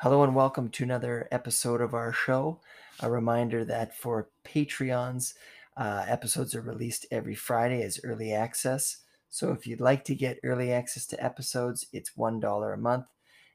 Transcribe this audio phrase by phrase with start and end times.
[0.00, 2.60] Hello and welcome to another episode of our show.
[3.00, 5.32] A reminder that for Patreons,
[5.78, 8.98] uh, episodes are released every Friday as early access.
[9.30, 13.06] So if you'd like to get early access to episodes, it's $1 a month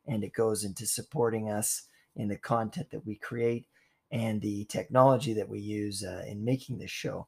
[0.07, 1.83] and it goes into supporting us
[2.15, 3.67] in the content that we create
[4.11, 7.27] and the technology that we use uh, in making this show.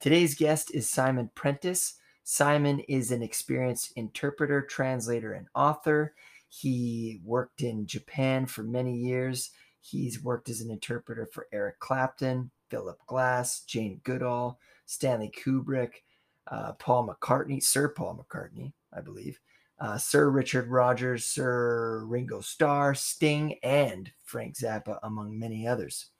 [0.00, 1.96] Today's guest is Simon Prentis.
[2.22, 6.14] Simon is an experienced interpreter, translator, and author.
[6.60, 9.50] He worked in Japan for many years.
[9.80, 16.04] He's worked as an interpreter for Eric Clapton, Philip Glass, Jane Goodall, Stanley Kubrick,
[16.46, 19.40] uh, Paul McCartney, Sir Paul McCartney, I believe,
[19.80, 26.10] uh, Sir Richard Rodgers, Sir Ringo Starr, Sting, and Frank Zappa, among many others.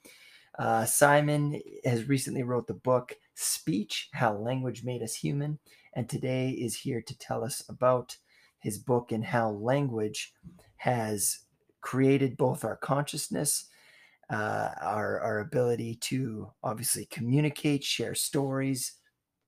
[0.58, 5.60] Uh, Simon has recently wrote the book Speech: How Language Made Us Human,
[5.94, 8.16] and today is here to tell us about
[8.64, 10.32] his book and how language
[10.76, 11.40] has
[11.82, 13.66] created both our consciousness,
[14.30, 18.94] uh, our, our ability to obviously communicate, share stories,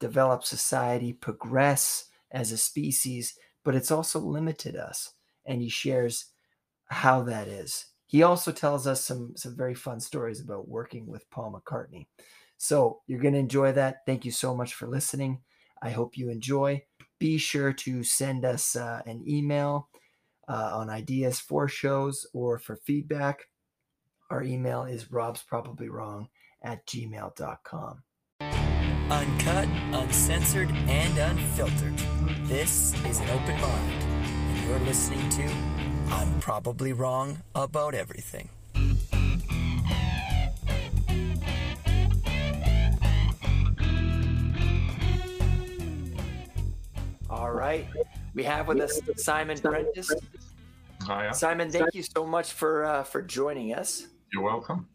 [0.01, 5.15] develop society, progress as a species, but it's also limited us.
[5.47, 6.27] And he shares
[6.89, 7.87] how that is.
[8.05, 12.07] He also tells us some, some very fun stories about working with Paul McCartney.
[12.59, 14.05] So you're going to enjoy that.
[14.05, 15.41] Thank you so much for listening.
[15.81, 16.83] I hope you enjoy
[17.19, 19.89] be sure to send us uh, an email
[20.49, 23.45] uh, on ideas for shows or for feedback.
[24.31, 26.29] Our email is rob's probably wrong
[26.63, 28.03] at gmail.com.
[29.09, 31.97] Uncut, uncensored, and unfiltered.
[32.49, 35.49] This is an open mind, and you're listening to
[36.13, 38.49] I'm Probably Wrong About Everything.
[47.57, 47.87] Right.
[48.35, 50.13] We have with us Simon Prentis.
[51.07, 51.33] Hiya.
[51.33, 54.09] Simon, thank you so much for uh, for joining us.
[54.31, 54.89] You're welcome.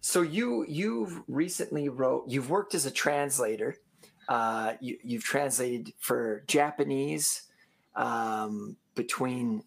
[0.00, 3.78] So you you've recently wrote you've worked as a translator.
[4.28, 7.48] Uh, you, you've translated for Japanese
[7.96, 9.64] um, between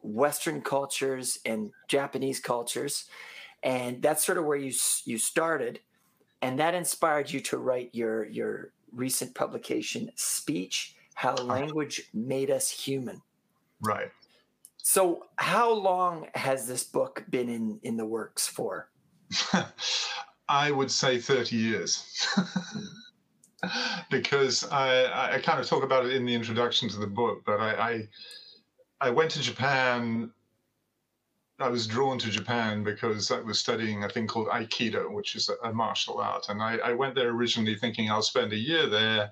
[0.00, 3.06] Western cultures and Japanese cultures,
[3.64, 4.72] and that's sort of where you
[5.04, 5.80] you started,
[6.40, 12.70] and that inspired you to write your your recent publication, Speech: How Language Made Us
[12.70, 13.22] Human.
[13.80, 14.10] Right.
[14.78, 18.90] So, how long has this book been in in the works for?
[20.48, 22.26] I would say 30 years.
[24.10, 27.60] because I, I kind of talk about it in the introduction to the book, but
[27.60, 28.08] I, I,
[29.00, 30.30] I went to Japan.
[31.60, 35.48] I was drawn to Japan because I was studying a thing called Aikido, which is
[35.48, 36.46] a, a martial art.
[36.48, 39.30] And I, I went there originally thinking I'll spend a year there,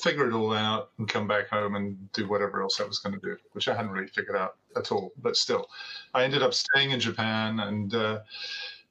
[0.00, 3.18] figure it all out, and come back home and do whatever else I was going
[3.18, 5.12] to do, which I hadn't really figured out at all.
[5.20, 5.68] But still,
[6.14, 7.94] I ended up staying in Japan and.
[7.94, 8.20] Uh,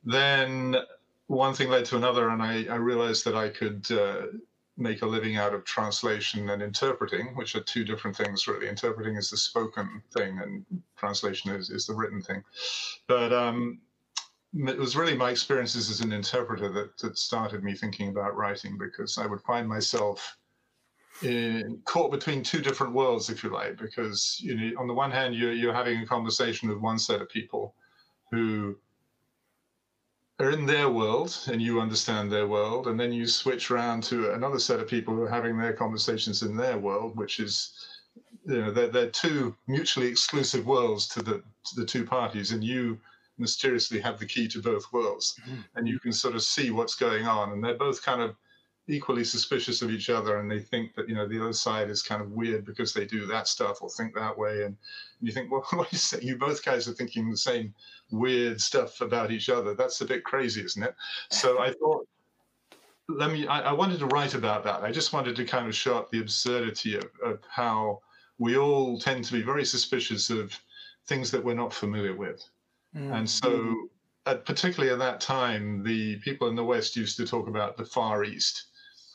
[0.04, 0.76] then
[1.28, 4.28] one thing led to another, and I, I realized that I could uh,
[4.78, 8.68] make a living out of translation and interpreting, which are two different things, really.
[8.68, 10.66] Interpreting is the spoken thing, and
[10.98, 12.44] translation is, is the written thing.
[13.08, 13.80] But um,
[14.54, 18.78] it was really my experiences as an interpreter that, that started me thinking about writing
[18.78, 20.38] because I would find myself
[21.24, 25.12] in, caught between two different worlds, if you like, because you know, on the one
[25.12, 27.76] hand, you're, you're having a conversation with one set of people
[28.32, 28.78] who
[30.40, 34.32] are in their world and you understand their world and then you switch around to
[34.34, 37.86] another set of people who are having their conversations in their world which is
[38.48, 42.64] you know they're, they're two mutually exclusive worlds to the to the two parties and
[42.64, 42.98] you
[43.38, 45.64] mysteriously have the key to both worlds Mhm.
[45.76, 48.36] and you can sort of see what's going on and they're both kind of
[48.88, 52.02] equally suspicious of each other and they think that you know the other side is
[52.02, 54.76] kind of weird because they do that stuff or think that way and
[55.22, 56.18] you think well what is it?
[56.18, 57.74] you say you both guys are thinking the same
[58.10, 60.96] weird stuff about each other that's a bit crazy isn't it
[61.30, 62.08] so i thought
[63.08, 65.76] let me I, I wanted to write about that i just wanted to kind of
[65.76, 68.02] show up the absurdity of, of how
[68.40, 70.58] we all tend to be very suspicious of
[71.06, 72.44] things that we're not familiar with
[72.96, 73.18] Mm.
[73.18, 73.90] and so,
[74.26, 77.86] at, particularly at that time, the people in the West used to talk about the
[77.86, 78.66] Far East.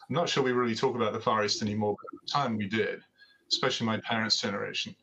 [0.08, 2.56] I'm not sure we really talk about the Far East anymore, but at the time
[2.56, 3.00] we did,
[3.50, 4.94] especially my parents' generation.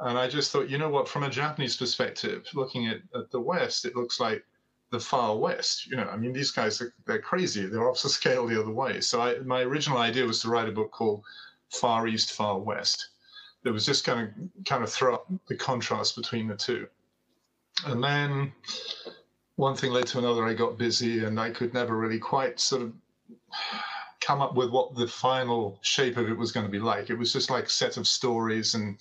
[0.00, 3.40] And I just thought, you know what, from a Japanese perspective, looking at, at the
[3.40, 4.44] West, it looks like
[4.90, 5.86] the Far West.
[5.86, 7.66] You know, I mean, these guys, are, they're crazy.
[7.66, 9.00] They're off the scale the other way.
[9.00, 11.22] So I, my original idea was to write a book called
[11.70, 13.10] Far East, Far West.
[13.62, 16.86] That was just kind of kind of throw up the contrast between the two
[17.86, 18.52] and then
[19.56, 20.44] one thing led to another.
[20.44, 22.92] I got busy, and I could never really quite sort of
[24.20, 27.10] come up with what the final shape of it was going to be like.
[27.10, 28.98] It was just like a set of stories, and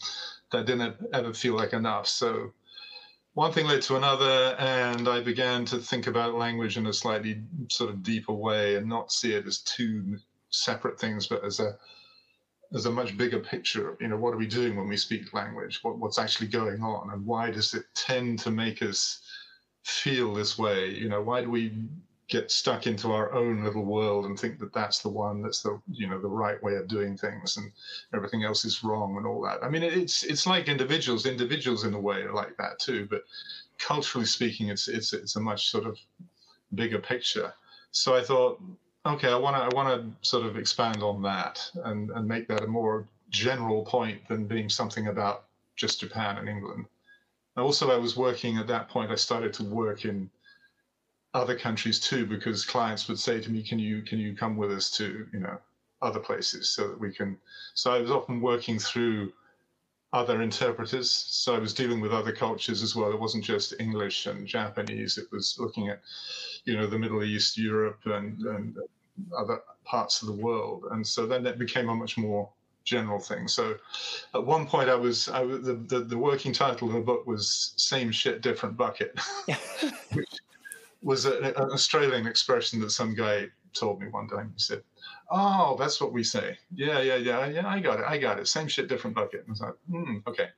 [0.51, 2.07] that didn't ever feel like enough.
[2.07, 2.54] So
[3.33, 7.42] one thing led to another, and I began to think about language in a slightly
[7.69, 10.18] sort of deeper way and not see it as two
[10.50, 11.77] separate things, but as a
[12.74, 13.98] as a much bigger picture.
[14.00, 15.80] You know, what are we doing when we speak language?
[15.83, 19.21] What, what's actually going on, and why does it tend to make us
[19.83, 20.89] feel this way?
[20.89, 21.74] You know, why do we
[22.30, 25.81] get stuck into our own little world and think that that's the one that's the
[25.92, 27.72] you know the right way of doing things and
[28.14, 29.64] everything else is wrong and all that.
[29.64, 33.24] I mean it's it's like individuals individuals in a way are like that too but
[33.80, 35.98] culturally speaking it's it's it's a much sort of
[36.76, 37.52] bigger picture.
[37.92, 38.62] So i thought
[39.08, 42.48] okay i want to i want to sort of expand on that and and make
[42.48, 45.46] that a more general point than being something about
[45.76, 46.86] just japan and england.
[47.58, 50.30] Also i was working at that point i started to work in
[51.34, 54.72] other countries too, because clients would say to me, "Can you can you come with
[54.72, 55.58] us to you know
[56.02, 57.38] other places so that we can?"
[57.74, 59.34] So I was often working through
[60.12, 61.12] other interpreters.
[61.12, 63.12] So I was dealing with other cultures as well.
[63.12, 65.18] It wasn't just English and Japanese.
[65.20, 66.02] It was looking at
[66.66, 68.78] you know the Middle East, Europe, and and
[69.38, 70.86] other parts of the world.
[70.92, 72.50] And so then that became a much more
[72.86, 73.48] general thing.
[73.48, 73.76] So
[74.34, 77.28] at one point I was, I was the, the, the working title of the book
[77.28, 79.20] was same shit, different bucket,
[80.14, 80.30] which
[81.01, 84.51] was a, an Australian expression that some guy told me one time.
[84.56, 84.84] He said,
[85.30, 86.57] "Oh, that's what we say.
[86.74, 87.68] Yeah, yeah, yeah, yeah.
[87.68, 88.06] I got it.
[88.07, 88.48] I got it.
[88.48, 90.50] Same shit, different bucket." And I was like, hmm, "Okay,"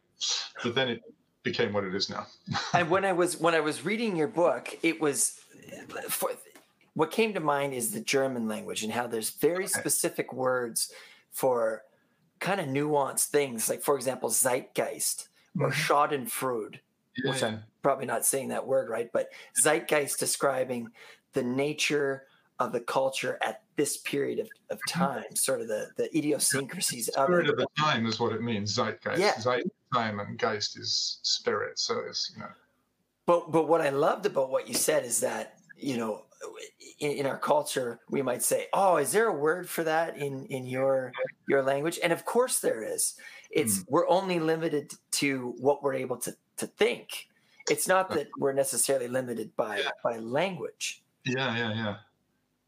[0.64, 1.02] but then it
[1.44, 2.28] became what it is now.
[2.74, 5.40] and when I was when I was reading your book, it was
[6.10, 6.32] for,
[6.94, 10.92] what came to mind is the German language and how there's very specific words
[11.32, 11.84] for
[12.40, 13.70] kind of nuanced things.
[13.70, 15.30] Like, for example, Zeitgeist
[15.60, 15.94] or mm-hmm.
[15.94, 16.80] Schadenfreude
[17.18, 17.58] yeah.
[17.82, 19.30] Probably not saying that word right, but
[19.62, 20.90] zeitgeist describing
[21.34, 22.24] the nature
[22.60, 25.04] of the culture at this period of, of mm-hmm.
[25.04, 28.42] time, sort of the, the idiosyncrasies the spirit of, of the time is what it
[28.42, 28.74] means.
[28.76, 29.20] Zeitgeist.
[29.20, 29.38] Yeah.
[29.40, 29.64] Zeit,
[29.94, 31.80] time and geist is spirit.
[31.80, 32.50] So it's you know.
[33.26, 36.26] But but what I loved about what you said is that you know
[37.00, 40.46] in, in, our culture we might say oh is there a word for that in
[40.48, 41.12] in your
[41.48, 43.16] your language and of course there is
[43.52, 43.86] it's mm.
[43.90, 47.28] we're only limited to what we're able to to think.
[47.70, 49.90] It's not that we're necessarily limited by yeah.
[50.04, 51.04] by language.
[51.26, 51.96] Yeah, yeah, yeah.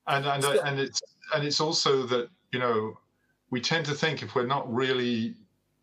[0.07, 1.01] And and so, and it's
[1.33, 2.97] and it's also that you know
[3.49, 5.35] we tend to think if we're not really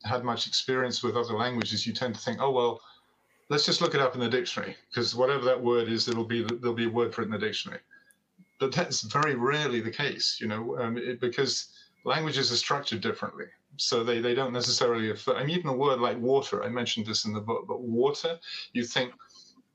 [0.05, 2.81] had much experience with other languages, you tend to think, oh well,
[3.49, 6.43] let's just look it up in the dictionary because whatever that word is, it'll be
[6.43, 7.81] there'll be a word for it in the dictionary.
[8.59, 11.69] But that's very rarely the case, you know, um, it, because
[12.05, 13.47] languages are structured differently
[13.77, 17.25] so they, they don't necessarily I mean, even a word like water, I mentioned this
[17.25, 18.39] in the book, but water,
[18.73, 19.13] you think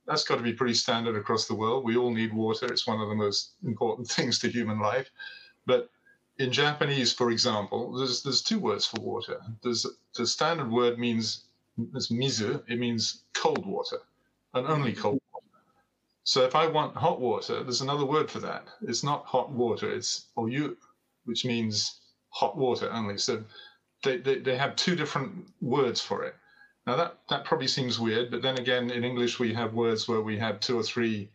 [0.05, 1.83] that's got to be pretty standard across the world.
[1.83, 2.67] We all need water.
[2.67, 5.09] It's one of the most important things to human life.
[5.65, 5.89] But
[6.37, 9.41] in Japanese, for example, there's there's two words for water.
[9.63, 11.45] There's the standard word means
[11.93, 12.61] it's mizu.
[12.67, 13.99] It means cold water,
[14.53, 15.01] and only mm-hmm.
[15.01, 15.45] cold water.
[16.23, 18.67] So if I want hot water, there's another word for that.
[18.81, 19.89] It's not hot water.
[19.89, 20.75] It's oyu,
[21.25, 23.17] which means hot water only.
[23.17, 23.43] So
[24.05, 26.35] they, they, they have two different words for it.
[26.87, 30.21] Now that that probably seems weird, but then again, in English we have words where
[30.21, 31.29] we have two or three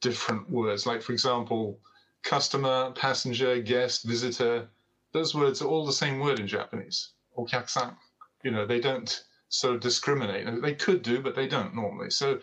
[0.00, 0.86] different words.
[0.86, 1.80] Like for example,
[2.22, 4.68] customer, passenger, guest, visitor.
[5.12, 7.10] Those words are all the same word in Japanese.
[7.36, 7.96] Okyakusan.
[8.44, 10.62] You know, they don't sort of discriminate.
[10.62, 12.10] They could do, but they don't normally.
[12.10, 12.40] So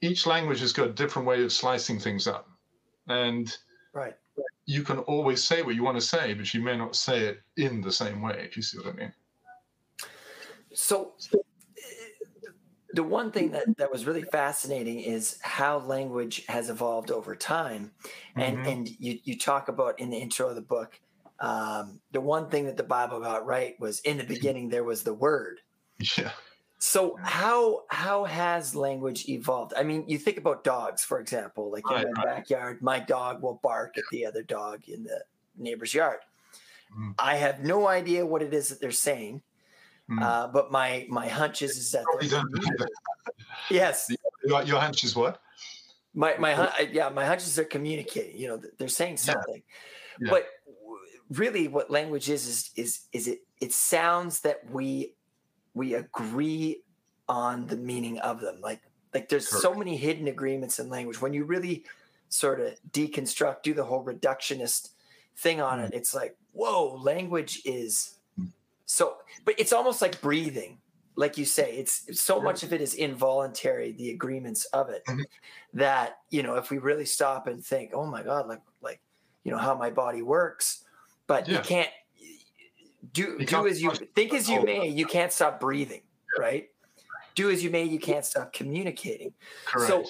[0.00, 2.48] each language has got a different way of slicing things up.
[3.08, 3.56] And
[3.92, 4.16] right
[4.70, 7.40] you can always say what you want to say, but you may not say it
[7.56, 9.12] in the same way, if you see what I mean.
[10.72, 11.14] So,
[12.92, 17.90] the one thing that, that was really fascinating is how language has evolved over time.
[18.36, 18.68] And, mm-hmm.
[18.68, 21.00] and you, you talk about in the intro of the book,
[21.40, 25.02] um, the one thing that the Bible got right was in the beginning there was
[25.02, 25.58] the word.
[26.16, 26.30] Yeah.
[26.82, 29.74] So how how has language evolved?
[29.76, 31.70] I mean, you think about dogs, for example.
[31.70, 32.36] Like in right, my right.
[32.36, 35.22] backyard, my dog will bark at the other dog in the
[35.58, 36.20] neighbor's yard.
[36.98, 37.14] Mm.
[37.18, 39.42] I have no idea what it is that they're saying,
[40.10, 40.22] mm.
[40.22, 42.06] uh, but my my hunch is, is that
[43.70, 44.10] yes.
[44.46, 45.42] Your, your hunch is what?
[46.14, 48.40] My my yeah, my hunch is they're communicating.
[48.40, 49.62] You know, they're saying something,
[50.18, 50.28] yeah.
[50.28, 50.30] Yeah.
[50.30, 50.46] but
[51.28, 55.12] really, what language is is is is it it sounds that we
[55.74, 56.82] we agree
[57.28, 58.60] on the meaning of them.
[58.60, 58.80] Like
[59.14, 59.62] like there's Correct.
[59.62, 61.20] so many hidden agreements in language.
[61.20, 61.84] When you really
[62.28, 64.90] sort of deconstruct, do the whole reductionist
[65.36, 65.86] thing on mm.
[65.86, 68.48] it, it's like, whoa, language is mm.
[68.86, 70.78] so but it's almost like breathing.
[71.16, 75.20] Like you say, it's so much of it is involuntary, the agreements of it, mm-hmm.
[75.74, 79.00] that you know, if we really stop and think, oh my God, like like
[79.44, 80.84] you know how my body works,
[81.26, 81.58] but yeah.
[81.58, 81.90] you can't
[83.12, 86.02] do do as you think as you may, you can't stop breathing,
[86.38, 86.68] right?
[87.34, 89.32] do as you may, you can't stop communicating.
[89.64, 89.88] Correct.
[89.88, 90.04] So,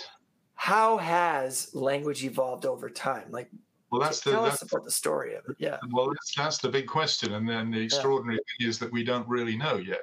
[0.55, 3.25] how has language evolved over time?
[3.31, 3.51] Like,
[3.91, 5.57] well, that's the tell that's, us about the story of it.
[5.59, 5.79] Yeah.
[5.91, 9.27] well, that's, that's the big question, and then the extraordinary thing is that we don't
[9.29, 10.03] really know yet.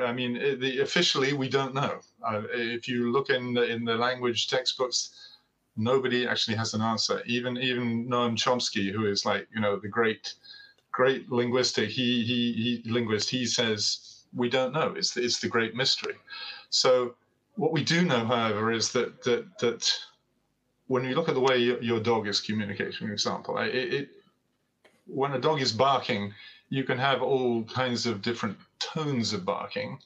[0.00, 2.00] I mean, the, officially we don't know.
[2.26, 5.36] Uh, if you look in the, in the language textbooks,
[5.76, 7.22] nobody actually has an answer.
[7.26, 10.34] Even even Noam Chomsky, who is like you know the great
[10.94, 12.52] great linguistic, he he,
[12.84, 14.94] he linguist, he says we don't know.
[14.96, 16.14] It's it's the great mystery.
[16.70, 17.14] So
[17.56, 19.92] what we do know, however, is that that that
[20.86, 24.08] when you look at the way your dog is communicating, for example, it, it
[25.06, 26.32] when a dog is barking,
[26.68, 29.98] you can have all kinds of different tones of barking,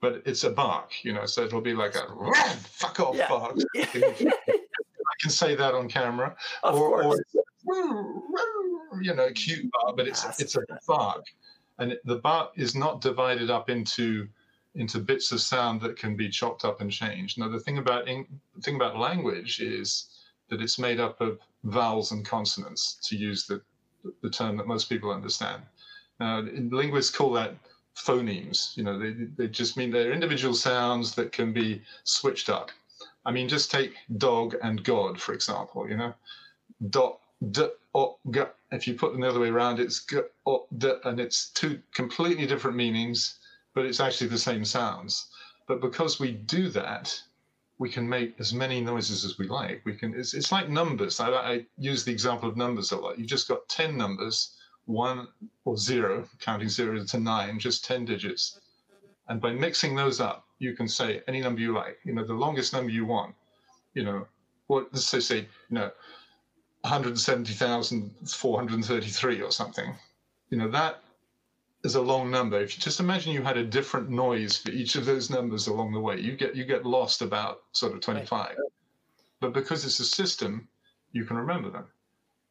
[0.00, 1.26] but it's a bark, you know.
[1.26, 2.06] So it'll be like a
[2.54, 3.28] fuck off yeah.
[3.28, 3.56] bark.
[3.76, 7.20] I can say that on camera, of or, course.
[7.66, 8.28] or
[9.02, 11.24] you know, cute bark, but it's it's a bark,
[11.78, 14.28] and the bark is not divided up into
[14.74, 17.38] into bits of sound that can be chopped up and changed.
[17.38, 18.26] Now, the thing about the
[18.62, 20.08] thing about language is
[20.48, 23.60] that it's made up of vowels and consonants, to use the
[24.22, 25.62] the term that most people understand.
[26.20, 27.54] Now, linguists call that
[27.96, 28.76] phonemes.
[28.76, 32.70] You know, they, they just mean they're individual sounds that can be switched up.
[33.24, 36.14] I mean, just take dog and God, for example, you know,
[36.90, 38.42] dot, d, o, g.
[38.70, 41.80] If you put them the other way around, it's g, o, d, and it's two
[41.94, 43.38] completely different meanings,
[43.74, 45.28] but it's actually the same sounds.
[45.66, 47.20] But because we do that,
[47.78, 49.82] we can make as many noises as we like.
[49.84, 50.14] We can.
[50.14, 51.20] It's, it's like numbers.
[51.20, 53.18] I, I use the example of numbers a lot.
[53.18, 54.56] You've just got ten numbers,
[54.88, 55.28] one
[55.66, 58.58] or zero, counting zero to nine, just 10 digits.
[59.28, 62.32] And by mixing those up, you can say any number you like, you know, the
[62.32, 63.34] longest number you want,
[63.92, 64.26] you know,
[64.66, 65.90] what let's say, say, you know,
[66.82, 69.96] 170,433 or something.
[70.50, 71.02] You know, that
[71.84, 72.60] is a long number.
[72.60, 75.92] If you just imagine you had a different noise for each of those numbers along
[75.92, 78.56] the way, you get you get lost about sort of 25.
[79.40, 80.68] But because it's a system,
[81.12, 81.86] you can remember them.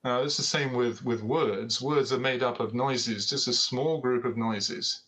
[0.04, 1.82] Now, it's the same with, with words.
[1.82, 5.02] Words are made up of noises, just a small group of noises.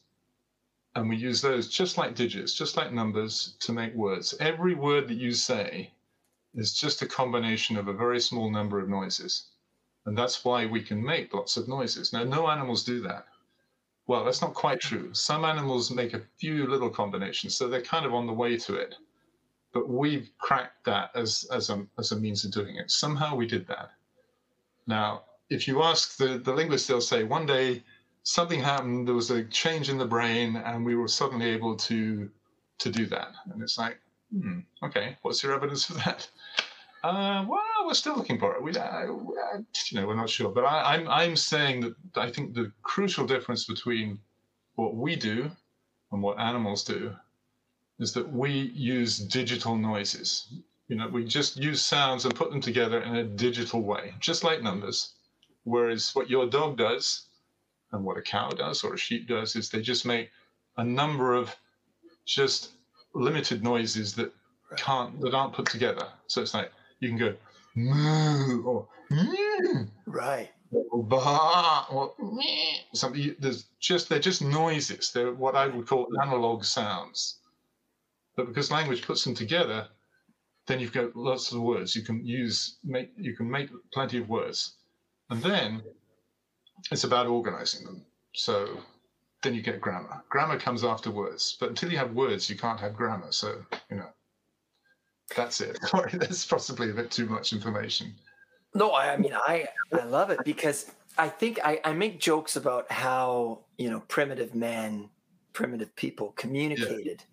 [0.96, 4.36] And we use those just like digits, just like numbers to make words.
[4.40, 5.94] Every word that you say
[6.56, 9.48] is just a combination of a very small number of noises.
[10.06, 12.14] And that's why we can make lots of noises.
[12.14, 13.26] Now, no animals do that.
[14.08, 15.14] Well, that's not quite true.
[15.14, 18.76] Some animals make a few little combinations, so they're kind of on the way to
[18.76, 18.96] it.
[19.72, 22.90] But we've cracked that as, as, a, as a means of doing it.
[22.90, 23.92] Somehow we did that.
[24.88, 27.84] Now, if you ask the, the linguist, they'll say one day
[28.24, 32.30] something happened, there was a change in the brain, and we were suddenly able to
[32.80, 33.34] to do that.
[33.52, 34.00] And it's like,
[34.32, 36.30] hmm, okay, what's your evidence for that?
[37.04, 38.62] Uh, well, we're still looking for it.
[38.62, 40.50] We, uh, you know, we're not sure.
[40.50, 44.20] But I, I'm I'm saying that I think the crucial difference between
[44.76, 45.50] what we do
[46.12, 47.16] and what animals do
[48.00, 50.48] is that we use digital noises.
[50.88, 54.44] You know, we just use sounds and put them together in a digital way, just
[54.44, 55.14] like numbers.
[55.64, 57.28] Whereas what your dog does
[57.92, 60.32] and what a cow does or a sheep does is they just make
[60.78, 61.56] a number of
[62.26, 62.72] just
[63.14, 64.32] limited noises that
[64.78, 66.08] can't that aren't put together.
[66.28, 67.36] So it's like you can go
[67.76, 72.14] moo or mm, right or bah or
[72.94, 73.36] something.
[73.40, 75.12] There's just they're just noises.
[75.12, 77.40] They're what I would call analog sounds.
[78.36, 79.88] But because language puts them together,
[80.68, 81.96] then you've got lots of words.
[81.96, 84.76] You can use make you can make plenty of words,
[85.30, 85.82] and then
[86.92, 88.06] it's about organizing them.
[88.36, 88.80] So
[89.42, 90.22] then you get grammar.
[90.30, 93.32] Grammar comes after words, but until you have words, you can't have grammar.
[93.32, 94.10] So you know,
[95.36, 95.78] that's it.
[95.88, 98.14] Sorry, that's possibly a bit too much information.
[98.74, 102.92] No, I mean I I love it because I think I, I make jokes about
[102.92, 105.10] how you know primitive man,
[105.54, 107.24] primitive people communicated,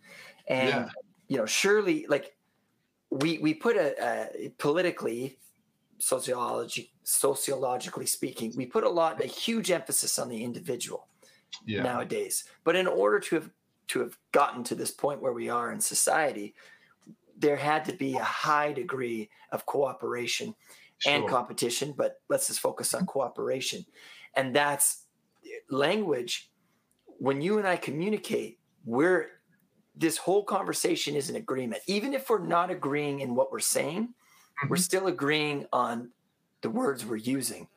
[0.49, 0.57] yeah.
[0.57, 0.89] and yeah.
[1.29, 2.37] you know surely like
[3.11, 5.39] we we put a, a politically
[5.99, 11.07] sociology sociologically speaking we put a lot a huge emphasis on the individual
[11.65, 11.83] yeah.
[11.83, 13.51] nowadays but in order to have
[13.89, 16.55] to have gotten to this point where we are in society
[17.39, 20.55] there had to be a high degree of cooperation
[20.99, 21.13] sure.
[21.13, 23.85] and competition but let's just focus on cooperation
[24.35, 25.05] and that's
[25.71, 26.51] language
[27.19, 29.29] when you and i communicate we're
[29.97, 31.83] this whole conversation is an agreement.
[31.87, 34.69] Even if we're not agreeing in what we're saying, mm-hmm.
[34.69, 36.11] we're still agreeing on
[36.61, 37.69] the words we're using.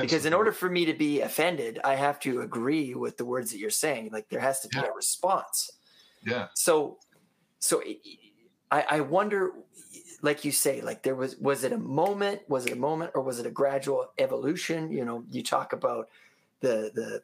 [0.00, 3.50] Because in order for me to be offended, I have to agree with the words
[3.50, 4.10] that you're saying.
[4.12, 4.86] Like there has to be yeah.
[4.86, 5.70] a response.
[6.24, 6.48] Yeah.
[6.54, 6.98] So,
[7.58, 7.82] so
[8.70, 9.52] I, I wonder,
[10.22, 12.42] like you say, like there was was it a moment?
[12.48, 14.90] Was it a moment, or was it a gradual evolution?
[14.90, 16.08] You know, you talk about
[16.60, 17.22] the the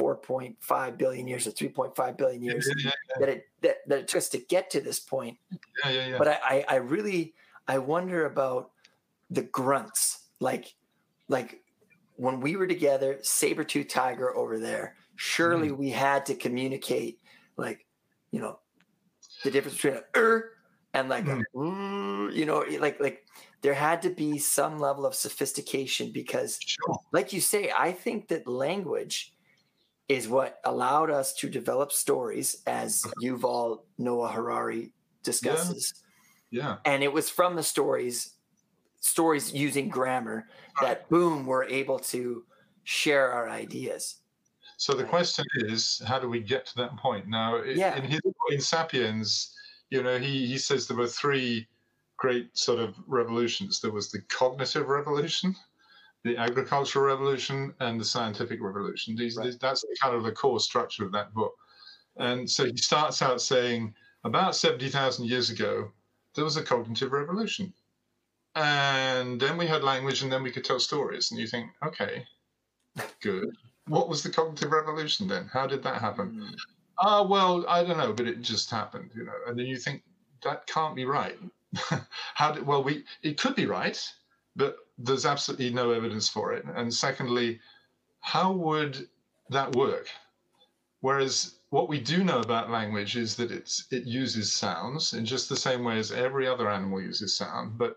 [0.00, 3.20] 4.5 billion years or 3.5 billion years Yeah, yeah, yeah.
[3.20, 5.36] that it that, that it took us to get to this point.
[5.84, 6.18] Yeah, yeah, yeah.
[6.18, 7.34] But I, I, I really
[7.68, 8.70] I wonder about
[9.30, 10.24] the grunts.
[10.40, 10.74] Like
[11.28, 11.60] like
[12.20, 15.78] when we were together, saber tooth tiger over there, surely Mm-hmm.
[15.78, 17.18] we had to communicate
[17.56, 17.86] like,
[18.30, 18.58] you know,
[19.42, 20.50] the difference between a er
[20.92, 21.42] and like a.
[21.54, 23.24] "Mm," you know, like like
[23.62, 26.98] there had to be some level of sophistication because sure.
[27.10, 29.32] like you say, I think that language
[30.08, 35.94] is what allowed us to develop stories, as Yuval Noah Harari discusses.
[36.50, 36.76] Yeah.
[36.84, 38.34] And it was from the stories,
[39.00, 40.46] stories using grammar,
[40.80, 42.44] that boom, we're able to
[42.84, 44.18] share our ideas.
[44.76, 45.10] So the Right.
[45.10, 47.26] question is, how do we get to that point?
[47.26, 47.96] Now, Yeah.
[47.96, 49.54] in his in *Sapiens*,
[49.90, 51.68] you know, he he says there were three
[52.16, 53.80] great sort of revolutions.
[53.80, 55.56] There was the cognitive revolution,
[56.22, 59.16] the agricultural revolution, and the scientific revolution.
[59.16, 59.58] These, Right.
[59.60, 61.54] that's kind of the core structure of that book.
[62.16, 65.92] And so he starts out saying, about seventy thousand years ago,
[66.34, 67.72] there was a cognitive revolution,
[68.54, 71.30] and then we had language, and then we could tell stories.
[71.30, 72.26] And you think, okay,
[73.20, 73.50] good.
[73.86, 75.46] What was the cognitive revolution then?
[75.52, 76.30] How did that happen?
[76.32, 76.56] Mm,
[76.98, 79.38] Ah, well, I don't know, but it just happened, you know.
[79.46, 80.02] And then you think
[80.42, 81.38] that can't be right.
[82.34, 82.66] How did?
[82.66, 83.98] Well, we it could be right,
[84.56, 86.64] but there's absolutely no evidence for it.
[86.66, 87.60] And secondly,
[88.20, 89.08] how would
[89.50, 90.08] that work?
[91.00, 95.48] Whereas what we do know about language is that it's it uses sounds in just
[95.48, 97.78] the same way as every other animal uses sound.
[97.78, 97.96] But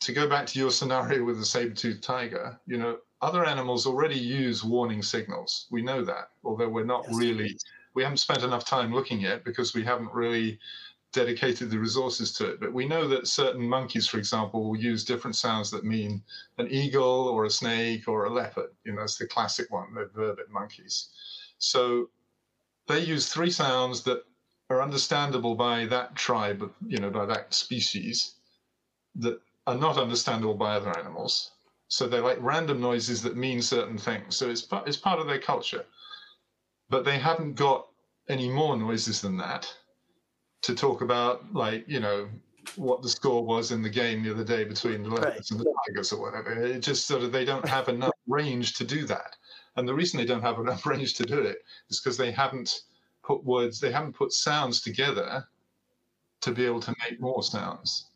[0.00, 4.18] to go back to your scenario with the saber-toothed tiger, you know, other animals already
[4.18, 5.66] use warning signals.
[5.70, 7.16] We know that, although we're not Yes.
[7.16, 7.58] really
[7.94, 10.60] we haven't spent enough time looking yet because we haven't really
[11.12, 12.60] dedicated the resources to it.
[12.60, 16.22] But we know that certain monkeys, for example, will use different sounds that mean
[16.58, 18.70] an eagle or a snake or a leopard.
[18.84, 21.08] You know, it's the classic one, the vervet monkeys.
[21.58, 22.10] So
[22.86, 24.24] they use three sounds that
[24.68, 28.34] are understandable by that tribe, you know, by that species,
[29.14, 31.52] that are not understandable by other animals.
[31.88, 34.36] So they're like random noises that mean certain things.
[34.36, 35.84] So it's part, it's part of their culture.
[36.88, 37.88] But they haven't got
[38.28, 39.72] any more noises than that
[40.62, 42.28] to talk about, like, you know,
[42.74, 45.72] what the score was in the game the other day between the leopards and the
[45.86, 46.50] tigers or whatever.
[46.50, 49.36] It just sort of, they don't have enough range to do that.
[49.76, 52.82] And the reason they don't have enough range to do it is because they haven't
[53.22, 55.46] put words, they haven't put sounds together
[56.40, 58.10] to be able to make more sounds.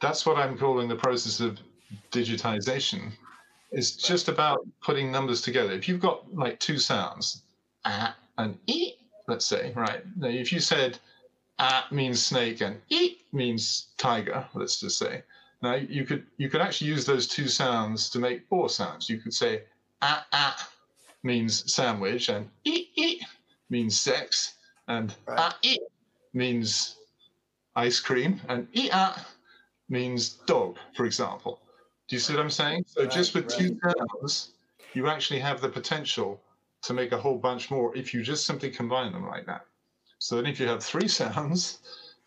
[0.00, 1.58] That's what I'm calling the process of
[2.10, 3.12] digitization.
[3.72, 5.72] It's just about putting numbers together.
[5.72, 7.42] If you've got like two sounds,
[7.84, 8.92] ah and e,
[9.28, 10.02] let's say, right?
[10.16, 10.98] Now, if you said
[11.58, 15.22] ah means snake and e means tiger, let's just say.
[15.62, 19.08] Now you could you could actually use those two sounds to make four sounds.
[19.10, 19.62] You could say
[20.02, 20.70] ah ah
[21.22, 23.20] means sandwich and e e
[23.68, 24.54] means sex
[24.88, 25.38] and Right.
[25.38, 25.78] ah e
[26.32, 26.96] means
[27.76, 29.26] ice cream and e ah
[29.90, 31.60] means dog, for example.
[32.08, 32.84] Do you see what I'm saying?
[32.86, 34.52] So just Right, with two sounds,
[34.94, 36.40] you actually have the potential
[36.82, 39.66] to make a whole bunch more if you just simply combine them like that.
[40.18, 41.78] So then if you have three sounds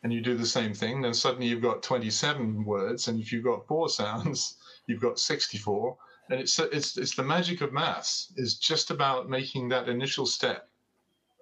[0.04, 3.08] and you do the same thing, then suddenly you've got 27 words.
[3.08, 5.97] And if you've got four sounds, you've got 64.
[6.30, 10.69] And it's it's it's the magic of maths is just about making that initial step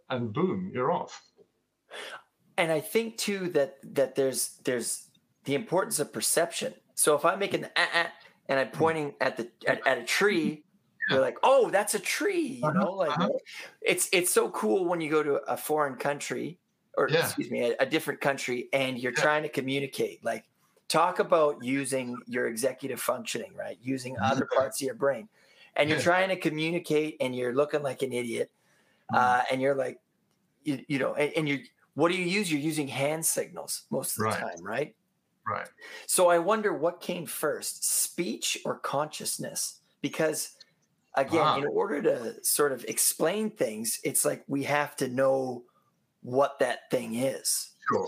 [0.10, 1.24] and boom, you're off.
[2.58, 5.08] And I think too that that there's there's
[5.46, 6.74] the importance of perception.
[6.96, 8.12] So if I'm making the ah, ah,
[8.50, 10.64] and I'm pointing at the at, at a tree,
[11.10, 12.60] you're like, oh, that's a tree.
[12.64, 13.30] You know, like uh-huh.
[13.82, 16.60] it's it's so cool when you go to a foreign country
[16.98, 17.20] or Yeah.
[17.20, 19.22] excuse me, a, a different country, and you're Yeah.
[19.22, 20.24] trying to communicate.
[20.24, 20.46] Like,
[20.90, 23.78] talk about using your executive functioning, right?
[23.82, 25.30] Using other parts of your brain,
[25.76, 28.52] and you're trying to communicate, and you're looking like an idiot,
[29.12, 29.18] Mm.
[29.18, 30.00] uh, and you're like,
[30.64, 31.64] you, you know, and, and you
[31.96, 32.52] what do you use?
[32.52, 34.40] You're using hand signals most of the Right.
[34.40, 34.96] time, right?
[35.52, 35.68] Right.
[36.08, 39.80] So I wonder what came first, speech or consciousness?
[40.02, 40.56] Because
[41.16, 41.58] again, Ah.
[41.58, 45.64] in order to sort of explain things, it's like we have to know
[46.22, 47.72] what that thing is.
[47.90, 48.08] Sure.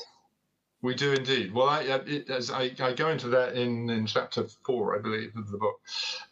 [0.81, 1.53] We do indeed.
[1.53, 5.01] Well, I, I- it, as I, I go into that in, in chapter four, I
[5.01, 5.79] believe, of the book,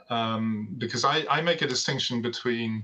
[0.09, 2.83] um, because I, I make a distinction between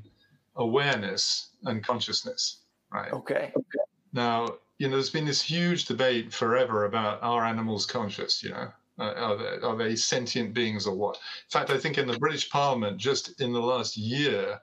[0.55, 2.61] awareness and consciousness,
[2.91, 3.11] right?
[3.13, 3.51] Okay.
[3.55, 3.83] Okay.
[4.13, 4.47] Now,
[4.79, 8.69] you know, there's been this huge debate forever about are animals conscious, you know?
[8.99, 11.15] Uh, are, they, are they sentient beings or what?
[11.15, 14.59] In fact, I think in the British Parliament, just in the last year,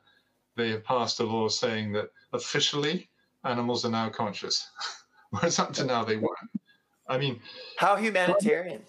[0.56, 3.08] they have passed a law saying that officially
[3.44, 4.68] animals are now conscious,
[5.30, 6.50] whereas up to now they weren't.
[7.06, 7.40] I mean,
[7.76, 8.82] How humanitarian.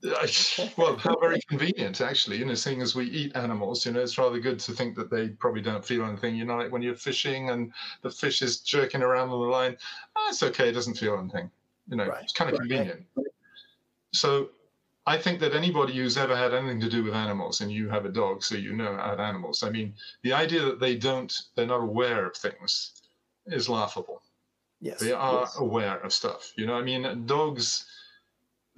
[0.76, 2.36] well, how very convenient, actually.
[2.36, 5.10] You know, seeing as we eat animals, you know, it's rather good to think that
[5.10, 6.36] they probably don't feel anything.
[6.36, 9.76] You know, like when you're fishing and the fish is jerking around on the line,
[10.16, 11.50] oh, it's okay, it doesn't feel anything.
[11.88, 12.22] You know, right.
[12.22, 12.68] it's kind of right.
[12.68, 13.06] convenient.
[14.12, 14.50] So
[15.06, 18.04] I think that anybody who's ever had anything to do with animals, and you have
[18.04, 19.62] a dog, so you know about animals.
[19.62, 22.92] I mean, the idea that they don't, they're not aware of things
[23.46, 24.22] is laughable.
[24.80, 25.00] Yes.
[25.00, 25.56] They are yes.
[25.58, 26.52] aware of stuff.
[26.56, 27.86] You know, I mean, dogs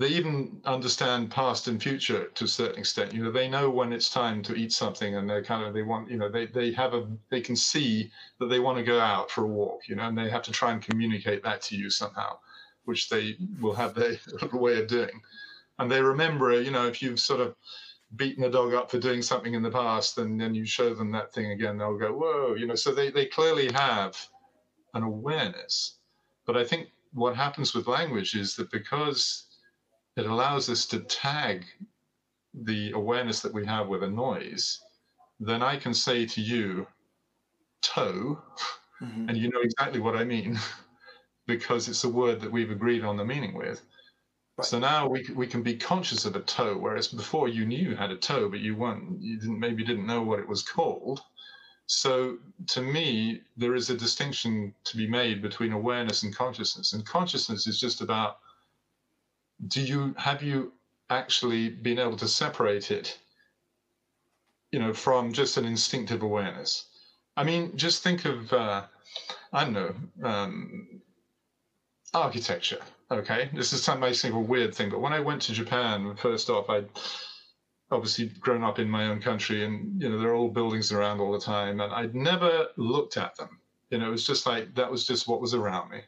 [0.01, 3.13] they even understand past and future to a certain extent.
[3.13, 5.83] You know, they know when it's time to eat something, and they're kind of they
[5.83, 8.99] want you know they they have a they can see that they want to go
[8.99, 9.83] out for a walk.
[9.89, 12.39] You know, and they have to try and communicate that to you somehow,
[12.87, 14.17] which they will have their
[14.55, 15.21] way of doing,
[15.79, 16.59] and they remember.
[16.59, 17.55] You know, if you've sort of
[18.17, 21.13] beaten a dog up for doing something in the past, and then you show them
[21.13, 22.55] that thing again, they'll go whoa.
[22.55, 24.17] You know, so they they clearly have
[24.95, 25.99] an awareness.
[26.47, 29.50] But I think what happens with language is that because
[30.21, 31.65] it allows us to tag
[32.55, 34.81] the awareness that we have with a noise,
[35.39, 36.87] then I can say to you,
[37.83, 38.43] toe,
[39.03, 39.29] mm-hmm.
[39.29, 40.59] and you know exactly what I mean
[41.47, 43.83] because it's a word that we've agreed on the meaning with.
[44.59, 44.67] Right.
[44.67, 47.97] So now we, we can be conscious of a toe, whereas before you knew you
[47.97, 51.21] had a toe, but you weren't, you didn't, maybe didn't know what it was called.
[51.87, 56.93] So to me, there is a distinction to be made between awareness and consciousness.
[56.93, 58.39] And consciousness is just about
[59.68, 60.73] do you have you
[61.11, 63.18] actually been able to separate it
[64.70, 66.87] you know from just an instinctive awareness?
[67.37, 68.85] I mean just think of uh,
[69.53, 69.94] i don't know
[70.29, 71.01] um,
[72.14, 73.51] architecture okay?
[73.53, 76.70] This is some basically a weird thing but when i went to japan first off
[76.70, 76.88] i'd
[77.90, 81.20] obviously grown up in my own country and you know there are old buildings around
[81.20, 83.59] all the time and i'd never looked at them.
[83.90, 86.01] You know it was just like that was just what was around me.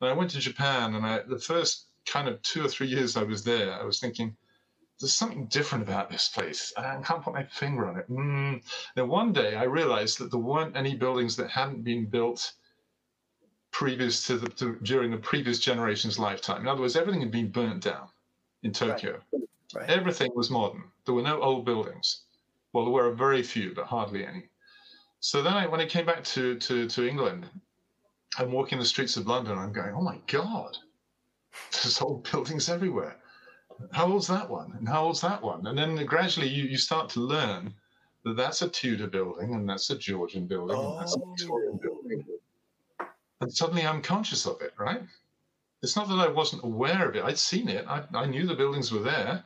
[0.00, 3.16] And i went to japan and i the first kind of two or three years
[3.16, 4.36] I was there, I was thinking,
[4.98, 6.72] there's something different about this place.
[6.76, 8.08] I can't put my finger on it.
[8.10, 8.62] Mm.
[8.94, 12.52] Then one day I realized that there weren't any buildings that hadn't been built
[13.72, 16.62] previous to the to, during the previous generation's lifetime.
[16.62, 18.08] In other words, everything had been burnt down
[18.62, 19.20] in Tokyo.
[19.32, 19.42] Right.
[19.74, 19.90] Right.
[19.90, 20.84] Everything was modern.
[21.04, 22.22] There were no old buildings.
[22.72, 24.48] Well, there were very few, but hardly any.
[25.20, 27.48] So then, I, when I came back to, to, to England,
[28.38, 29.58] I'm walking the streets of London.
[29.58, 30.76] I'm going, oh my God,
[31.72, 33.16] there's old buildings everywhere.
[33.92, 34.72] How old's that one?
[34.78, 35.66] And how old's that one?
[35.66, 37.74] And then gradually you, you start to learn
[38.24, 40.92] that that's a Tudor building and that's a Georgian building oh.
[40.92, 41.34] and that's a oh.
[41.36, 42.24] Victorian building.
[43.40, 45.02] And suddenly I'm conscious of it, right?
[45.82, 47.24] It's not that I wasn't aware of it.
[47.24, 47.86] I'd seen it.
[47.86, 49.44] I, I knew the buildings were there.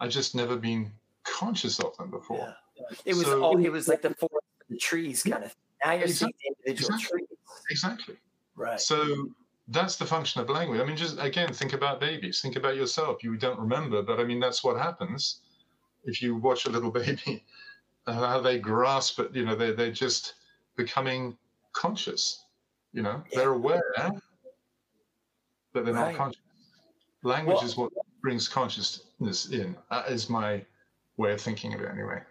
[0.00, 0.90] I'd just never been
[1.24, 2.54] conscious of them before.
[2.76, 2.96] Yeah.
[3.04, 5.54] It was so, all, it was like the forest the trees kind of.
[5.84, 7.38] Now you're exactly, seeing individual exactly, trees.
[7.70, 8.16] Exactly.
[8.56, 8.80] Right.
[8.80, 9.28] So
[9.68, 10.80] that's the function of language.
[10.80, 12.40] I mean, just again, think about babies.
[12.40, 13.22] Think about yourself.
[13.22, 15.40] You don't remember, but I mean, that's what happens
[16.04, 17.44] if you watch a little baby.
[18.06, 19.34] Uh, how they grasp it.
[19.34, 20.34] You know, they're they're just
[20.76, 21.36] becoming
[21.72, 22.44] conscious.
[22.92, 23.82] You know, they're aware,
[25.74, 26.12] but they're right.
[26.12, 26.40] not conscious.
[27.22, 29.76] Language well, is what brings consciousness in.
[29.90, 30.64] That is my
[31.18, 32.22] way of thinking of it, anyway.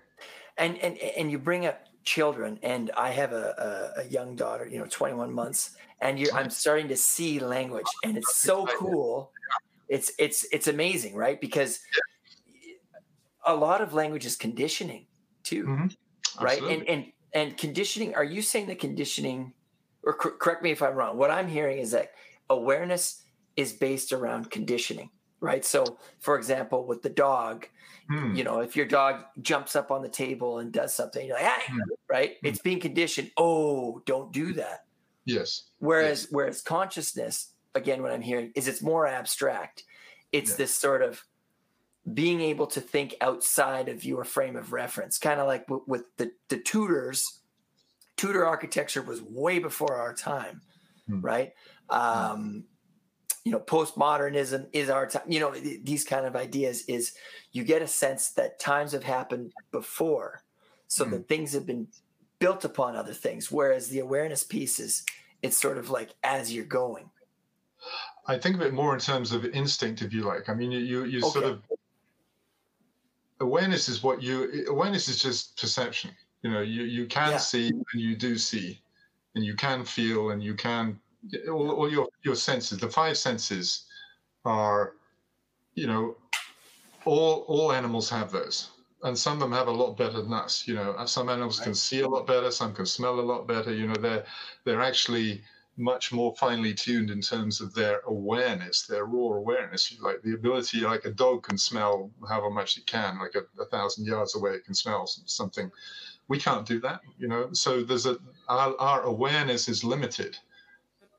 [0.58, 4.66] And and and you bring up children, and I have a, a, a young daughter,
[4.66, 9.32] you know, 21 months, and you're I'm starting to see language, and it's so cool.
[9.90, 11.40] It's it's it's amazing, right?
[11.40, 11.80] Because
[13.46, 15.06] a lot of language is conditioning
[15.44, 16.44] too, mm-hmm.
[16.44, 16.64] right?
[16.64, 18.16] And and and conditioning.
[18.16, 19.52] Are you saying that conditioning,
[20.04, 21.18] or correct me if I'm wrong?
[21.18, 22.12] What I'm hearing is that
[22.50, 23.22] awareness
[23.58, 25.10] is based around conditioning,
[25.42, 25.66] right?
[25.66, 27.68] So, for example, with the dog,
[28.10, 28.36] Hmm.
[28.36, 31.46] You know, if your dog jumps up on the table and does something, you're like,
[31.46, 31.80] ah, hmm.
[32.10, 32.36] right?
[32.42, 32.48] Hmm.
[32.48, 33.32] It's being conditioned.
[33.38, 34.86] Oh, don't do that.
[35.26, 35.64] Yes.
[35.80, 36.28] Whereas, yes.
[36.32, 39.84] whereas consciousness, again, what I'm hearing is it's more abstract.
[40.32, 41.24] It's this sort of
[42.14, 46.04] being able to think outside of your frame of reference, kind of like w- with
[46.18, 47.40] the, the Tudors.
[48.16, 50.62] Tudor architecture was way before our time,
[51.08, 51.22] hmm.
[51.22, 51.54] right?
[51.90, 52.66] Um,
[53.48, 57.14] you know postmodernism is our time you know these kind of ideas is
[57.54, 60.44] you get a sense that times have happened before
[60.90, 61.12] so mm.
[61.12, 61.88] that things have been
[62.40, 65.06] built upon other things whereas the awareness piece is
[65.44, 67.10] it's sort of like as you're going
[68.28, 70.80] i think of it more in terms of instinct if you like i mean you
[70.80, 71.30] you, you okay.
[71.30, 71.62] sort of
[73.40, 77.38] awareness is what you awareness is just perception you know you you can yeah.
[77.38, 78.82] see and you do see
[79.36, 81.00] and you can feel and you can
[81.50, 83.86] all, all your your senses, the five senses,
[84.46, 84.94] are,
[85.76, 86.16] you know,
[87.06, 88.72] all all animals have those,
[89.04, 90.68] and some of them have a lot better than us.
[90.68, 91.66] You know, uh, some animals right.
[91.66, 93.74] can see a lot better, some can smell a lot better.
[93.74, 94.26] You know, they're
[94.64, 95.42] they're actually
[95.78, 99.96] much more finely tuned in terms of their awareness, their raw awareness.
[100.02, 103.66] Like the ability, like a dog can smell however much it can, like a, a
[103.66, 105.72] thousand yards away, it can smell something.
[106.28, 107.50] We can't do that, you know.
[107.54, 108.18] So there's a
[108.50, 110.38] our, our awareness is limited,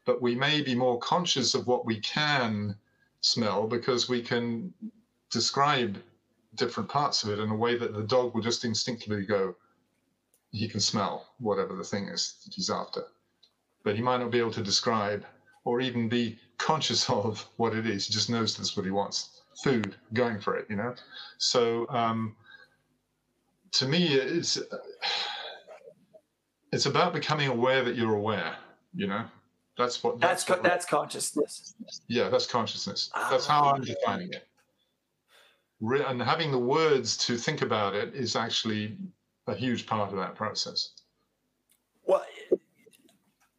[0.09, 2.75] but we may be more conscious of what we can
[3.21, 4.73] smell because we can
[5.31, 5.99] describe
[6.55, 9.55] different parts of it in a way that the dog will just instinctively go,
[10.51, 13.05] he can smell whatever the thing is that he's after
[13.89, 15.25] but he might not be able to describe
[15.65, 18.07] or even be conscious of what it is.
[18.07, 19.43] He just knows that's what he wants.
[19.63, 20.95] Food, going for it, you know.
[21.39, 22.37] So um,
[23.73, 24.59] to me, it's
[26.71, 28.57] it's about becoming aware that you're aware.
[28.95, 29.25] You know,
[29.79, 31.75] that's what that's that's, what, that's consciousness.
[32.09, 33.11] Yeah, that's consciousness.
[33.15, 33.29] Ah.
[33.31, 34.47] That's how I'm defining it.
[35.81, 38.99] And having the words to think about it is actually
[39.47, 40.91] a huge part of that process.
[42.05, 42.25] Well,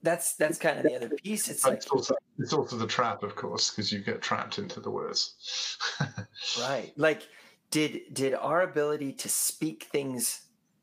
[0.03, 1.49] that's that's kind of the other piece.
[1.49, 4.81] It's like it's also, it's also the trap, of course, because you get trapped into
[4.81, 5.77] the words.
[6.59, 6.91] right.
[6.97, 7.29] Like,
[7.71, 10.41] did did our ability to speak things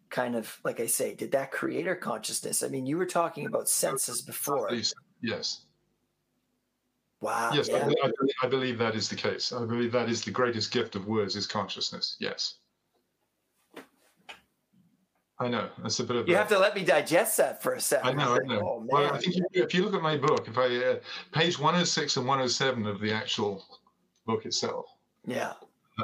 [0.09, 2.63] kind of like I say, did that create our consciousness?
[2.63, 4.71] I mean, you were talking about senses before.
[5.27, 5.63] Yes.
[7.21, 7.51] Wow.
[7.53, 7.89] Yes, yeah.
[8.05, 8.11] I,
[8.43, 9.53] I, believe that is the case.
[9.53, 12.17] I believe that is the greatest gift of words is consciousness.
[12.21, 12.59] Yes.
[15.39, 16.29] I know that's a bit of.
[16.29, 18.09] You a, have to let me digest that for a second.
[18.09, 18.35] I know.
[18.35, 18.61] I know.
[18.61, 20.97] Oh, well, I think if you look at my book, if I uh,
[21.33, 23.65] page 106 and 107 of the actual
[24.25, 24.87] book itself.
[25.27, 25.55] Yeah.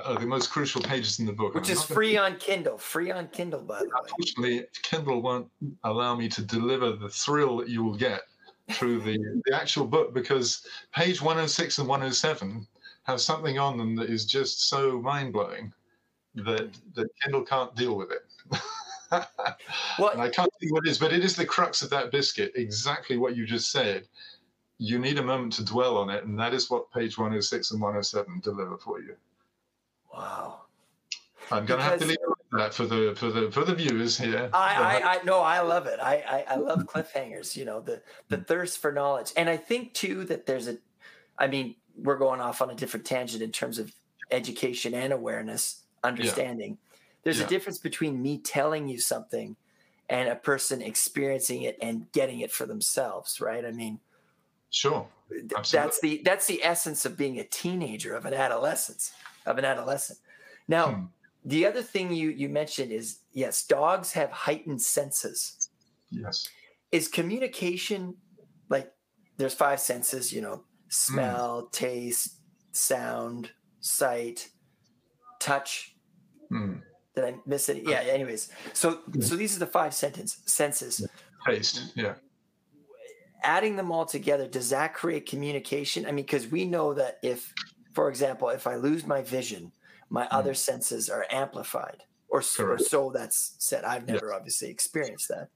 [0.04, 2.78] Are the most crucial pages in the book, which is free on Kindle.
[2.78, 3.90] Free on Kindle, by the way.
[4.02, 5.48] Unfortunately, Kindle won't
[5.85, 8.22] allow me to deliver the thrill that you will get
[8.74, 12.66] through the, the actual book because page 106 and 107
[13.04, 15.72] have something on them that is just so mind blowing
[16.35, 18.22] that that Kindle can't deal with it.
[19.98, 22.52] well, I can't think what it is, but it is the crux of that biscuit.
[22.54, 24.08] Exactly what you just said.
[24.78, 27.80] You need a moment to dwell on it, and that is what page 106 and
[27.80, 29.14] 107 deliver for you.
[30.12, 30.62] Wow.
[31.50, 32.16] I'm going to have to leave
[32.52, 34.50] that for the for the for the viewers here.
[34.52, 35.98] I I, I no, I love it.
[36.00, 36.16] I,
[36.48, 37.56] I I love cliffhangers.
[37.56, 40.78] You know the the thirst for knowledge, and I think too that there's a.
[41.38, 43.92] I mean, we're going off on a different tangent in terms of
[44.30, 46.70] education and awareness, understanding.
[46.70, 46.88] Yeah
[47.22, 47.46] there's yeah.
[47.46, 49.56] a difference between me telling you something
[50.08, 53.64] and a person experiencing it and getting it for themselves, right?
[53.64, 54.00] I mean,
[54.70, 55.06] sure.
[55.30, 55.68] Absolutely.
[55.70, 59.12] That's the that's the essence of being a teenager, of an adolescence,
[59.46, 60.18] of an adolescent.
[60.68, 61.04] Now, hmm.
[61.44, 65.68] The other thing you you mentioned is yes, dogs have heightened senses.
[66.11, 66.48] Yes.
[66.90, 68.16] Is communication
[68.68, 68.92] like
[69.38, 71.72] there's five senses, you know, smell, mm.
[71.72, 72.38] taste,
[72.72, 73.50] sound,
[73.81, 74.48] sight,
[75.40, 75.96] touch.
[76.52, 76.83] Mm.
[77.14, 77.83] Did I miss it?
[77.87, 78.00] Yeah.
[78.00, 81.07] Anyways, so so these are the five sentence senses.
[81.46, 81.92] Taste.
[81.96, 82.14] Yeah.
[83.42, 86.07] Adding them all together, does that create communication?
[86.07, 87.52] I mean, because we know that if,
[87.92, 89.72] for example, if I lose my vision,
[90.12, 90.29] my mm.
[90.31, 93.85] other senses are amplified, or, or, so that's said.
[93.85, 94.37] I've never yes.
[94.37, 95.48] obviously experienced that,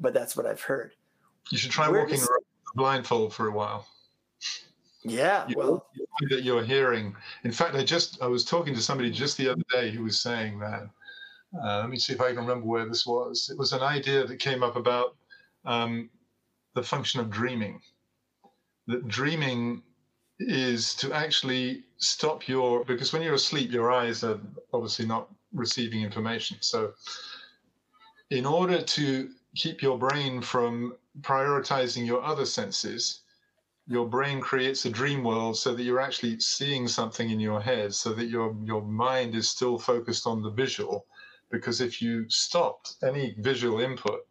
[0.00, 0.92] but that's what I've heard.
[1.50, 2.30] You should try Where walking does,
[2.76, 3.86] blindfold for a while.
[5.02, 5.86] Yeah, you well,
[6.30, 7.14] that you're hearing.
[7.42, 10.20] In fact, I just I was talking to somebody just the other day who was
[10.20, 10.88] saying that.
[11.62, 13.50] Uh, let me see if I can remember where this was.
[13.50, 15.16] It was an idea that came up about
[15.66, 16.08] um,
[16.74, 17.80] the function of dreaming.
[18.86, 19.82] That dreaming
[20.48, 24.40] is to actually stop your because when you're asleep, your eyes are
[24.72, 26.56] obviously not receiving information.
[26.60, 26.92] So,
[28.30, 33.20] in order to keep your brain from prioritizing your other senses,
[33.86, 37.94] your brain creates a dream world so that you're actually seeing something in your head
[37.94, 41.06] so that your your mind is still focused on the visual
[41.50, 44.26] because if you stopped any visual input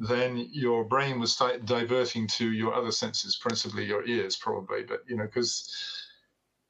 [0.00, 5.02] then your brain was start diverting to your other senses principally your ears probably but
[5.06, 5.70] you know because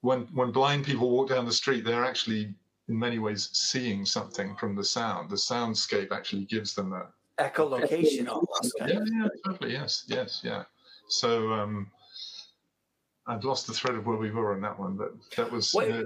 [0.03, 2.55] when when blind people walk down the street they're actually
[2.89, 5.31] in many ways seeing something from the sound.
[5.31, 10.65] The soundscape actually gives them a echolocation almost yeah, yeah totally yes yes yeah.
[11.09, 11.91] So um
[13.27, 15.75] I've lost the thread of where we were on that one, but that was.
[15.75, 16.05] Uh,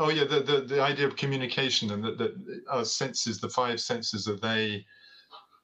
[0.00, 3.80] oh yeah, the, the the idea of communication and that that our senses, the five
[3.80, 4.84] senses, are they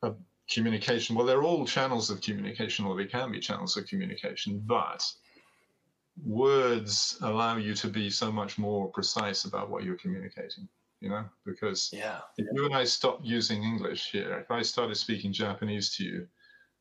[0.02, 0.16] of
[0.49, 1.15] communication?
[1.15, 5.03] Well, they're all channels of communication, or they can be channels of communication, but
[6.23, 10.67] words allow you to be so much more precise about what you're communicating.
[10.99, 12.19] You know, because yeah.
[12.38, 16.27] if you and I stopped using English here, if I started speaking Japanese to you,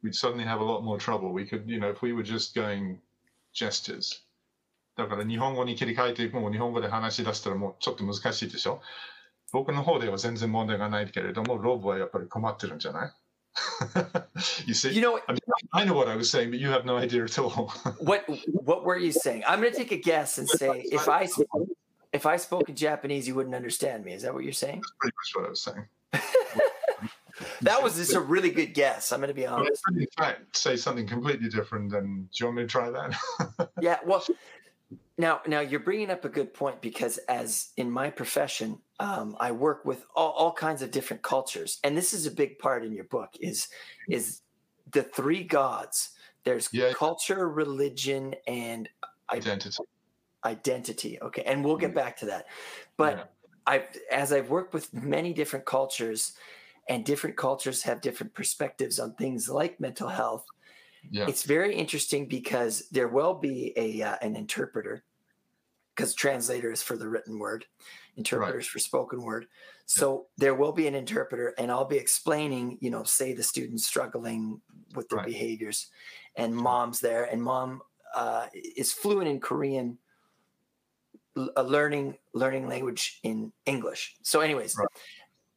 [0.00, 1.33] we'd suddenly have a lot more trouble.
[1.33, 3.00] We could, you know, if we were just going
[3.52, 4.22] gestures
[4.96, 8.83] だから日本語に切り替えてもう日本語で話し出したらもうちょっと難しいでしょ
[9.52, 13.12] 僕の方では全然問題がないけれどもローブはやっぱり困ってるんじゃない
[14.65, 15.39] you see, You know I, mean,
[15.74, 17.67] I know what I was saying, but you have no idea at all.
[18.00, 18.26] what?
[18.52, 19.43] What were you saying?
[19.48, 21.28] I'm going to take a guess and say if I
[22.13, 24.13] if I spoke in Japanese, you wouldn't understand me.
[24.13, 24.82] Is that what you're saying?
[24.82, 25.86] That's pretty much what I was saying.
[27.62, 29.12] That was just a really good guess.
[29.12, 29.84] I'm going to be honest.
[29.88, 33.70] I, in fact, say something completely different, then do you want me to try that?
[33.82, 33.98] Yeah.
[34.06, 34.26] Well,
[35.17, 39.51] now now you're bringing up a good point because as in my profession, um, I
[39.51, 42.93] work with all, all kinds of different cultures, and this is a big part in
[42.93, 43.36] your book.
[43.39, 43.67] Is
[44.10, 44.41] is
[44.91, 46.12] the three gods?
[46.43, 46.93] There's Yeah.
[46.93, 48.89] culture, religion, and
[49.30, 49.84] Identity.
[50.45, 51.19] identity.
[51.21, 52.47] Okay, and we'll get back to that.
[52.97, 53.25] But Yeah.
[53.65, 56.38] I, as I've worked with many different cultures,
[56.89, 60.45] and different cultures have different perspectives on things like mental health.
[61.10, 61.27] Yeah.
[61.27, 65.03] It's very interesting because there will be a uh, an interpreter,
[65.97, 67.65] because translator is for the written word,
[68.17, 69.47] interpreters for spoken word.
[69.88, 73.86] So there will be an interpreter, and I'll be explaining, you know, say the students
[73.88, 74.62] struggling
[74.93, 75.25] with their Right.
[75.25, 75.89] behaviors,
[76.36, 77.81] and mom's there, and mom
[78.15, 79.97] uh, is fluent in Korean,
[81.36, 84.17] l- uh, learning learning language in English.
[84.21, 84.88] So, anyways, Right.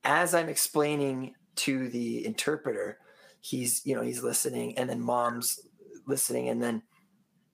[0.05, 3.00] as I'm explaining to the interpreter,
[3.40, 5.61] he's you know he's listening, and then mom's
[6.07, 6.83] listening, and then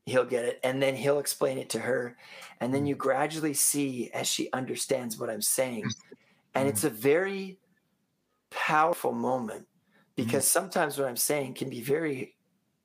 [0.07, 2.17] he'll get it, and then he'll explain it to her,
[2.61, 2.89] and then mm.
[2.89, 5.91] you gradually see as she understands what I'm saying,
[6.55, 6.87] and it's mm.
[6.89, 7.59] a very
[8.51, 9.67] powerful moment
[10.15, 10.49] because mm.
[10.49, 12.37] sometimes what I'm saying can be very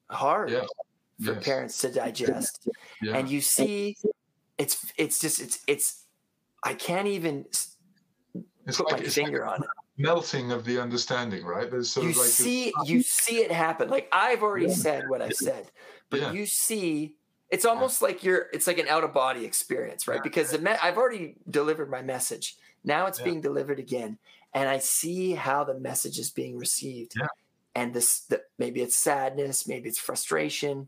[0.09, 0.65] hard Yeah.
[1.23, 1.45] for Yes.
[1.45, 2.67] parents to digest.
[3.01, 3.15] Yeah.
[3.15, 3.95] and you see
[4.57, 6.03] it's it's just it's it's
[6.63, 7.77] i can't even it's
[8.77, 9.69] put like my finger like on it.
[9.97, 11.69] melting of the understanding, right?
[11.71, 13.89] There's sort you of like see you see it happen.
[13.89, 15.71] Like i've already said what i've said
[16.11, 16.31] but Yeah.
[16.33, 17.15] you see
[17.49, 20.21] it's almost like you're it's like an out of body experience right Yeah.
[20.23, 23.25] because the me- i've already delivered my message now it's Yeah.
[23.25, 24.19] being delivered again
[24.53, 27.27] and i see how the message is being received Yeah.
[27.75, 30.87] and this the, maybe it's sadness maybe it's frustration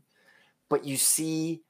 [0.68, 1.62] but you see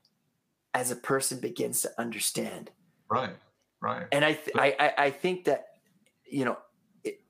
[0.75, 2.71] as a person begins to understand
[3.09, 3.37] right,
[3.81, 4.07] right.
[4.13, 5.69] and I, th- I, I, I think that
[6.27, 6.59] you know,
[7.05, 7.21] it,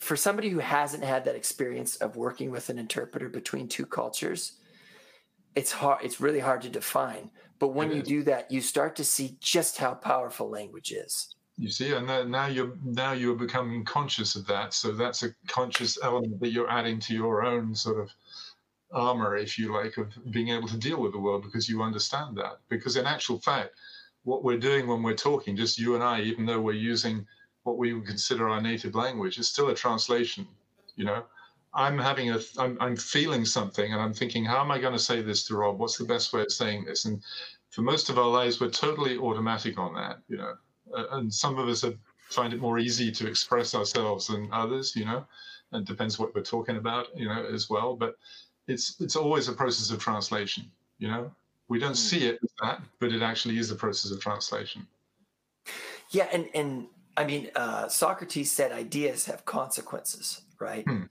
[0.00, 4.58] for somebody who hasn't had that experience of working with an interpreter between two cultures,
[5.54, 6.04] it's hard.
[6.04, 7.30] It's really hard to define.
[7.58, 8.08] But when It you is.
[8.08, 11.34] do that, you start to see just how powerful language is.
[11.56, 14.74] You see, and now- now you're now you're becoming conscious of that.
[14.74, 18.10] So that's a conscious element that you're adding to your own sort of
[18.90, 22.36] armor, if you like, of being able to deal with the world because you understand
[22.38, 22.58] that.
[22.68, 23.70] Because in actual fact,
[24.24, 27.26] what we're doing when we're talking, just you and I, even though we're using
[27.62, 30.46] what we would consider our native language, is still a translation.
[30.96, 31.24] You know,
[31.74, 34.98] I'm having a, I'm, I'm feeling something, and I'm thinking, how am I going to
[34.98, 35.78] say this to Rob?
[35.78, 37.04] What's the best way of saying this?
[37.04, 37.22] And
[37.70, 40.18] for most of our lives, we're totally automatic on that.
[40.28, 40.54] You know,
[40.96, 41.96] uh, and some of us have,
[42.30, 44.94] find it more easy to express ourselves than others.
[44.94, 45.26] You know,
[45.72, 47.06] and it depends what we're talking about.
[47.16, 47.96] You know, as well.
[47.96, 48.16] But
[48.68, 50.70] it's it's always a process of translation.
[50.98, 51.32] You know,
[51.68, 51.96] we don't Mm.
[52.10, 54.86] see it as that, but it actually is a process of translation.
[56.10, 60.84] Yeah, and and I mean, uh, Socrates said ideas have consequences, right?
[60.86, 61.04] Hmm.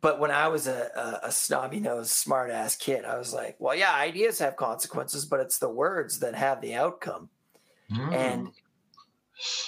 [0.00, 0.90] But when I was a,
[1.22, 5.24] a, a snobby nosed, smart ass kid, I was like, well, yeah, ideas have consequences,
[5.24, 7.30] but it's the words that have the outcome.
[7.90, 8.12] Mm.
[8.14, 8.48] and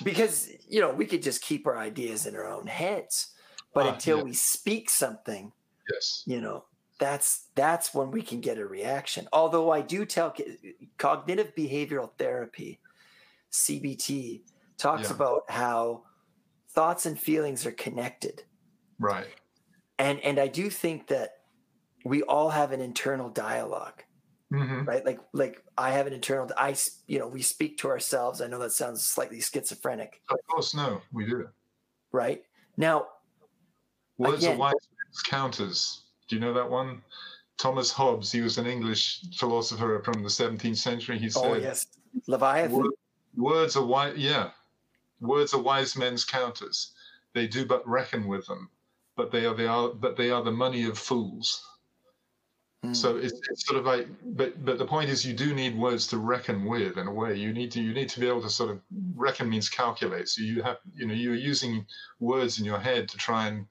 [0.03, 3.35] because you know we could just keep our ideas in our own heads
[3.75, 4.23] but Ah, until yeah.
[4.25, 5.53] we speak something
[5.93, 6.65] yes, you know
[6.99, 10.35] that's that's when we can get a reaction although i do tell
[10.97, 12.81] cognitive behavioral therapy
[13.53, 14.41] cbt
[14.79, 15.15] talks Yeah.
[15.15, 16.05] about how
[16.71, 18.43] thoughts and feelings are connected
[18.99, 19.29] right.
[19.99, 21.31] And and i do think that
[22.05, 24.03] we all have an internal dialogue
[24.51, 26.75] hmm right like like i have an internal i
[27.07, 31.03] you know we speak to ourselves i know that sounds slightly schizophrenic Of course, no,
[31.13, 31.49] we do.
[32.13, 32.43] right
[32.77, 33.07] now
[34.17, 36.03] Words Again- are wise men's counters.
[36.27, 37.03] Do you know that one?
[37.57, 41.19] Thomas Hobbes, he was an English philosopher from the 17th century.
[41.19, 41.87] He said, oh yes
[42.27, 42.91] leviathan
[43.37, 44.51] Words are wise, yeah.
[45.21, 46.93] Words are wise men's counters.
[47.35, 48.69] They do but reckon with them,
[49.19, 51.49] but they are they are but they are the money of fools.
[52.85, 52.93] Hmm.
[52.95, 54.07] So it's, it's sort of like,
[54.41, 57.35] but but the point is, you do need words to reckon with in a way.
[57.37, 58.81] You need to you need to be able to sort of
[59.17, 60.29] reckon means calculate.
[60.29, 61.87] So you have you know you're using
[62.21, 63.67] words in your head to try and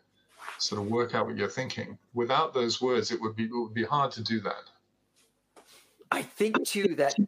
[0.60, 1.97] sort of work out what you're thinking.
[2.13, 4.65] Without those words, it would be it would be hard to do that.
[6.11, 7.19] i think too that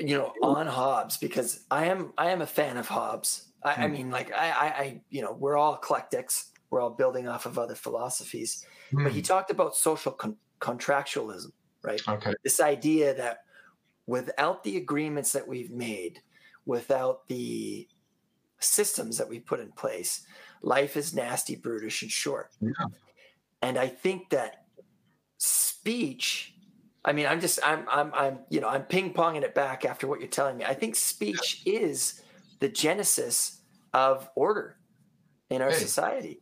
[0.00, 3.86] you know on hobbes because i am i am a fan of hobbes i, I
[3.86, 3.92] Hmm.
[3.92, 7.58] mean like I, I i you know we're all eclectics we're all building off of
[7.58, 9.24] other philosophies but he hmm.
[9.24, 11.52] talked about social con- contractualism
[11.82, 12.32] right Okay.
[12.44, 13.40] this idea that
[14.08, 16.22] without the agreements that we've made,
[16.64, 17.86] without the
[18.58, 20.26] systems that we put in place,
[20.62, 22.50] life is nasty, brutish, and short.
[22.60, 22.70] Yeah.
[23.60, 24.64] And I think that
[25.36, 26.54] speech,
[27.04, 30.08] I mean, I'm just, I'm, I'm, I'm, you know, I'm ping ponging it back after
[30.08, 30.64] what you're telling me.
[30.64, 32.22] I think speech is
[32.60, 33.60] the genesis
[33.92, 34.78] of order
[35.50, 36.40] in our hey, society.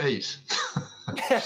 [0.00, 0.38] Eight.
[1.08, 1.42] I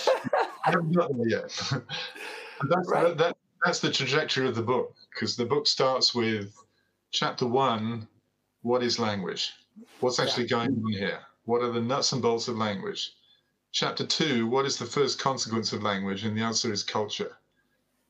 [0.64, 1.51] haven't got there yet.
[2.68, 3.16] that's, right.
[3.16, 6.55] that, that's the trajectory of the book because the book starts with
[7.11, 8.09] chapter one
[8.62, 9.53] what is language?
[10.01, 10.51] What's actually yeah.
[10.51, 11.20] going on here?
[11.45, 13.12] What are the nuts and bolts of language?
[13.72, 16.24] Chapter two, what is the first consequence of language?
[16.24, 17.36] And the answer is culture.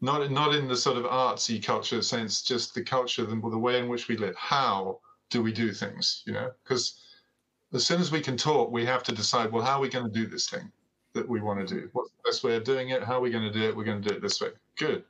[0.00, 3.78] Not, not in the sort of artsy culture sense, just the culture, the, the way
[3.78, 4.34] in which we live.
[4.36, 4.98] How
[5.30, 6.22] do we do things?
[6.26, 7.00] You know, because
[7.72, 10.04] as soon as we can talk, we have to decide, well, how are we going
[10.04, 10.70] to do this thing
[11.14, 11.88] that we want to do?
[11.92, 13.02] What's the best way of doing it?
[13.02, 13.76] How are we going to do it?
[13.76, 14.48] We're going to do it this way.
[14.76, 15.04] Good.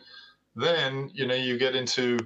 [0.54, 2.18] Then, you know, you get into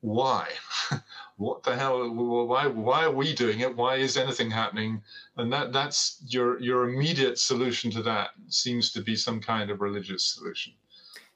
[0.00, 0.50] why?
[1.36, 2.08] what the hell?
[2.10, 2.66] Why?
[2.66, 3.74] Why are we doing it?
[3.74, 5.02] Why is anything happening?
[5.36, 9.80] And that that's your your immediate solution to that seems to be some kind of
[9.80, 10.74] religious solution.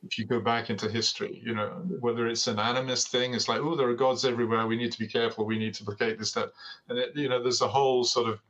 [0.07, 1.69] If you go back into history, you know
[2.01, 4.67] whether it's an animist thing, it's like oh there are gods everywhere.
[4.67, 5.45] We need to be careful.
[5.45, 6.51] We need to placate this stuff.
[6.89, 8.41] And it, you know there's a whole sort of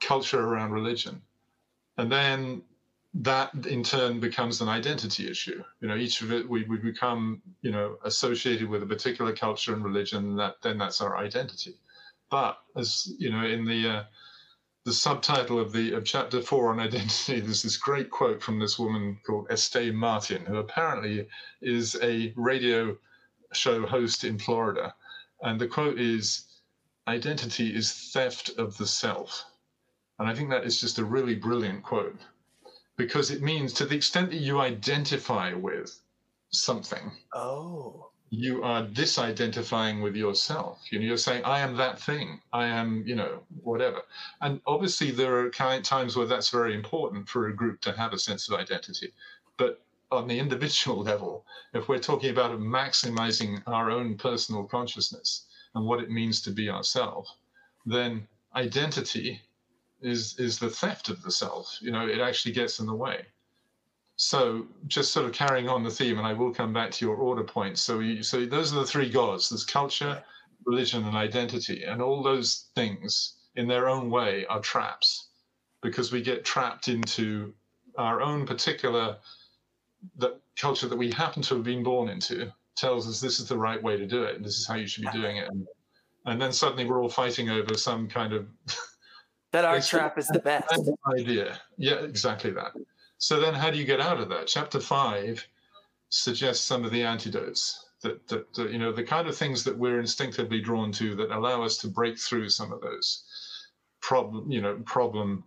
[0.00, 1.22] culture around religion.
[1.96, 2.62] And then
[3.14, 5.62] that in turn becomes an identity issue.
[5.80, 9.72] You know, each of it we, we become, you know, associated with a particular culture
[9.72, 10.36] and religion.
[10.36, 11.74] That then that's our identity.
[12.30, 14.02] But as you know, in the uh,
[14.84, 18.78] the subtitle of the of chapter four on identity, there's this great quote from this
[18.78, 21.26] woman called Estee Martin, who apparently
[21.62, 22.96] is a radio
[23.52, 24.94] show host in Florida,
[25.42, 26.46] and the quote is,
[27.08, 29.44] "Identity is theft of the self,"
[30.18, 32.18] and I think that is just a really brilliant quote
[32.96, 36.00] because it means to the extent that you identify with
[36.50, 37.10] something.
[37.32, 38.10] Oh.
[38.36, 40.80] You are disidentifying with yourself.
[40.90, 42.40] You know, you're saying, I am that thing.
[42.52, 44.02] I am, you know, whatever.
[44.40, 48.18] And obviously, there are times where that's very important for a group to have a
[48.18, 49.12] sense of identity.
[49.56, 49.80] But
[50.10, 56.00] on the individual level, if we're talking about maximizing our own personal consciousness and what
[56.00, 57.36] it means to be ourselves,
[57.86, 58.26] then
[58.56, 59.40] identity
[60.00, 61.78] is is the theft of the self.
[61.80, 63.26] You know, it actually gets in the way.
[64.16, 67.16] So just sort of carrying on the theme, and I will come back to your
[67.16, 67.82] order points.
[67.82, 70.22] So you, so those are the three gods: there's culture,
[70.64, 75.28] religion, and identity, and all those things in their own way are traps,
[75.82, 77.52] because we get trapped into
[77.96, 79.16] our own particular
[80.16, 83.56] the culture that we happen to have been born into tells us this is the
[83.56, 85.66] right way to do it and this is how you should be doing it and,
[86.26, 88.46] and then suddenly we're all fighting over some kind of
[89.52, 90.90] that our trap is the best.
[91.18, 91.58] Idea.
[91.78, 92.72] Yeah, exactly that.
[93.18, 94.46] So then how do you get out of that?
[94.46, 95.46] Chapter five
[96.08, 99.76] suggests some of the antidotes that, that, that, you know, the kind of things that
[99.76, 103.24] we're instinctively drawn to that allow us to break through some of those
[104.00, 105.44] problem, you know, problem,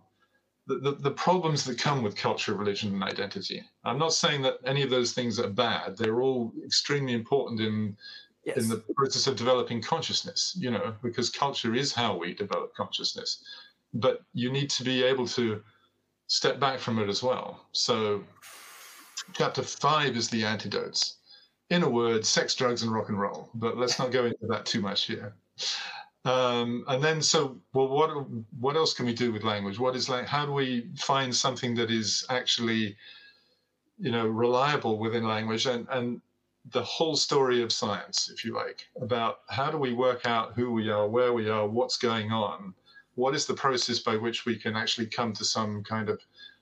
[0.66, 3.62] the, the, the problems that come with culture, religion, and identity.
[3.84, 5.96] I'm not saying that any of those things are bad.
[5.96, 7.96] They're all extremely important in
[8.44, 8.56] Yes.
[8.56, 13.44] in the process of developing consciousness, you know, because culture is how we develop consciousness
[13.94, 15.62] but you need to be able to
[16.28, 17.66] step back from it as well.
[17.72, 18.22] So,
[19.32, 21.16] chapter five is the antidotes.
[21.70, 23.50] In a word, sex, drugs, and rock and roll.
[23.54, 25.34] But let's not go into that too much here.
[26.24, 28.10] Um, and then, so well, what
[28.58, 29.78] what else can we do with language?
[29.78, 30.26] What is like?
[30.26, 32.96] How do we find something that is actually,
[33.98, 35.66] you know, reliable within language?
[35.66, 36.20] And and
[36.70, 40.72] the whole story of science, if you like, about how do we work out who
[40.72, 42.74] we are, where we are, what's going on,
[43.18, 46.20] what is the process by which we can actually come to some kind of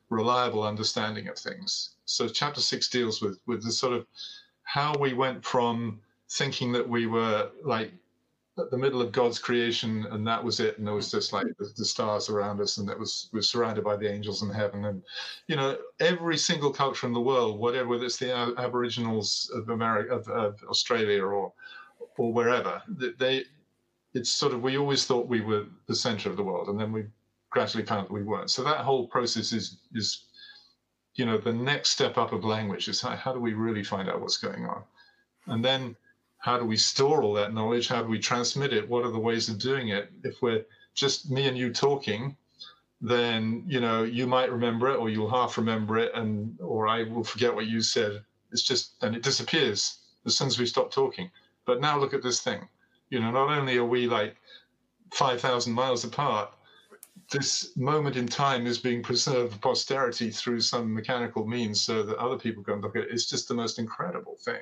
[0.08, 1.90] reliable understanding of things?
[2.06, 4.06] So chapter six deals with with the sort of
[4.62, 6.00] how we went from
[6.30, 7.92] thinking that we were like
[8.58, 11.46] at the middle of God's creation and that was it, and there was just like
[11.58, 14.86] the, the stars around us, and that was was surrounded by the angels in heaven,
[14.86, 15.02] and
[15.48, 20.14] you know every single culture in the world, whatever whether it's the Aboriginals of America,
[20.14, 21.52] of, of Australia, or
[22.16, 22.82] or wherever,
[23.18, 23.44] they
[24.16, 26.90] it's sort of we always thought we were the center of the world, and then
[26.90, 27.04] we
[27.50, 28.50] gradually found that we weren't.
[28.50, 30.24] So that whole process is is
[31.14, 34.08] you know the next step up of language is how, how do we really find
[34.08, 34.82] out what's going on,
[35.46, 35.94] and then
[36.38, 37.88] how do we store all that knowledge?
[37.88, 38.88] How do we transmit it?
[38.88, 40.10] What are the ways of doing it?
[40.24, 40.64] If we're
[40.94, 42.36] just me and you talking,
[43.02, 47.02] then you know you might remember it or you'll half remember it and or i
[47.02, 50.90] will forget what you said it's just and it disappears as soon as we stop
[50.90, 51.30] talking
[51.66, 52.66] but now look at this thing
[53.10, 54.36] you know, not only are we like
[55.12, 56.52] 5,000 miles apart,
[57.30, 62.18] this moment in time is being preserved for posterity through some mechanical means so that
[62.18, 63.08] other people can look at it.
[63.10, 64.60] It's just the most incredible thing.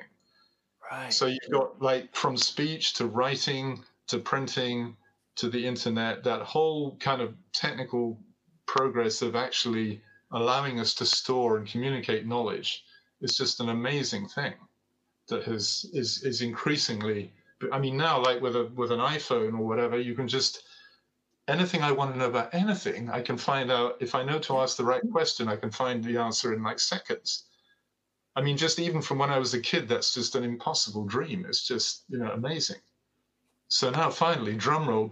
[0.91, 1.13] Right.
[1.13, 4.95] So you've got like from speech to writing to printing
[5.35, 8.19] to the internet, that whole kind of technical
[8.65, 12.83] progress of actually allowing us to store and communicate knowledge
[13.21, 14.53] is just an amazing thing
[15.27, 17.31] that has is is increasingly
[17.71, 20.63] I mean now like with a with an iPhone or whatever you can just
[21.47, 24.57] anything I want to know about anything I can find out if I know to
[24.57, 27.45] ask the right question I can find the answer in like seconds
[28.35, 31.45] I mean just even from when I was a kid that's just an impossible dream
[31.47, 32.81] it's just you know amazing
[33.67, 35.09] so now finally drumroll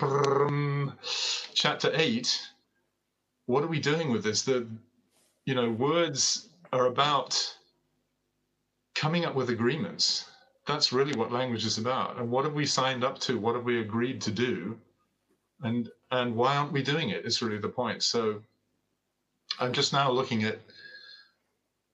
[1.53, 2.49] chapter 8
[3.45, 4.67] what are we doing with this the
[5.45, 7.55] you know words are about
[8.95, 10.25] coming up with agreements.
[10.65, 12.17] That's really what language is about.
[12.17, 13.37] And what have we signed up to?
[13.37, 14.77] What have we agreed to do?
[15.61, 17.25] And and why aren't we doing it?
[17.25, 18.03] Is really the point.
[18.03, 18.41] So
[19.59, 20.59] I'm just now looking at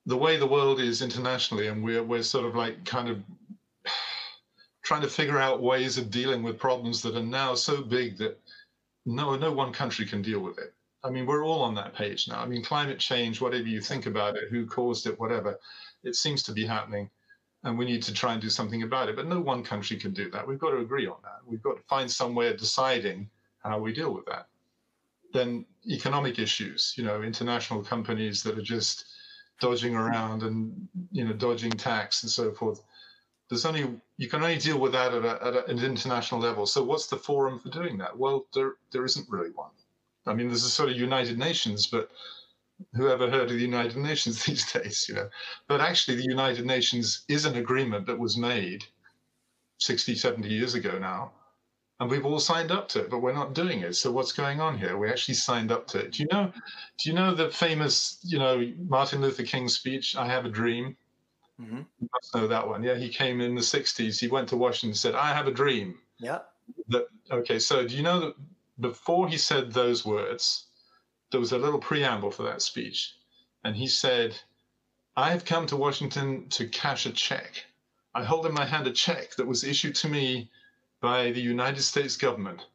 [0.06, 3.22] the way the world is internationally, and we're we're sort of like kind of
[4.84, 8.40] trying to figure out ways of dealing with problems that are now so big that
[9.06, 10.74] no no one country can deal with it.
[11.04, 12.40] I mean, we're all on that page now.
[12.42, 15.58] I mean, climate change, whatever you think about it, who caused it, whatever
[16.04, 17.10] it seems to be happening,
[17.64, 19.16] and we need to try and do something about it.
[19.16, 20.48] But no one country can do that.
[20.48, 21.40] We've got to agree on that.
[21.46, 23.30] We've got to find some way of deciding
[23.60, 24.48] how we deal with that.
[25.34, 29.06] Then economic issues, you know, international companies that are just
[29.60, 32.82] dodging around and you know dodging tax and so forth.
[33.50, 36.66] There's only you can only deal with that at, a, at a, an international level.
[36.66, 38.18] So what's the forum for doing that?
[38.18, 39.72] Well, there there isn't really one.
[40.26, 42.12] I mean, there's a sort of United Nations, but
[42.94, 45.30] who ever heard of the United Nations these days, you know?
[45.68, 48.84] But actually, the United Nations is an agreement that was made
[49.80, 51.32] 60, 70 years ago now.
[52.00, 53.94] And we've all signed up to it, but we're not doing it.
[53.96, 54.98] So what's going on here?
[54.98, 56.14] We actually signed up to it.
[56.14, 56.54] Do you know?
[56.98, 60.16] Do you know the famous, you know, Martin Luther King speech?
[60.16, 60.96] I have a dream.
[61.60, 61.82] Mm-hmm.
[62.00, 62.84] You must know that one.
[62.84, 64.18] Yeah, he came in the '60s.
[64.18, 66.40] He went to Washington and said, "I have a dream." Yeah.
[66.88, 67.60] That okay.
[67.60, 68.36] So do you know that
[68.80, 70.68] before he said those words,
[71.32, 73.14] there was a little preamble for that speech.
[73.64, 74.38] And he said,
[75.16, 77.66] I have come to Washington to cash a check.
[78.16, 80.50] I hold in my hand a check that was issued to me
[81.02, 82.66] by the United States government.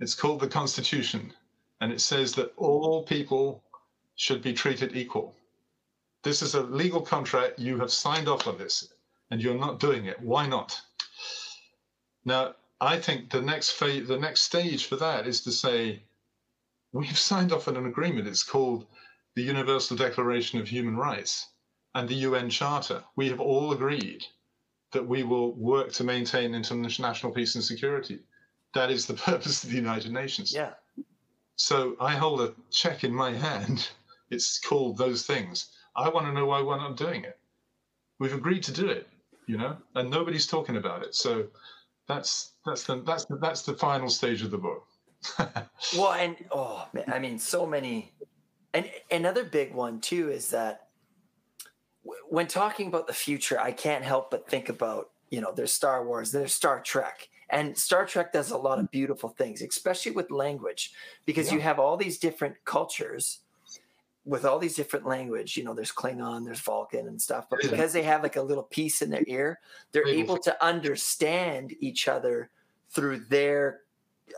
[0.00, 1.32] It's called the Constitution,
[1.80, 3.62] and it says that all people
[4.16, 5.34] should be treated equal.
[6.22, 7.58] This is a legal contract.
[7.58, 8.92] You have signed off on this,
[9.30, 10.20] and you're not doing it.
[10.20, 10.80] Why not?
[12.24, 16.02] Now, I think the next phase, the next stage for that is to say,
[16.92, 18.28] we've signed off on an agreement.
[18.28, 18.86] It's called
[19.34, 21.48] the Universal Declaration of Human Rights
[21.94, 23.04] and the UN Charter.
[23.16, 24.24] We have all agreed
[24.92, 28.20] that we will work to maintain international peace and security.
[28.74, 30.52] That is the purpose of the United Nations.
[30.52, 30.74] Yeah.
[31.56, 33.88] So I hold a check in my hand.
[34.32, 35.72] It's called those things.
[35.96, 37.36] I want to know why we're not doing it.
[38.20, 39.08] We've agreed to do it,
[39.48, 41.16] you know, and nobody's talking about it.
[41.16, 41.48] So
[42.06, 44.86] that's that's the that's the, that's the final stage of the book.
[45.96, 48.12] well, and oh man, I mean, so many.
[48.72, 50.88] And another big one too is that
[52.28, 56.04] when talking about the future, I can't help but think about you know there's Star
[56.06, 60.30] Wars, there's Star Trek, and Star Trek does a lot of beautiful things, especially with
[60.30, 60.92] language,
[61.26, 61.54] because yeah.
[61.54, 63.40] you have all these different cultures
[64.24, 65.56] with all these different language.
[65.56, 67.46] You know, there's Klingon, there's Vulcan, and stuff.
[67.50, 69.58] But because they have like a little piece in their ear,
[69.92, 72.50] they're able to understand each other
[72.90, 73.80] through their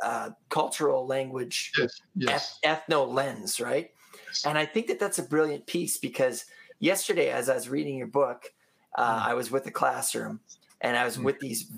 [0.03, 2.59] uh, cultural language yes, yes.
[2.64, 3.90] ethno lens, right?
[4.26, 4.45] Yes.
[4.47, 6.45] And I think that that's a brilliant piece because
[6.78, 8.53] yesterday, as I was reading your book,
[8.97, 9.28] uh, mm.
[9.28, 10.40] I was with the classroom
[10.80, 11.24] and I was mm.
[11.24, 11.70] with these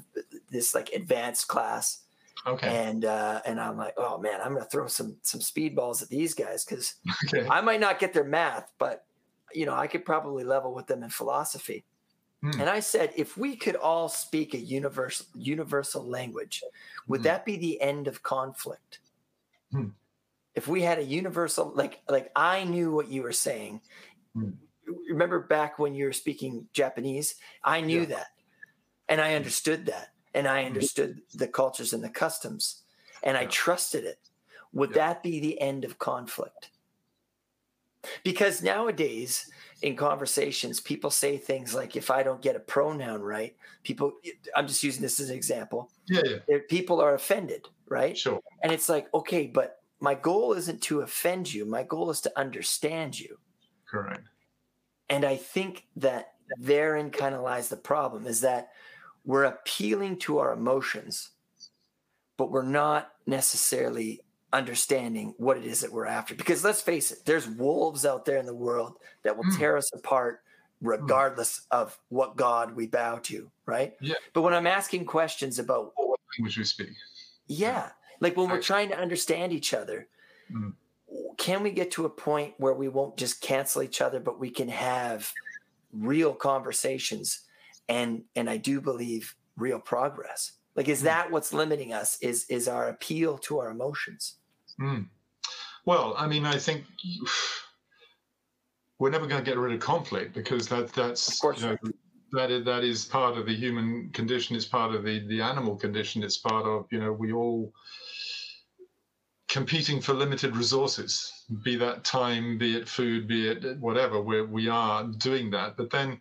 [0.51, 2.01] this like advanced class.
[2.47, 2.69] Okay.
[2.69, 6.35] And uh, and I'm like, oh man, I'm gonna throw some some speedballs at these
[6.35, 6.95] guys because
[7.35, 7.49] okay.
[7.49, 9.05] I might not get their math, but
[9.53, 11.85] you know I could probably level with them in philosophy.
[12.45, 12.61] Hmm.
[12.61, 16.63] And I said, if we could all speak a universal universal language,
[17.09, 17.25] would hmm.
[17.25, 18.99] that be the end of conflict?
[19.73, 19.89] Hmm.
[20.55, 23.81] If we had a universal, like like I knew what you were saying.
[25.09, 28.07] Remember back when you were speaking Japanese, I knew yeah.
[28.17, 28.27] that,
[29.09, 32.83] and I understood that, and I understood the cultures and the customs,
[33.23, 33.41] and yeah.
[33.41, 34.19] I trusted it.
[34.75, 34.97] Would yeah.
[34.97, 36.69] that be the end of conflict?
[38.23, 39.51] Because nowadays,
[39.83, 44.13] in conversations, people say things like, if I don't get a pronoun right, people,
[44.57, 45.91] I'm just using this as an example.
[46.07, 46.59] Yeah, yeah.
[46.69, 48.17] People are offended, right?
[48.17, 48.41] Sure.
[48.63, 51.65] And it's like, okay, but my goal isn't to offend you.
[51.65, 53.39] My goal is to understand you.
[53.87, 54.27] Correct.
[55.11, 58.71] And I think that therein kind of lies the problem is that
[59.25, 61.31] we're appealing to our emotions,
[62.37, 64.21] but we're not necessarily
[64.55, 66.35] understanding what it is that we're after.
[66.35, 69.59] Because let's face it, there's wolves out there in the world that will mm.
[69.59, 70.41] tear us apart
[70.81, 71.79] regardless mm.
[71.79, 73.95] of what God we bow to, right?
[74.01, 74.15] Yeah.
[74.33, 76.91] But when I'm asking questions about what language we speak.
[77.49, 77.91] Yeah.
[78.21, 80.07] Like when we're trying to understand each other,
[80.51, 80.73] mm.
[81.37, 84.51] can we get to a point where we won't just cancel each other, but we
[84.51, 85.31] can have
[85.93, 87.41] real conversations
[87.89, 90.53] and and I do believe real progress.
[90.75, 91.07] Like, is hmm.
[91.07, 92.19] that what's limiting us?
[92.21, 94.37] Is is our appeal to our emotions?
[94.81, 95.09] Mm.
[95.87, 96.85] Well, I mean, I think
[98.99, 101.77] we're never going to get rid of conflict because that that's you know,
[102.33, 104.57] that is, that is part of the human condition.
[104.57, 106.23] It's part of the the animal condition.
[106.23, 107.73] It's part of you know we all
[109.49, 111.31] competing for limited resources,
[111.63, 114.21] be that time, be it food, be it whatever.
[114.21, 116.21] Where we are doing that, but then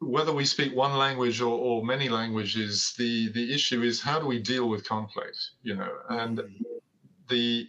[0.00, 4.26] whether we speak one language or, or many languages, the the issue is how do
[4.26, 5.38] we deal with conflict?
[5.62, 6.40] You know, and
[7.28, 7.68] the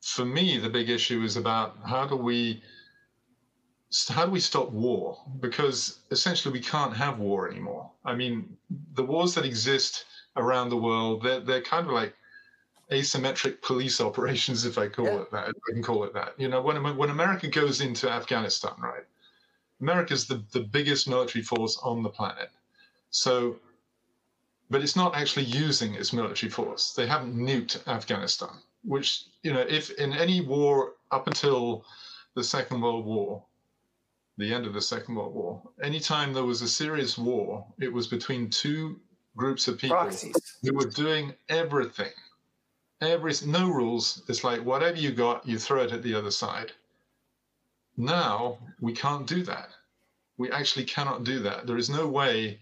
[0.00, 2.62] for me the big issue is about how do we
[4.08, 5.18] how do we stop war?
[5.40, 7.90] Because essentially we can't have war anymore.
[8.04, 8.56] I mean,
[8.94, 10.04] the wars that exist
[10.36, 12.14] around the world, they're, they're kind of like
[12.90, 15.20] asymmetric police operations, if I call yeah.
[15.20, 15.48] it that.
[15.48, 16.34] I can call it that.
[16.38, 19.04] You know, when when America goes into Afghanistan, right?
[19.80, 22.50] America is the, the biggest military force on the planet.
[23.10, 23.56] So,
[24.70, 26.92] but it's not actually using its military force.
[26.92, 31.84] They haven't nuked Afghanistan, which, you know, if in any war up until
[32.34, 33.42] the Second World War,
[34.36, 38.06] the end of the Second World War, anytime there was a serious war, it was
[38.06, 39.00] between two
[39.36, 40.56] groups of people Proxies.
[40.62, 42.12] who were doing everything.
[43.00, 44.22] Every no rules.
[44.28, 46.72] It's like whatever you got, you throw it at the other side.
[47.96, 49.70] Now we can't do that.
[50.36, 51.66] We actually cannot do that.
[51.66, 52.60] There is no way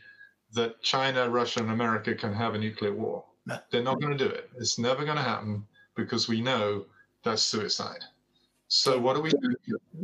[0.53, 3.25] that China, Russia, and America can have a nuclear war.
[3.71, 4.51] They're not going to do it.
[4.57, 6.87] It's never going to happen because we know
[7.25, 8.03] that's suicide.
[8.69, 9.29] So what are we?
[9.29, 9.55] Do?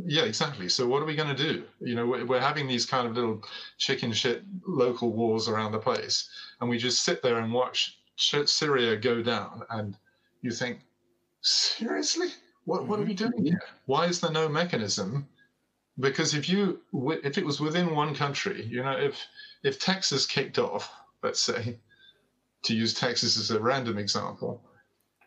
[0.05, 0.69] Yeah, exactly.
[0.69, 1.63] So what are we going to do?
[1.81, 3.41] You know, we're having these kind of little
[3.79, 6.29] chicken shit local wars around the place,
[6.61, 9.97] and we just sit there and watch Syria go down, and
[10.41, 10.81] you think,
[11.41, 12.27] seriously,
[12.65, 13.31] what, what are we mm-hmm.
[13.31, 13.61] doing here?
[13.87, 15.27] Why is there no mechanism?
[15.99, 16.79] Because if you
[17.23, 19.19] if it was within one country, you know, if
[19.63, 21.79] if Texas kicked off, let's say,
[22.63, 24.61] to use Texas as a random example,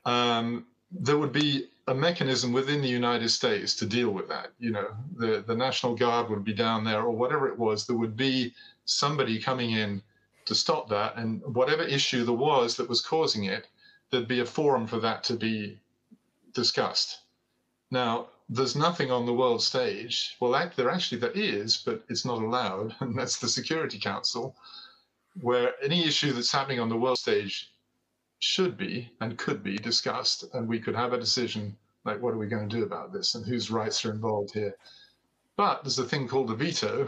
[0.04, 4.52] um, there would be a mechanism within the United States to deal with that.
[4.58, 7.86] You know, the the National Guard would be down there, or whatever it was.
[7.86, 10.02] There would be somebody coming in
[10.44, 13.68] to stop that, and whatever issue there was that was causing it,
[14.10, 15.78] there'd be a forum for that to be
[16.52, 17.20] discussed.
[17.90, 20.36] Now, there's nothing on the world stage.
[20.40, 24.56] Well, there actually there is, but it's not allowed, and that's the Security Council,
[25.40, 27.71] where any issue that's happening on the world stage
[28.42, 32.38] should be and could be discussed, and we could have a decision like, what are
[32.38, 34.74] we going to do about this, and whose rights are involved here.
[35.56, 37.06] But there's a thing called a veto,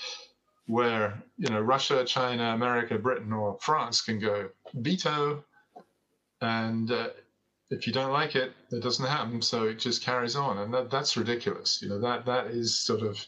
[0.66, 5.44] where you know Russia, China, America, Britain, or France can go veto,
[6.40, 7.10] and uh,
[7.70, 9.40] if you don't like it, it doesn't happen.
[9.42, 11.80] So it just carries on, and that, that's ridiculous.
[11.80, 13.24] You know that that is sort of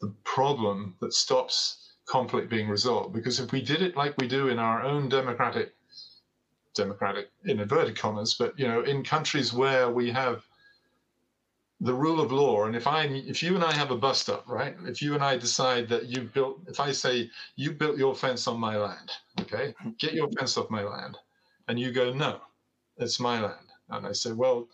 [0.00, 3.12] the problem that stops conflict being resolved.
[3.12, 5.74] Because if we did it like we do in our own democratic,
[6.78, 10.46] democratic in inverted commas, but you know, in countries where we have
[11.80, 14.44] the rule of law, and if I, if you and I have a bust up,
[14.48, 14.74] right?
[14.84, 18.48] If you and I decide that you built, if I say you built your fence
[18.48, 21.18] on my land, okay, get your fence off my land,
[21.68, 22.40] and you go no,
[22.96, 24.68] it's my land and I say well,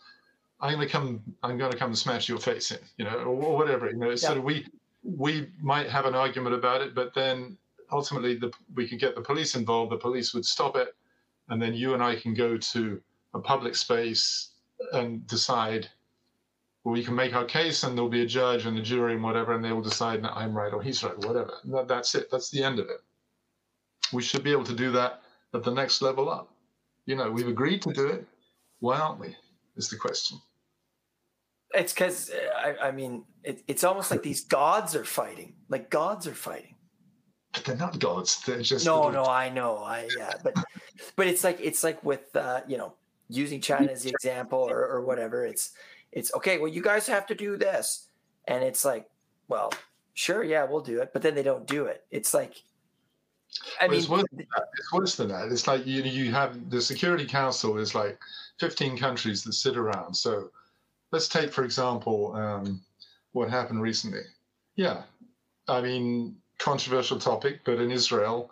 [0.61, 3.17] I'm going to come, I'm going to come and smash your face in, you know,
[3.17, 3.89] or, whatever.
[3.89, 4.31] You know, yeah.
[4.31, 4.65] of we
[5.03, 7.57] we might have an argument about it, but then
[7.91, 9.91] ultimately the, we could get the police involved.
[9.91, 10.95] The police would stop it,
[11.49, 13.01] and then you and I can go to
[13.33, 14.51] a public space
[14.93, 15.89] and decide.
[16.83, 19.23] Well, we can make our case, and there'll be a judge and a jury and
[19.23, 21.53] whatever, and they will decide that I'm right or he's right, or whatever.
[21.65, 22.29] That, that's it.
[22.29, 23.01] That's the end of it.
[24.13, 25.21] We should be able to do that
[25.55, 26.53] at the next level up.
[27.07, 28.27] You know, we've agreed to do it
[28.79, 29.35] why aren't we?
[29.75, 30.39] Is the question.
[31.73, 35.55] It's because uh, I, I, mean, it, it's almost like these gods are fighting.
[35.69, 36.74] Like gods are fighting.
[37.55, 38.41] But they're not gods.
[38.45, 39.23] They're just no, no.
[39.23, 39.77] I know.
[39.77, 40.53] I yeah, but
[41.15, 42.93] but it's like it's like with uh, you know
[43.29, 45.45] using China as the example or, or whatever.
[45.45, 45.71] It's
[46.11, 46.57] it's okay.
[46.57, 48.07] Well, you guys have to do this,
[48.47, 49.09] and it's like,
[49.47, 49.73] well,
[50.13, 51.13] sure, yeah, we'll do it.
[51.13, 52.03] But then they don't do it.
[52.11, 52.61] It's like
[53.79, 55.51] I mean, it's worse, it's worse, than that.
[55.51, 58.19] It's like you you have the Security Council is like
[58.59, 60.13] 15 countries that sit around.
[60.13, 60.49] So
[61.11, 62.81] let's take, for example, um,
[63.31, 64.23] what happened recently.
[64.75, 65.03] Yeah,
[65.67, 68.51] I mean, controversial topic, but in Israel,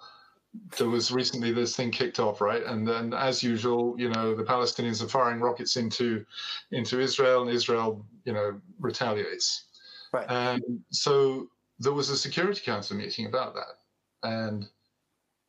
[0.77, 2.63] there was recently this thing kicked off, right?
[2.63, 6.25] And then, as usual, you know, the Palestinians are firing rockets into
[6.71, 9.65] into Israel, and Israel, you know, retaliates.
[10.13, 10.29] Right.
[10.29, 11.47] And so
[11.79, 13.79] there was a Security Council meeting about that,
[14.23, 14.67] and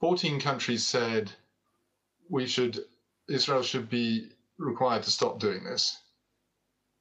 [0.01, 1.33] 14 countries said
[2.31, 2.81] we should
[3.29, 6.01] Israel should be required to stop doing this.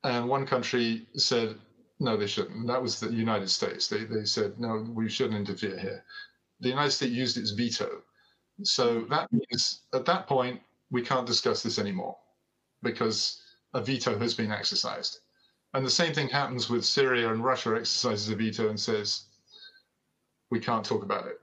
[0.04, 1.56] and one country said
[2.00, 2.68] no, they shouldn't.
[2.68, 3.88] That was the United States.
[3.88, 6.04] They they said no, we shouldn't interfere here.
[6.60, 8.04] The United States used its veto,
[8.64, 9.14] so mm-hmm.
[9.14, 12.18] that means at that point we can't discuss this anymore
[12.84, 13.42] because
[13.74, 15.20] a veto has been exercised.
[15.74, 19.24] And the same thing happens with Syria and Russia exercises a veto and says,
[20.52, 21.42] we can't talk about it.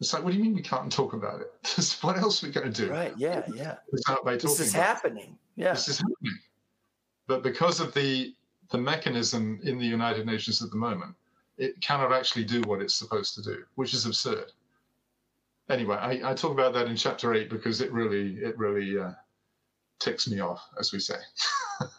[0.00, 1.98] It's like, what do you mean we can't talk about it?
[2.02, 2.90] what else are we going to do?
[2.90, 3.14] Right.
[3.16, 3.42] Yeah.
[3.54, 3.76] Yeah.
[4.24, 5.36] by talking this is happening.
[5.56, 5.62] It.
[5.62, 5.72] Yeah.
[5.72, 6.38] This is happening.
[7.26, 8.34] But because of the
[8.74, 11.14] the mechanism in the United Nations at the moment,
[11.58, 14.50] it cannot actually do what it's supposed to do, which is absurd.
[15.70, 19.12] Anyway, I, I talk about that in chapter eight because it really it really uh,
[20.00, 21.14] ticks me off, as we say.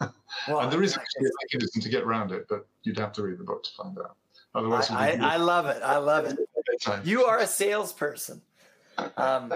[0.48, 3.22] well, and there is actually a mechanism to get around it, but you'd have to
[3.22, 4.14] read the book to find out.
[4.54, 5.82] Otherwise, I, I, I love it.
[5.82, 6.38] I love it.
[7.04, 8.42] You are a salesperson.
[9.16, 9.50] Um,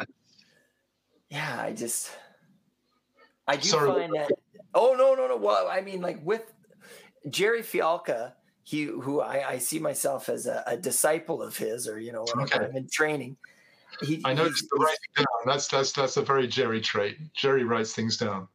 [1.29, 2.11] yeah, I just,
[3.47, 3.93] I do Sorry.
[3.93, 4.31] find that.
[4.73, 5.37] Oh no, no, no.
[5.37, 6.51] Well, I mean, like with
[7.29, 11.99] Jerry Fialka, he who I, I see myself as a, a, disciple of his, or
[11.99, 12.64] you know, when okay.
[12.64, 13.37] I'm in training.
[14.03, 15.27] He, I noticed the writing down.
[15.45, 17.18] That's that's that's a very Jerry trait.
[17.35, 18.49] Jerry writes things down.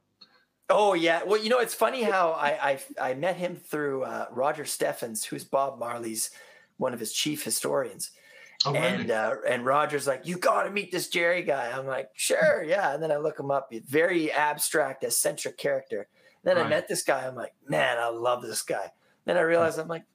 [0.69, 1.21] Oh yeah.
[1.23, 5.23] Well, you know, it's funny how I I, I met him through uh, Roger Steffens,
[5.23, 6.31] who's Bob Marley's
[6.77, 8.11] one of his chief historians.
[8.65, 11.71] Oh, and uh, and Roger's like, you got to meet this Jerry guy.
[11.71, 12.93] I'm like, sure, yeah.
[12.93, 13.69] And then I look him up.
[13.87, 16.07] Very abstract, eccentric character.
[16.45, 16.67] Then right.
[16.67, 17.27] I met this guy.
[17.27, 18.91] I'm like, man, I love this guy.
[19.25, 20.05] Then I realized I'm like,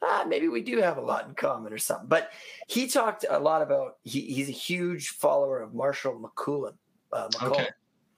[0.00, 2.08] ah, maybe we do have a lot in common or something.
[2.08, 2.30] But
[2.68, 3.96] he talked a lot about.
[4.04, 6.74] He, he's a huge follower of Marshall McLuhan.
[7.12, 7.68] Uh, okay.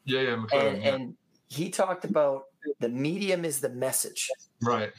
[0.04, 0.94] Yeah, yeah, McLuhan, and, yeah.
[0.94, 1.14] and
[1.48, 2.44] he talked about
[2.78, 4.30] the medium is the message.
[4.62, 4.92] Right.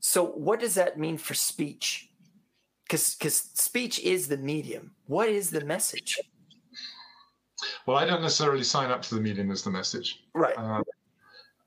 [0.00, 2.10] So what does that mean for speech?
[2.84, 4.92] Because because speech is the medium.
[5.06, 6.18] What is the message?
[7.86, 10.24] Well, I don't necessarily sign up to the medium as the message.
[10.34, 10.56] Right.
[10.58, 10.84] Um,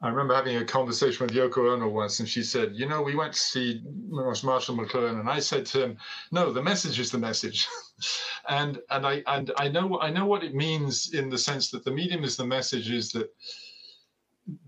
[0.02, 3.16] I remember having a conversation with Yoko Ono once, and she said, "You know, we
[3.16, 5.98] went to see Marshall McLuhan, and I said to him,
[6.32, 7.68] no, the message is the message."
[8.50, 11.84] and and I and I know I know what it means in the sense that
[11.84, 13.30] the medium is the message is that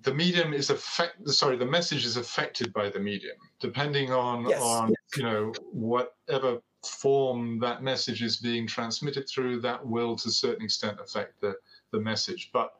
[0.04, 4.62] the medium is affect sorry the message is affected by the medium depending on yes.
[4.62, 10.32] on you know whatever form that message is being transmitted through that will to a
[10.32, 11.56] certain extent affect the
[11.92, 12.74] the message but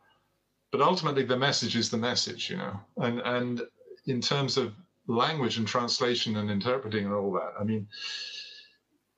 [0.72, 3.62] but ultimately the message is the message you know and and
[4.08, 4.74] in terms of
[5.08, 7.88] language and translation and interpreting and all that i mean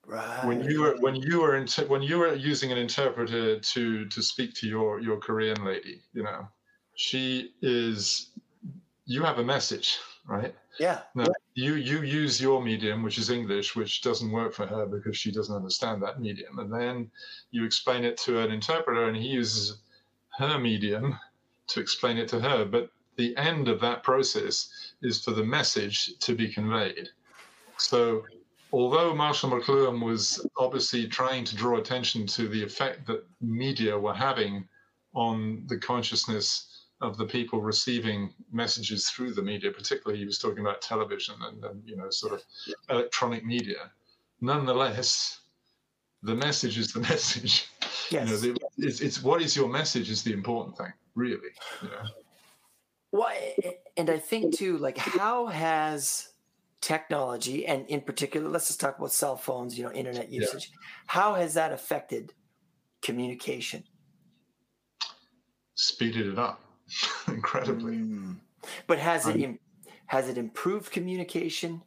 [0.05, 0.45] Right.
[0.45, 4.21] When you were when you were inter- when you were using an interpreter to to
[4.21, 6.47] speak to your your Korean lady, you know,
[6.95, 8.31] she is.
[9.05, 10.53] You have a message, right?
[10.79, 11.01] Yeah.
[11.15, 15.17] Now, you you use your medium, which is English, which doesn't work for her because
[15.17, 17.11] she doesn't understand that medium, and then
[17.51, 19.83] you explain it to an interpreter, and he uses
[20.37, 21.17] her medium
[21.74, 22.65] to explain it to her.
[22.65, 24.69] But the end of that process
[25.01, 27.09] is for the message to be conveyed.
[27.78, 28.24] So
[28.71, 34.13] although Marshall McLuhan was obviously trying to draw attention to the effect that media were
[34.13, 34.67] having
[35.13, 40.59] on the consciousness of the people receiving messages through the media, particularly he was talking
[40.59, 42.43] about television and, and you know sort of
[42.89, 43.91] electronic media.
[44.41, 45.41] Nonetheless,
[46.24, 47.67] the message is the message.
[48.09, 48.11] Yes.
[48.11, 51.49] You know, the, it's, it's what is your message is the important thing, really.
[51.82, 52.03] You know.
[53.11, 53.32] Well,
[53.95, 56.34] and I think too, like how has
[56.84, 60.78] technology and in particular let's just talk about cell phones you know internet usage yeah.
[61.07, 62.34] how has that affected
[63.01, 63.82] communication
[65.76, 66.61] speeded it up
[67.30, 68.36] incredibly mm.
[68.86, 69.57] but has it
[70.07, 71.82] has it improved communication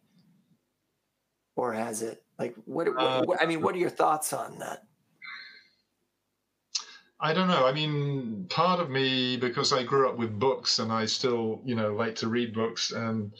[1.56, 4.58] or has it like what, what, uh, what i mean what are your thoughts on
[4.58, 4.84] that
[7.18, 7.66] I don't know.
[7.66, 11.74] I mean, part of me, because I grew up with books and I still, you
[11.74, 13.32] know, like to read books, and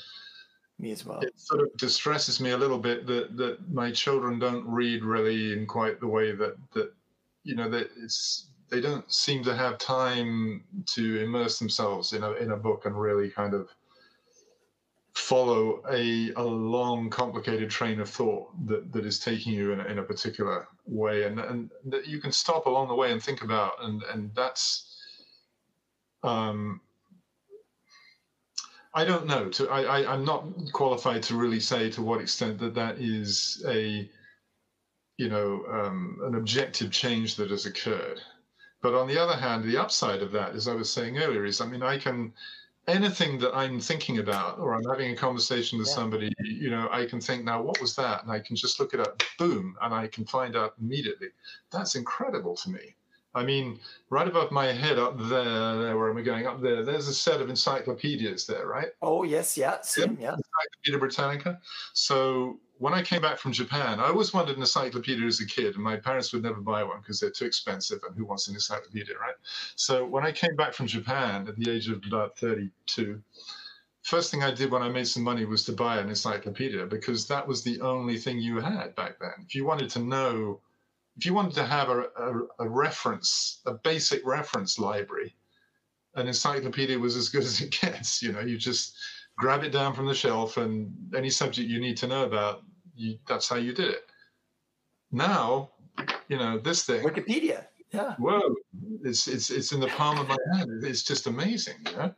[0.78, 1.20] me as well.
[1.20, 5.52] It sort of distresses me a little bit that that my children don't read really
[5.52, 6.92] in quite the way that that
[7.44, 12.32] you know that it's they don't seem to have time to immerse themselves in a
[12.32, 13.68] in a book and really kind of
[15.16, 19.84] follow a, a long complicated train of thought that, that is taking you in a,
[19.84, 23.42] in a particular way and and that you can stop along the way and think
[23.42, 24.94] about and and that's
[26.22, 26.80] um
[28.92, 29.50] I don't know.
[29.50, 33.62] To, I, I, am not qualified to really say to what extent that that is
[33.68, 34.08] a,
[35.18, 38.22] you know, um, an objective change that has occurred.
[38.80, 41.60] But on the other hand, the upside of that, as I was saying earlier, is
[41.60, 42.32] I mean, I can
[42.89, 45.95] anything that I'm thinking about, or I'm having a conversation with yeah.
[45.95, 48.22] somebody, you know, I can think now, what was that?
[48.22, 51.28] And I can just look it up, boom, and I can find out immediately.
[51.72, 52.95] That's incredible to me.
[53.34, 56.47] I mean, right above my head up there, there where am I going?
[56.47, 58.89] Up there, there's a set of encyclopedias there, right?
[59.03, 60.34] Oh, yes, yeah, same, yeah.
[60.34, 61.61] Encyclopedia Britannica.
[61.93, 65.74] So when I came back from Japan, I always wanted an encyclopedia as a kid,
[65.74, 68.54] and my parents would never buy one because they're too expensive, and who wants an
[68.54, 69.34] encyclopedia, right?
[69.76, 73.22] So when I came back from Japan at the age of about 32,
[74.02, 77.26] first thing I did when I made some money was to buy an encyclopedia because
[77.28, 79.32] that was the only thing you had back then.
[79.44, 80.60] If you wanted to know
[81.16, 85.34] if you wanted to have a, a, a, reference, a basic reference library,
[86.14, 88.22] an encyclopedia was as good as it gets.
[88.22, 88.96] You know, you just
[89.39, 92.62] grab it down from the shelf, and any subject you need to know about,
[92.95, 94.03] you, that's how you did it.
[95.12, 95.70] Now,
[96.28, 97.66] you know, this thing, Wikipedia.
[97.93, 98.14] Yeah.
[98.18, 98.55] Whoa,
[99.05, 100.84] it's it's it's in the palm of my hand.
[100.84, 101.76] It's just amazing.
[101.87, 102.14] You know.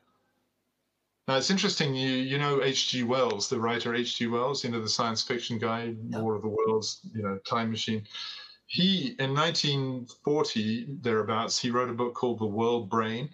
[1.28, 1.94] Now it's interesting.
[1.94, 3.02] You you know H.G.
[3.02, 4.26] Wells, the writer H.G.
[4.28, 6.20] Wells, you know the science fiction guy, yeah.
[6.20, 8.06] War of the Worlds, you know, Time Machine
[8.68, 13.30] he in 1940 thereabouts he wrote a book called the world brain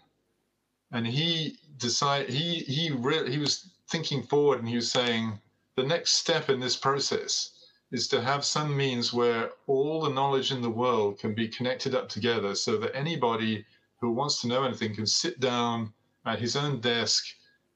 [0.93, 5.39] and he decided he he re- he was thinking forward and he was saying
[5.77, 7.51] the next step in this process
[7.93, 11.95] is to have some means where all the knowledge in the world can be connected
[11.95, 13.65] up together so that anybody
[14.01, 15.93] who wants to know anything can sit down
[16.27, 17.25] at his own desk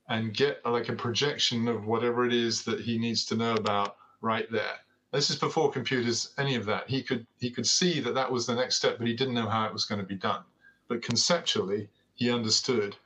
[0.09, 3.97] and get like a projection of whatever it is that he needs to know about
[4.21, 4.79] right there
[5.13, 6.89] this is before computers, any of that.
[6.89, 9.49] He could he could see that that was the next step, but he didn't know
[9.49, 10.43] how it was going to be done.
[10.87, 12.97] But conceptually, he understood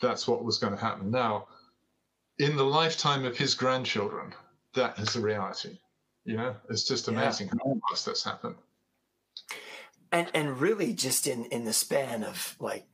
[0.00, 1.10] that's what was going to happen.
[1.10, 1.48] Now,
[2.38, 4.34] in the lifetime of his grandchildren,
[4.74, 5.78] that is the reality.
[6.24, 7.58] You know, it's just amazing yeah.
[7.64, 8.56] how fast that's happened.
[10.10, 12.86] And and really, just in in the span of like,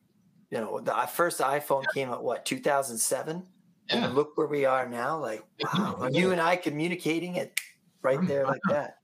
[0.51, 2.03] you know, the uh, first iPhone yeah.
[2.03, 3.43] came out what 2007,
[3.89, 4.05] yeah.
[4.05, 5.19] and look where we are now.
[5.19, 7.61] Like, wow, you and I communicating it
[8.03, 8.73] right there like mm-hmm.
[8.73, 8.97] that.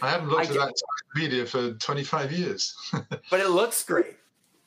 [0.00, 0.74] I haven't looked I at that
[1.14, 2.74] media for 25 years.
[3.30, 4.16] but it looks great.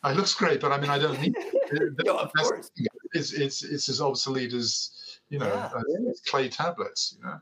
[0.06, 2.06] It looks great, but I mean, I don't need it.
[2.06, 2.70] no, of course.
[3.14, 4.92] It's, it's, it's as obsolete as,
[5.30, 6.12] you know, yeah.
[6.28, 7.40] clay tablets, you know.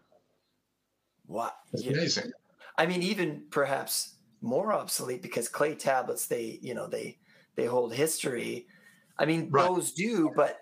[1.25, 1.55] What?
[1.73, 2.31] It's amazing.
[2.77, 7.17] I mean, even perhaps more obsolete because clay tablets, they, you know, they,
[7.55, 8.67] they hold history.
[9.17, 9.67] I mean, right.
[9.67, 10.59] those do, but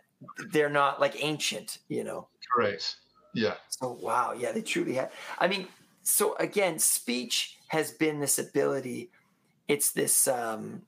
[0.52, 2.28] they're not like ancient, you know.
[2.54, 2.98] Correct.
[3.34, 3.56] Yeah.
[3.70, 5.12] So wow, yeah, they truly have.
[5.40, 5.68] I mean,
[6.04, 9.10] so again, speech has been this ability.
[9.68, 10.82] It's this, um,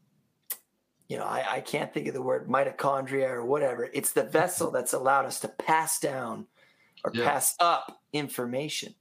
[1.08, 3.90] you know, I, I can't think of the word mitochondria or whatever.
[3.94, 6.48] It's the vessel that's allowed us to pass down
[7.04, 7.26] or yeah.
[7.26, 8.96] pass up information.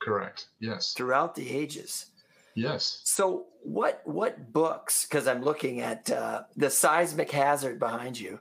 [0.00, 0.46] Correct.
[0.60, 0.92] Yes.
[0.92, 2.06] Throughout the ages.
[2.54, 3.00] Yes.
[3.04, 5.06] So what what books?
[5.06, 8.38] Because I'm looking at uh, the seismic hazard behind you.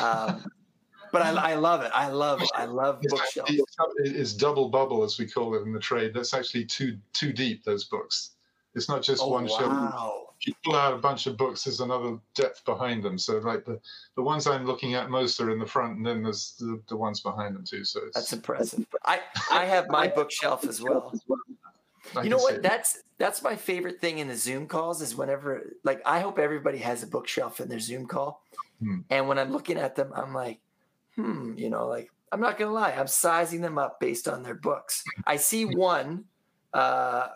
[0.00, 0.44] Um,
[1.12, 1.90] but I, I love it.
[1.94, 2.50] I love it.
[2.54, 3.50] I love bookshelves.
[3.98, 6.12] It's double bubble, as we call it in the trade.
[6.14, 7.64] That's actually too too deep.
[7.64, 8.32] Those books.
[8.74, 9.58] It's not just oh, one wow.
[9.58, 10.27] shelf.
[10.46, 13.18] You pull out a bunch of books, there's another depth behind them.
[13.18, 13.80] So like the
[14.14, 16.96] the ones I'm looking at most are in the front, and then there's the, the
[16.96, 17.84] ones behind them too.
[17.84, 18.86] So that's impressive.
[19.04, 19.20] I
[19.50, 21.12] I have my bookshelf as well.
[22.16, 22.62] I you know what?
[22.62, 26.78] That's that's my favorite thing in the Zoom calls is whenever like I hope everybody
[26.78, 28.42] has a bookshelf in their Zoom call.
[28.80, 29.00] Hmm.
[29.10, 30.60] And when I'm looking at them, I'm like,
[31.16, 34.54] hmm, you know, like I'm not gonna lie, I'm sizing them up based on their
[34.54, 35.02] books.
[35.26, 36.24] I see one
[36.72, 37.28] uh,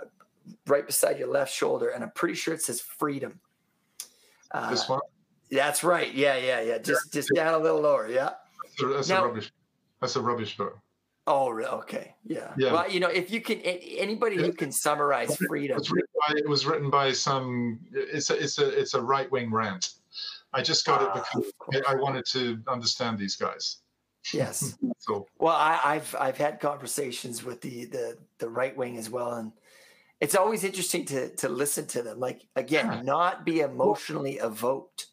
[0.66, 3.40] right beside your left shoulder, and I'm pretty sure it says freedom.
[4.51, 5.01] Uh, this one.
[5.51, 6.12] That's right.
[6.14, 6.78] Yeah, yeah, yeah.
[6.78, 8.09] Just just down a little lower.
[8.09, 8.30] Yeah.
[8.78, 9.53] That's now, a rubbish.
[10.01, 10.78] That's a rubbish book.
[11.26, 12.14] Oh, okay.
[12.24, 12.53] Yeah.
[12.57, 12.72] yeah.
[12.72, 15.76] Well, you know, if you can, anybody who can summarize freedom.
[15.76, 17.78] It was written by, it was written by some.
[17.93, 19.90] It's a it's a it's a right wing rant.
[20.53, 23.78] I just got it ah, because I wanted to understand these guys.
[24.32, 24.76] Yes.
[24.99, 29.34] so well, I, have I've had conversations with the the the right wing as well,
[29.34, 29.53] and
[30.22, 32.20] it's always interesting to to listen to them.
[32.20, 33.02] Like again, yeah.
[33.02, 35.06] not be emotionally evoked.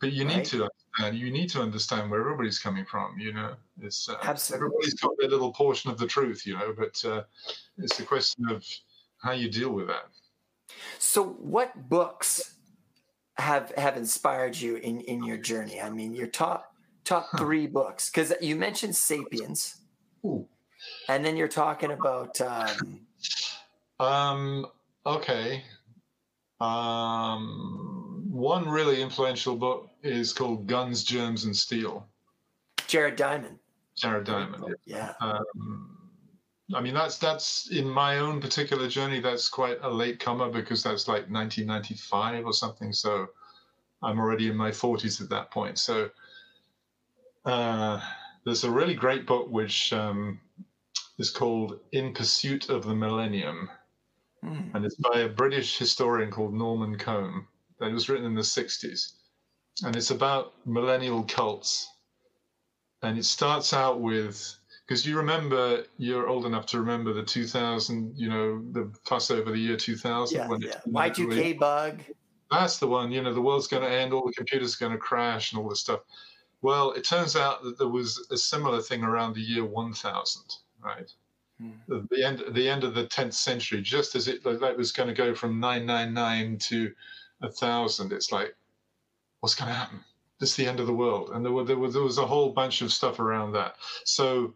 [0.00, 0.38] But you right?
[0.38, 1.18] need to understand.
[1.18, 3.18] You need to understand where everybody's coming from.
[3.18, 4.66] You know, it's uh, Absolutely.
[4.66, 6.46] everybody's got their little portion of the truth.
[6.46, 7.24] You know, but uh,
[7.76, 8.64] it's a question of
[9.18, 10.06] how you deal with that.
[10.98, 12.54] So, what books
[13.36, 15.82] have have inspired you in in your journey?
[15.82, 16.72] I mean, your top
[17.04, 19.82] top three books because you mentioned *Sapiens*,
[20.24, 20.48] Ooh.
[21.10, 22.40] and then you're talking about.
[22.40, 23.02] Um,
[24.00, 24.66] um
[25.04, 25.62] okay.
[26.60, 32.06] Um, one really influential book is called *Guns, Germs, and Steel*.
[32.86, 33.58] Jared Diamond.
[33.96, 34.74] Jared Diamond.
[34.84, 35.12] Yeah.
[35.20, 35.96] Um,
[36.74, 39.20] I mean, that's that's in my own particular journey.
[39.20, 42.92] That's quite a late comer because that's like 1995 or something.
[42.92, 43.28] So
[44.02, 45.78] I'm already in my 40s at that point.
[45.78, 46.10] So
[47.44, 48.00] uh,
[48.44, 50.40] there's a really great book which um,
[51.18, 53.70] is called In Pursuit of the Millennium,
[54.46, 54.74] mm.
[54.74, 57.46] and it's by a British historian called Norman Cohn.
[57.80, 59.12] It was written in the 60s.
[59.84, 61.88] And it's about millennial cults.
[63.02, 68.12] And it starts out with because you remember you're old enough to remember the 2000
[68.16, 70.70] you know the fuss over the year 2000 Yeah, when yeah.
[70.70, 72.02] it- Y2K bug.
[72.50, 74.92] that's the one you know the world's going to end all the computers are going
[74.92, 76.00] to crash and all this stuff
[76.62, 80.42] well it turns out that there was a similar thing around the year 1000
[80.80, 81.12] right
[81.60, 81.70] Hmm.
[82.10, 85.14] the, end the end of the 10th century just as it like was going to
[85.14, 86.92] go from 999 to
[87.40, 88.54] a thousand it's like
[89.40, 90.00] what's going to happen?
[90.40, 91.30] This is the end of the world.
[91.32, 93.76] And there, were, there, was, there was a whole bunch of stuff around that.
[94.04, 94.54] So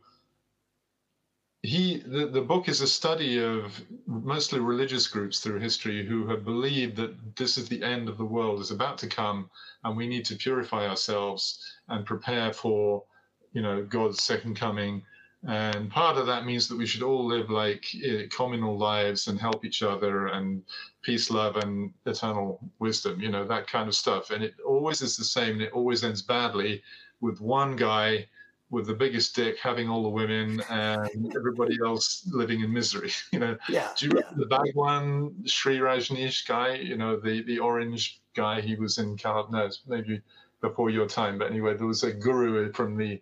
[1.62, 6.44] he the, the book is a study of mostly religious groups through history who have
[6.44, 9.48] believed that this is the end of the world is about to come
[9.84, 13.05] and we need to purify ourselves and prepare for
[13.53, 15.03] you know god's second coming
[15.47, 19.41] and part of that means that we should all live like eh, communal lives and
[19.41, 20.62] help each other and
[21.03, 25.16] peace love and eternal wisdom you know that kind of stuff and it always is
[25.16, 26.82] the same and it always ends badly
[27.20, 28.26] with one guy
[28.70, 33.11] with the biggest dick having all the women and everybody else living in misery.
[33.32, 33.88] You know, Yeah.
[33.99, 34.20] do you yeah.
[34.30, 36.74] remember the Bhagwan Shree Rajneesh guy?
[36.76, 38.61] You know, the the orange guy.
[38.61, 39.49] He was in Cal.
[39.51, 40.20] No, maybe
[40.61, 43.20] before your time, but anyway, there was a guru from the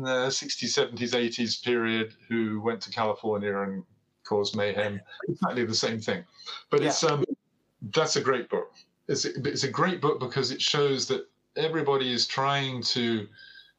[0.00, 3.82] uh, 60s, 70s, 80s period who went to California and
[4.24, 5.00] caused mayhem.
[5.28, 6.24] Exactly the same thing,
[6.70, 7.24] but it's um,
[7.94, 8.72] that's a great book.
[9.08, 13.26] It's a, it's a great book because it shows that everybody is trying to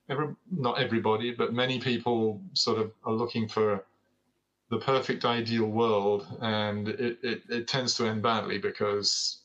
[0.09, 3.84] every, not everybody, but many people sort of are looking for
[4.70, 9.39] the perfect ideal world, and it, it, it tends to end badly because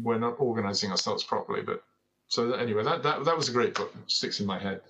[0.00, 1.62] we're not organizing ourselves properly.
[1.62, 1.82] But
[2.28, 3.92] so anyway, that, that that was a great book.
[3.94, 4.80] It Sticks in my head.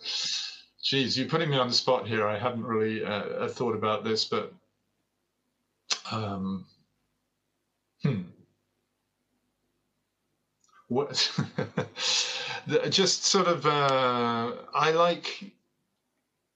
[0.83, 2.27] Geez, you're putting me on the spot here.
[2.27, 4.53] I hadn't really uh, thought about this, but
[6.11, 6.67] um,
[8.03, 8.23] hmm.
[10.89, 11.33] What?
[12.91, 15.53] just sort of, uh, I like,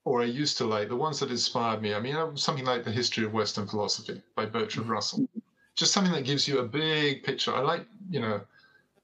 [0.05, 1.95] or I used to like, the ones that inspired me.
[1.95, 5.29] I mean, uh, something like The History of Western Philosophy by Bertrand Russell.
[5.77, 7.55] Just something that gives you a big picture.
[7.55, 8.41] I like, you know,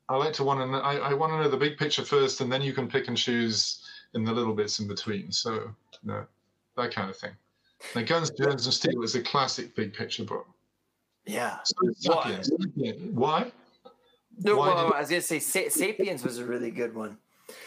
[0.09, 2.53] I like to want to I, I want to know the big picture first, and
[2.53, 3.83] then you can pick and choose
[4.15, 5.33] in the little bits in between.
[5.33, 5.73] So, you
[6.05, 6.25] know,
[6.77, 7.33] that kind of thing.
[7.95, 10.47] Now, Guns, Germs, and Steel is a classic big picture book.
[11.27, 11.59] Yeah.
[11.65, 12.23] So, Why?
[12.23, 12.93] Sapiens, yeah.
[13.13, 13.53] Why?
[14.39, 17.19] No, Why well, I was gonna say Sa- Sapiens was a really good one.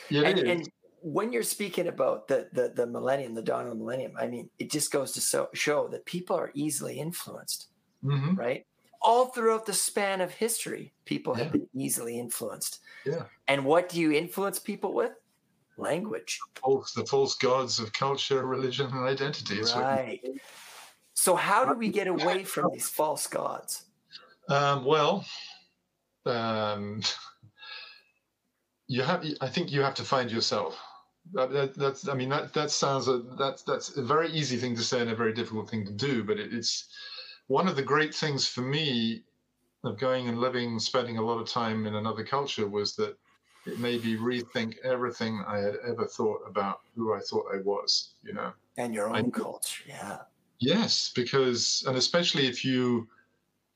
[0.09, 0.43] Yeah, and, is.
[0.45, 0.69] and
[1.01, 4.49] when you're speaking about the, the the millennium, the dawn of the millennium, I mean,
[4.57, 7.67] it just goes to so, show that people are easily influenced,
[8.03, 8.37] Mhm.
[8.37, 8.65] right?
[9.01, 12.79] All throughout the span of history, people have been easily influenced.
[13.05, 13.25] Yeah.
[13.47, 15.11] And what do you influence people with?
[15.77, 16.39] Language.
[16.55, 19.61] false, the false gods of culture, religion, and identity.
[19.75, 20.21] Right.
[21.13, 23.85] So how do we get away from these false gods?
[24.49, 25.25] Um, well,
[26.25, 27.01] um,
[28.87, 29.25] you have.
[29.41, 30.77] I think you have to find yourself.
[31.33, 32.07] That, that, that's.
[32.07, 35.09] I mean, that that sounds a that's that's a very easy thing to say and
[35.09, 36.23] a very difficult thing to do.
[36.23, 36.85] But it, it's
[37.47, 39.23] one of the great things for me
[39.83, 43.17] of going and living, spending a lot of time in another culture was that
[43.65, 48.13] it made me rethink everything I had ever thought about who I thought I was.
[48.23, 48.51] You know.
[48.77, 49.83] And your I- own culture.
[49.87, 50.19] Yeah.
[50.59, 53.07] Yes, because and especially if you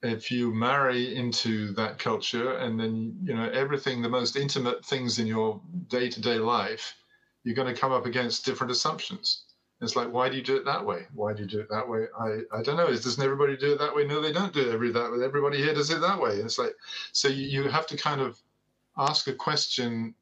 [0.02, 5.20] if you marry into that culture and then you know everything the most intimate things
[5.20, 6.96] in your day-to-day life
[7.44, 9.44] you're going to come up against different assumptions
[9.82, 11.88] it's like why do you do it that way why do you do it that
[11.88, 14.54] way i i don't know is doesn't everybody do it that way no they don't
[14.54, 16.74] do it every that way everybody here does it that way it's like
[17.12, 18.40] so you, you have to kind of
[19.00, 20.14] ask a question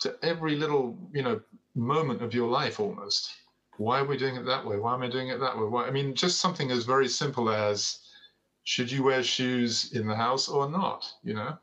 [0.00, 1.40] to every little you know
[1.74, 3.30] moment of your life almost
[3.78, 4.76] why are we doing it that way?
[4.76, 5.64] Why am I doing it that way?
[5.64, 5.86] Why?
[5.86, 7.98] I mean, just something as very simple as
[8.64, 11.12] should you wear shoes in the house or not?
[11.22, 11.58] You know,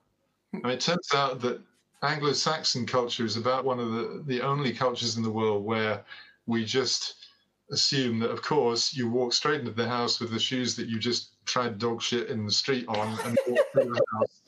[0.54, 1.62] I mean, it turns out that
[2.04, 6.04] Anglo-Saxon culture is about one of the the only cultures in the world where
[6.48, 7.16] we just
[7.72, 11.00] assume that, of course, you walk straight into the house with the shoes that you
[11.00, 14.42] just tried dog shit in the street on and walk through the house.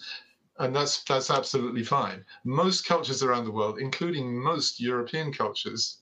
[0.64, 2.24] And that's that's absolutely fine.
[2.44, 5.98] Most cultures around the world, including most European cultures,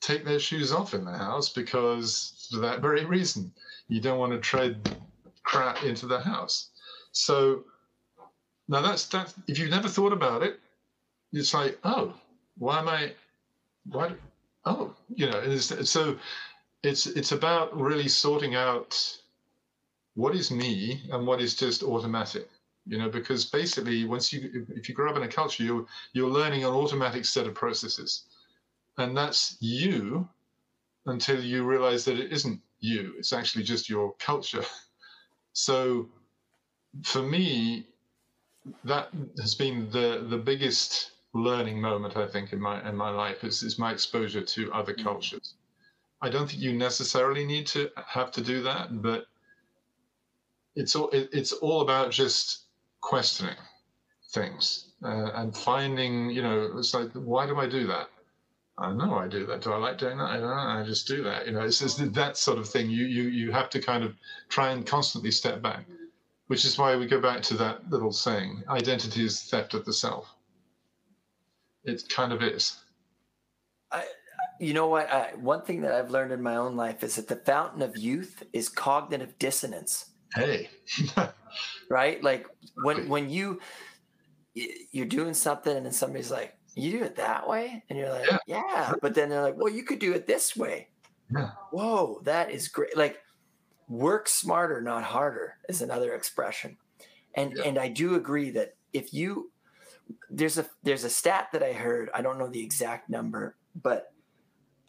[0.00, 3.52] take their shoes off in the house because for that very reason.
[3.88, 4.96] You don't want to tread
[5.42, 6.70] crap into the house.
[7.12, 7.64] So
[8.70, 10.60] now that's that if you've never thought about it
[11.32, 12.14] it's like oh
[12.56, 13.12] why am i
[13.86, 14.12] why
[14.64, 16.16] oh you know it's, so
[16.82, 19.18] it's it's about really sorting out
[20.14, 22.48] what is me and what is just automatic
[22.86, 26.30] you know because basically once you if you grow up in a culture you're you're
[26.30, 28.26] learning an automatic set of processes
[28.98, 30.28] and that's you
[31.06, 34.64] until you realize that it isn't you it's actually just your culture
[35.52, 36.08] so
[37.02, 37.86] for me
[38.84, 39.10] that
[39.40, 43.62] has been the the biggest learning moment I think in my in my life is
[43.62, 45.04] is my exposure to other Mm.
[45.04, 45.54] cultures.
[46.22, 49.26] I don't think you necessarily need to have to do that, but
[50.76, 52.66] it's all it, it's all about just
[53.00, 53.56] questioning
[54.32, 56.30] things uh, and finding.
[56.30, 58.08] You know, it's like why do I do that?
[58.78, 59.60] I know I do that.
[59.60, 60.30] Do I like doing that?
[60.30, 60.80] I don't know.
[60.80, 61.46] I just do that.
[61.46, 62.88] You know, it's just that sort of thing.
[62.88, 64.14] You you you have to kind of
[64.48, 65.84] try and constantly step back,
[66.46, 69.92] which is why we go back to that little saying: identity is theft of the
[69.92, 70.34] self.
[71.84, 72.78] It kind of is.
[73.90, 74.04] I,
[74.60, 75.10] You know what?
[75.10, 77.96] I, one thing that I've learned in my own life is that the fountain of
[77.96, 80.09] youth is cognitive dissonance.
[80.34, 80.70] Hey,
[81.88, 82.22] right?
[82.22, 83.60] Like when when you
[84.54, 88.30] you're doing something and then somebody's like, "You do it that way," and you're like,
[88.30, 88.38] Yeah.
[88.46, 90.90] "Yeah," but then they're like, "Well, you could do it this way."
[91.30, 91.52] Yeah.
[91.70, 92.96] Whoa, that is great!
[92.96, 93.20] Like,
[93.88, 96.78] work smarter, not harder, is another expression,
[97.34, 97.64] and Yeah.
[97.64, 99.52] and I do agree that if you
[100.30, 102.10] there's a there's a stat that I heard.
[102.14, 104.14] I don't know the exact number, but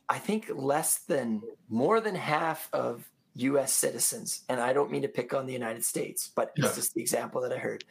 [0.09, 5.07] I think less than more than half of US citizens, and I don't mean to
[5.07, 6.65] pick on the United States, but Yeah.
[6.65, 7.83] it's just the example that I heard.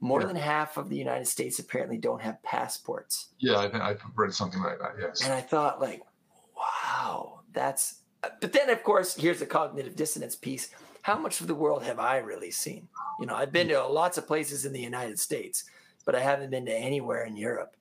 [0.00, 0.26] More Yeah.
[0.28, 3.28] than half of the United States apparently don't have passports.
[3.38, 4.94] yeah, I think I read something like that.
[5.00, 5.22] Yes.
[5.22, 6.02] And I thought, like,
[6.56, 8.00] wow, that's.
[8.40, 10.70] But then, of course, here's the cognitive dissonance piece.
[11.02, 12.88] How much of the world have I really seen?
[13.20, 15.64] You know, I've been to lots of places in the United States,
[16.04, 17.76] but I haven't been to anywhere in Europe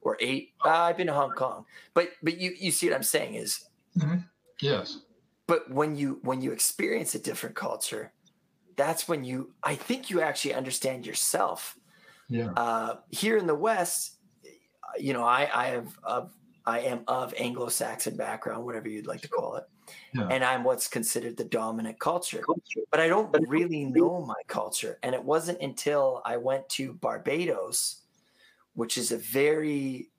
[0.00, 0.54] or eight.
[0.64, 1.66] Uh, I've been to Hong Kong.
[1.92, 3.66] But but you you see what I'm saying is
[4.60, 5.00] Yes.
[5.50, 8.12] But when you when you experience a different culture
[8.76, 11.76] that's when you i think you actually understand yourself.
[12.28, 12.52] Yeah.
[12.56, 14.18] uh, here in the west
[14.96, 16.32] you know i i have of
[16.64, 19.64] i am of anglo-saxon background whatever you'd like to call it.
[20.14, 20.28] Yeah.
[20.30, 22.44] and i'm what's considered the dominant culture.
[22.92, 25.00] But i don't really know my culture.
[25.02, 28.02] And it wasn't until i went to barbados
[28.74, 30.10] which is a very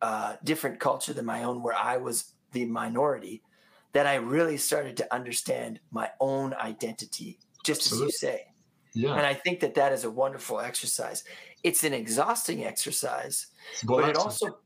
[0.00, 3.42] uh, different culture than my own where i was the minority
[3.92, 8.06] that I really started to understand my own identity, just Absolutely.
[8.06, 8.46] as you say.
[8.94, 9.14] Yeah.
[9.14, 11.24] And I think that that is a wonderful exercise.
[11.62, 13.46] It's an exhausting exercise,
[13.84, 14.58] Well, but it also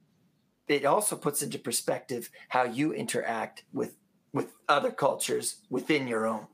[0.69, 3.97] it also puts into perspective how you interact with
[4.33, 6.47] with other cultures within your own.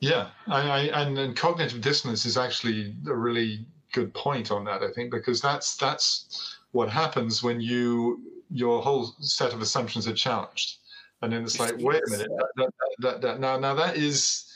[0.00, 4.82] Yeah, I, I, and, and cognitive dissonance is actually a really good point on that.
[4.82, 10.14] I think because that's that's what happens when you your whole set of assumptions are
[10.14, 10.78] challenged,
[11.22, 14.50] and then it's like, wait a minute, that, that, that, that, now now that is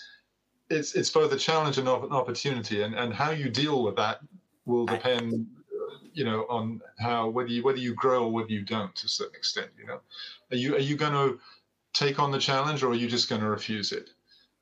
[0.70, 4.20] it's it's both a challenge and an opportunity, and and how you deal with that
[4.64, 5.46] will depend,
[6.14, 9.08] you know, on how whether you whether you grow or whether you don't to a
[9.08, 9.68] certain extent.
[9.78, 10.00] You know,
[10.50, 11.38] are you are you going to
[11.92, 14.10] take on the challenge or are you just going to refuse it?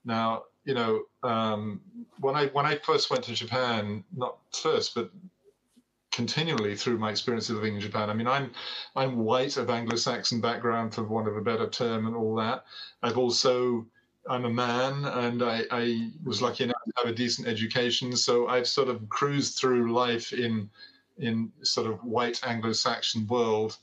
[0.05, 1.81] Now, you know, um,
[2.19, 5.11] when I when I first went to Japan, not first, but
[6.13, 8.11] continually through my experience of living in Japan.
[8.11, 8.53] I mean, I'm
[8.95, 12.65] I'm white of Anglo-Saxon background, for want of a better term, and all that.
[13.03, 13.87] I've also
[14.29, 18.47] I'm a man, and I, I was lucky enough to have a decent education, so
[18.47, 20.71] I've sort of cruised through life in
[21.19, 23.77] in sort of white Anglo-Saxon world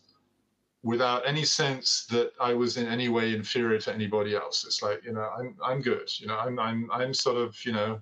[0.81, 4.65] without any sense that I was in any way inferior to anybody else.
[4.65, 6.09] It's like, you know, I'm I'm good.
[6.19, 7.99] You know, I'm I'm I'm sort of, you know,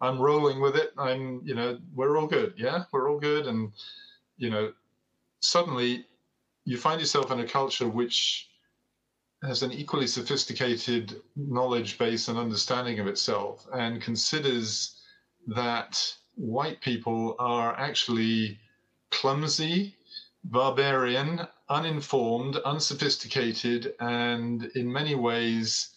[0.00, 0.92] I'm rolling with it.
[0.96, 2.54] I'm, you know, we're all good.
[2.56, 3.46] Yeah, we're all good.
[3.46, 3.72] And,
[4.36, 4.72] you know,
[5.40, 6.06] suddenly
[6.64, 8.48] you find yourself in a culture which
[9.42, 15.00] has an equally sophisticated knowledge base and understanding of itself and considers
[15.46, 18.58] that white people are actually
[19.10, 19.96] clumsy,
[20.44, 25.90] barbarian, uninformed, unsophisticated, and in many ways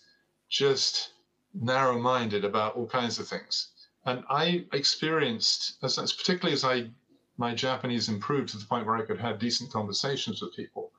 [0.50, 1.14] just
[1.54, 3.71] narrow minded about all kinds of things.
[4.06, 6.90] And I experienced, as, as particularly as I
[7.38, 10.92] my Japanese improved to the point where I could have decent conversations with people,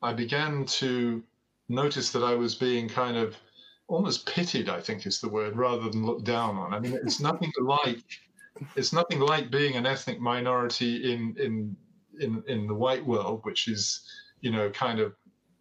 [0.00, 1.22] I began to
[1.68, 3.36] notice that I was being kind of
[3.88, 6.72] almost pitied, I think is the word, rather than looked down on.
[6.72, 8.02] I mean, it's nothing like
[8.76, 11.76] it's nothing like being an ethnic minority in in
[12.20, 14.06] in in the white world, which is
[14.40, 15.14] you know kind of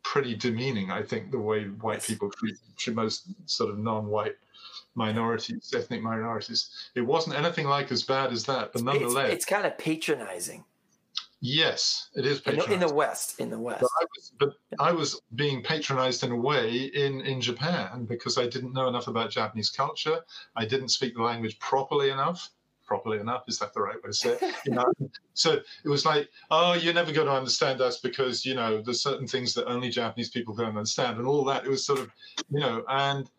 [0.03, 0.91] pretty demeaning.
[0.91, 4.35] I think the way white people treat, treat most sort of non-white
[4.95, 6.69] minorities, ethnic minorities.
[6.95, 10.63] It wasn't anything like as bad as that, but It's, nonetheless, it's kind of patronizing
[11.43, 13.39] yes, it is in the, in the West.
[13.39, 17.21] In the West, But I, was, but I was being patronized in a way in,
[17.21, 20.21] in Japan because I didn't know enough about Japanese culture.
[20.55, 22.49] I didn't speak the language properly enough.
[22.85, 24.55] Properly enough, is that the right way to say it?
[24.65, 24.91] You know?
[25.33, 29.01] so it was like, oh, you're never going to understand us because, you know, there's
[29.01, 31.65] certain things that only Japanese people can understand and all that.
[31.65, 32.11] It was sort of,
[32.49, 33.29] you know, and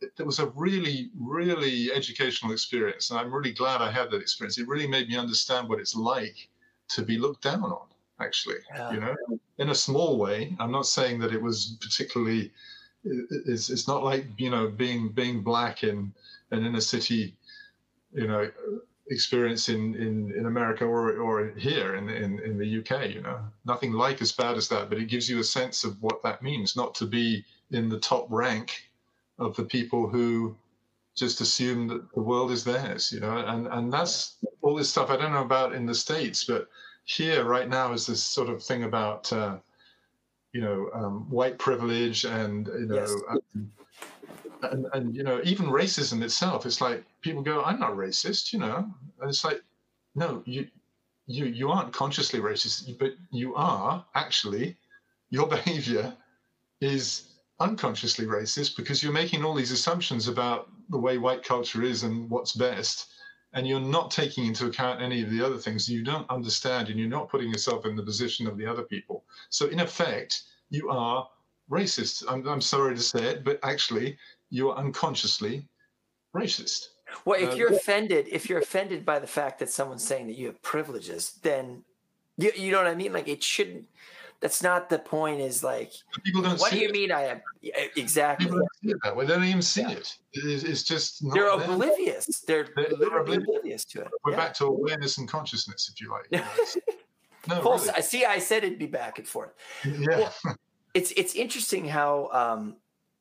[0.00, 3.10] it was a really, really educational experience.
[3.10, 4.58] And I'm really glad I had that experience.
[4.58, 6.48] It really made me understand what it's like
[6.88, 7.86] to be looked down on,
[8.20, 8.92] actually, yeah.
[8.92, 9.16] you know,
[9.58, 10.56] in a small way.
[10.58, 12.50] I'm not saying that it was particularly,
[13.04, 16.12] it's, it's not like, you know, being, being black in
[16.50, 17.36] an inner city,
[18.12, 18.50] you know,
[19.10, 23.38] experience in, in, in America or, or here in, in, in the UK, you know,
[23.66, 26.42] nothing like as bad as that, but it gives you a sense of what that
[26.42, 28.89] means, not to be in the top rank
[29.40, 30.54] of the people who
[31.16, 35.10] just assume that the world is theirs, you know, and, and that's all this stuff
[35.10, 36.68] I don't know about in the States, but
[37.04, 39.56] here right now is this sort of thing about, uh,
[40.52, 43.14] you know, um, white privilege and, you know, yes.
[43.28, 43.70] um,
[44.62, 48.58] and, and, you know, even racism itself, it's like people go, I'm not racist, you
[48.58, 48.88] know,
[49.20, 49.62] and it's like,
[50.14, 50.68] no, you,
[51.26, 54.76] you, you aren't consciously racist, but you are actually,
[55.30, 56.14] your behavior
[56.80, 57.29] is
[57.60, 62.28] unconsciously racist because you're making all these assumptions about the way white culture is and
[62.30, 63.12] what's best
[63.52, 66.98] and you're not taking into account any of the other things you don't understand and
[66.98, 69.24] you're not putting yourself in the position of the other people.
[69.50, 71.28] So in effect you are
[71.70, 72.24] racist.
[72.28, 74.16] I'm, I'm sorry to say it but actually
[74.48, 75.68] you are unconsciously
[76.34, 76.88] racist.
[77.24, 80.36] Well if uh, you're offended if you're offended by the fact that someone's saying that
[80.36, 81.84] you have privileges then
[82.38, 83.12] you, you know what i mean?
[83.12, 83.84] Like it shouldn't
[84.40, 85.40] that's not the point.
[85.40, 85.92] Is like
[86.24, 86.58] people don't.
[86.58, 86.92] What do you it.
[86.92, 87.12] mean?
[87.12, 87.40] I am
[87.96, 88.46] exactly.
[88.46, 89.26] People don't see that way.
[89.26, 89.90] They don't even see yeah.
[89.90, 90.16] it.
[90.32, 91.72] It's, it's just they're there.
[91.72, 92.40] oblivious.
[92.46, 93.44] They're, they're literally oblivious.
[93.48, 93.84] oblivious.
[93.86, 94.08] to it.
[94.24, 94.36] We're yeah.
[94.38, 96.30] back to awareness and consciousness, if you like.
[97.48, 97.90] no, really.
[97.90, 98.24] I see.
[98.24, 99.52] I said it'd be back and forth.
[99.84, 100.06] Yeah.
[100.08, 100.34] Well,
[100.94, 102.76] it's it's interesting how um,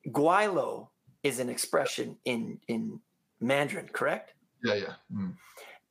[0.08, 0.88] gweilo
[1.24, 3.00] is an expression in in
[3.40, 4.34] Mandarin, correct?
[4.64, 4.94] Yeah, yeah.
[5.14, 5.36] Mm.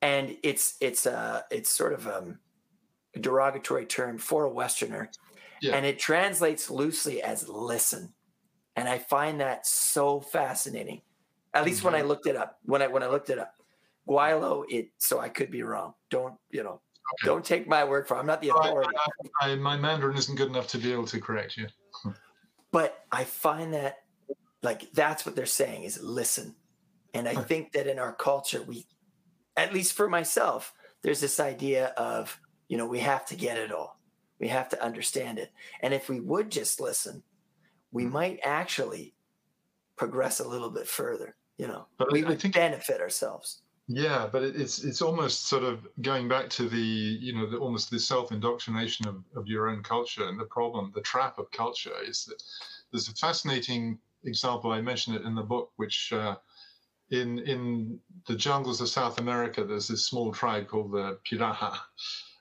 [0.00, 2.38] And it's it's uh it's sort of um
[3.18, 5.10] derogatory term for a Westerner.
[5.60, 5.74] Yeah.
[5.74, 8.12] And it translates loosely as listen.
[8.76, 11.02] And I find that so fascinating.
[11.52, 11.86] At least mm-hmm.
[11.86, 12.08] when I mm-hmm.
[12.08, 12.58] looked it up.
[12.64, 13.54] When I when I looked it up.
[14.08, 15.94] Gweilo, it so I could be wrong.
[16.10, 16.80] Don't, you know,
[17.20, 17.26] okay.
[17.26, 18.20] don't take my word for it.
[18.20, 18.90] I'm not the authority.
[19.42, 21.66] I, I, I, my Mandarin isn't good enough to be able to correct you.
[22.72, 23.96] but I find that
[24.62, 26.54] like that's what they're saying is listen.
[27.14, 28.86] And I think that in our culture, we,
[29.56, 32.38] at least for myself, there's this idea of
[32.68, 33.98] you know, we have to get it all.
[34.38, 35.50] We have to understand it.
[35.80, 37.22] And if we would just listen,
[37.90, 38.12] we mm-hmm.
[38.12, 39.14] might actually
[39.96, 41.34] progress a little bit further.
[41.56, 43.62] You know, but we I, would think, benefit ourselves.
[43.88, 47.90] Yeah, but it's it's almost sort of going back to the you know the, almost
[47.90, 51.94] the self indoctrination of, of your own culture and the problem, the trap of culture
[52.06, 52.40] is that
[52.92, 54.70] there's a fascinating example.
[54.70, 56.36] I mentioned it in the book, which uh,
[57.10, 61.78] in in the jungles of South America, there's this small tribe called the Piraha,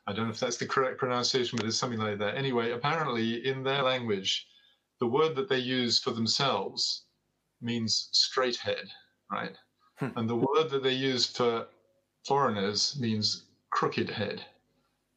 [0.08, 2.38] I don't know if that's the correct pronunciation, but it's something like that.
[2.38, 4.48] Anyway, apparently in their language,
[5.00, 7.04] the word that they use for themselves
[7.62, 8.88] means straight head,
[9.30, 9.56] right?
[9.98, 10.08] Hmm.
[10.16, 11.68] And the word that they use for
[12.26, 14.46] foreigners means crooked head.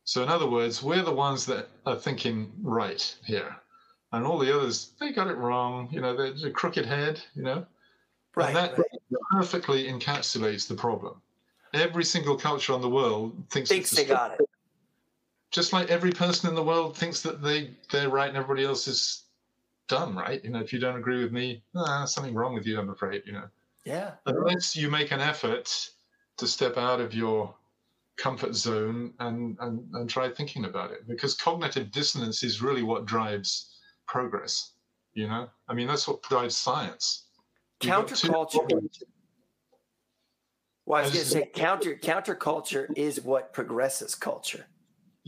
[0.04, 3.56] So, in other words, we're the ones that are thinking right here.
[4.12, 5.88] And all the others, they got it wrong.
[5.92, 7.64] You know, they're a crooked head, you know?
[8.34, 8.48] Right.
[8.48, 8.86] And that right.
[9.30, 11.22] perfectly encapsulates the problem.
[11.74, 14.49] Every single culture on the world thinks, thinks they got it
[15.50, 18.86] just like every person in the world thinks that they they're right and everybody else
[18.86, 19.24] is
[19.88, 20.42] dumb, right?
[20.44, 22.78] You know, if you don't agree with me, ah, something wrong with you.
[22.78, 23.22] I'm afraid.
[23.26, 23.48] You know.
[23.84, 24.12] Yeah.
[24.26, 25.90] Unless you make an effort
[26.36, 27.54] to step out of your
[28.20, 33.06] comfort zone and, and, and try thinking about it because cognitive dissonance is really what
[33.06, 34.72] drives progress
[35.14, 37.24] you know i mean that's what drives science
[37.80, 38.68] counterculture
[40.84, 44.66] well i was going to say counter counterculture is what progresses culture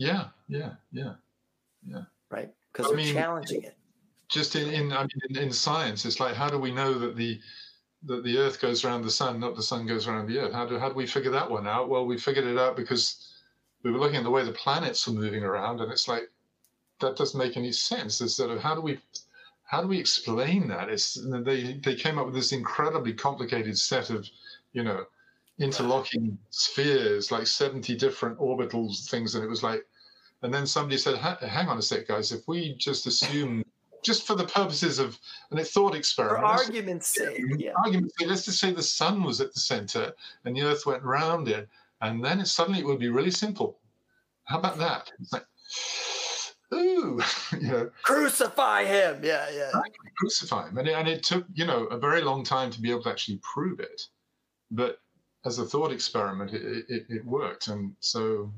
[0.03, 1.13] yeah, yeah, yeah,
[1.85, 2.03] yeah.
[2.29, 3.77] Right, because they're mean, challenging it.
[4.29, 7.15] Just in, in I mean, in, in science, it's like how do we know that
[7.15, 7.39] the
[8.05, 10.53] that the Earth goes around the sun, not the sun goes around the Earth?
[10.53, 11.89] How do how do we figure that one out?
[11.89, 13.33] Well, we figured it out because
[13.83, 16.29] we were looking at the way the planets were moving around, and it's like
[16.99, 18.21] that doesn't make any sense.
[18.21, 18.99] It's sort of how do we
[19.63, 20.89] how do we explain that?
[20.89, 24.27] It's they they came up with this incredibly complicated set of
[24.73, 25.05] you know
[25.59, 29.35] interlocking spheres, like 70 different orbitals things.
[29.35, 29.85] And it was like,
[30.43, 33.63] and then somebody said, hang on a sec, guys, if we just assume,
[34.03, 35.17] just for the purposes of
[35.51, 36.41] an thought experiment.
[36.41, 37.39] For argument's sake.
[37.57, 37.71] Yeah.
[37.77, 40.13] Argument's sake, let's just say the sun was at the center
[40.43, 41.69] and the earth went round it.
[42.01, 43.79] And then it, suddenly it would be really simple.
[44.43, 45.09] How about that?
[45.21, 45.45] It's like,
[46.73, 47.21] ooh,
[47.61, 47.89] you know.
[48.03, 49.21] Crucify him.
[49.23, 49.71] Yeah, yeah.
[50.17, 50.77] Crucify him.
[50.77, 53.09] And it, and it took, you know, a very long time to be able to
[53.09, 54.01] actually prove it.
[54.71, 54.97] But
[55.45, 57.69] as a thought experiment, it, it, it worked.
[57.69, 58.51] And so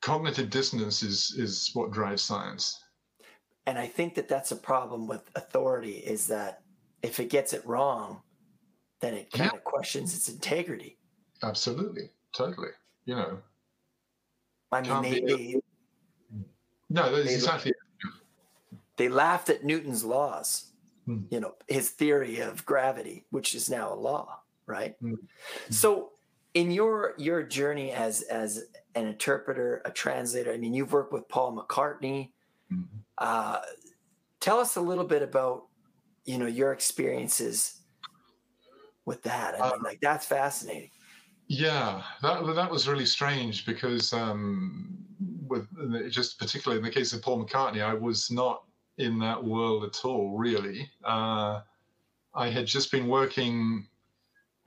[0.00, 2.82] cognitive dissonance is, is what drives science.
[3.66, 6.62] And I think that that's a problem with authority is that
[7.02, 8.22] if it gets it wrong,
[9.00, 10.98] then it kind of questions its integrity.
[11.42, 12.70] Absolutely, totally.
[13.04, 13.38] You know,
[14.72, 15.60] I mean, they, they,
[16.90, 17.72] no, that's they- exactly.
[18.96, 20.72] they laughed at Newton's laws,
[21.06, 21.20] Hmm.
[21.30, 24.94] you know, his theory of gravity, which is now a law, right?
[25.00, 25.14] Hmm.
[25.70, 26.10] So,
[26.52, 28.64] in your your journey as as
[28.98, 32.32] an interpreter, a translator, I mean, you've worked with Paul McCartney.
[32.72, 33.04] Mhm.
[33.16, 33.60] Uh,
[34.40, 35.68] tell us a little bit about,
[36.24, 37.80] you know, your experiences
[39.04, 39.54] with that.
[39.54, 40.90] I Uh, mean, like that's fascinating.
[41.46, 44.98] Yeah, that that was really strange because um,
[45.46, 45.66] with
[46.10, 48.64] just particularly in the case of Paul McCartney, I was not
[48.98, 50.36] in that world at all.
[50.36, 51.62] Really, uh,
[52.34, 53.88] I had just been working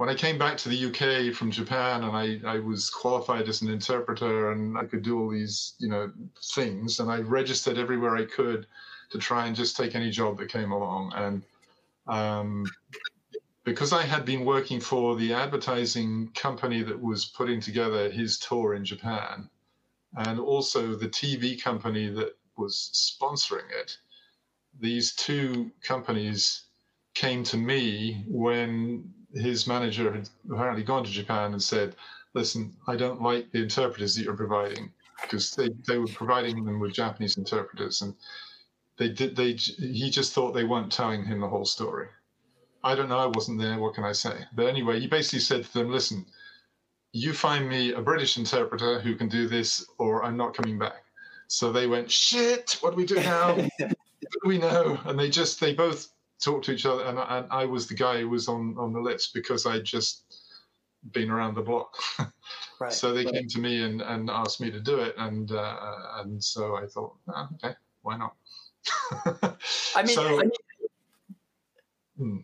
[0.01, 3.61] when I came back to the UK from Japan, and I I was qualified as
[3.61, 6.11] an interpreter, and I could do all these you know
[6.55, 8.65] things, and I registered everywhere I could
[9.11, 11.43] to try and just take any job that came along, and
[12.07, 12.65] um,
[13.63, 18.73] because I had been working for the advertising company that was putting together his tour
[18.73, 19.47] in Japan,
[20.17, 23.99] and also the TV company that was sponsoring it,
[24.79, 26.63] these two companies
[27.13, 31.95] came to me when his manager had apparently gone to Japan and said,
[32.33, 34.91] Listen, I don't like the interpreters that you're providing
[35.21, 38.15] because they, they were providing them with Japanese interpreters and
[38.97, 42.07] they did they he just thought they weren't telling him the whole story.
[42.83, 43.19] I don't know.
[43.19, 43.79] I wasn't there.
[43.79, 44.45] What can I say?
[44.55, 46.25] But anyway, he basically said to them, listen,
[47.13, 51.03] you find me a British interpreter who can do this, or I'm not coming back.
[51.47, 53.55] So they went, shit, what do we do now?
[53.77, 53.89] what
[54.43, 54.99] do we know?
[55.05, 56.07] And they just, they both
[56.41, 57.03] talked to each other.
[57.03, 59.85] And, I- and I was the guy who was on, on the list because I'd
[59.85, 60.43] just
[61.11, 61.95] been around the block.
[62.79, 62.91] right.
[62.91, 63.33] so they right.
[63.33, 65.15] came to me and, and asked me to do it.
[65.17, 65.77] And, uh,
[66.17, 68.35] and so I thought, oh, okay, why not?
[69.95, 70.51] I mean, so, I mean,
[72.21, 72.37] Hmm.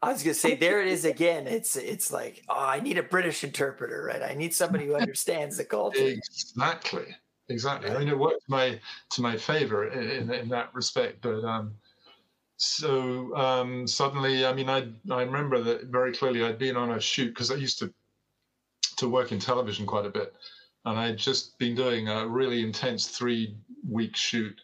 [0.00, 1.48] I was gonna say there it is again.
[1.48, 4.22] It's it's like oh, I need a British interpreter, right?
[4.22, 5.98] I need somebody who understands the culture.
[5.98, 7.06] Exactly,
[7.48, 7.90] exactly.
[7.90, 8.78] I mean, it worked to my
[9.10, 11.22] to my favor in, in, in that respect.
[11.22, 11.74] But um,
[12.58, 16.44] so um, suddenly, I mean, I I remember that very clearly.
[16.44, 17.94] I'd been on a shoot because I used to
[18.96, 20.34] to work in television quite a bit,
[20.84, 23.56] and I'd just been doing a really intense three
[23.88, 24.60] week shoot.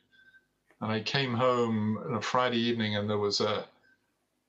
[0.81, 3.65] And I came home on a Friday evening, and there was a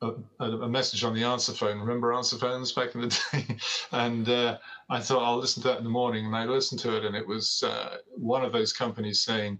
[0.02, 1.80] a, a message on the answer phone.
[1.80, 3.58] Remember answer phones back in the day?
[3.92, 4.58] and uh,
[4.90, 7.16] I thought I'll listen to that in the morning, and I listened to it, and
[7.16, 9.60] it was uh, one of those companies saying,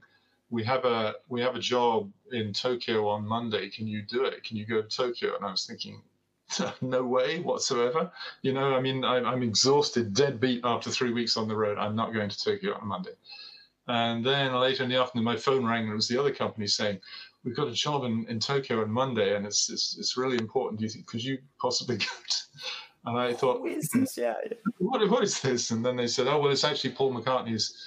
[0.50, 3.70] "We have a we have a job in Tokyo on Monday.
[3.70, 4.44] Can you do it?
[4.44, 6.02] Can you go to Tokyo?" And I was thinking,
[6.82, 8.12] "No way whatsoever."
[8.42, 11.78] You know, I mean, I'm, I'm exhausted, dead beat after three weeks on the road.
[11.78, 13.14] I'm not going to Tokyo on Monday.
[13.88, 16.68] And then later in the afternoon, my phone rang, and it was the other company
[16.68, 17.00] saying,
[17.44, 20.80] "We've got a job in, in Tokyo on Monday, and it's, it's it's really important.
[20.80, 22.36] Do you think could you possibly go?" To?
[23.06, 24.18] And I thought, Who is this?
[24.18, 24.34] Yeah.
[24.80, 25.72] what, what is this?
[25.72, 27.78] And then they said, oh, well, it's actually Paul McCartney's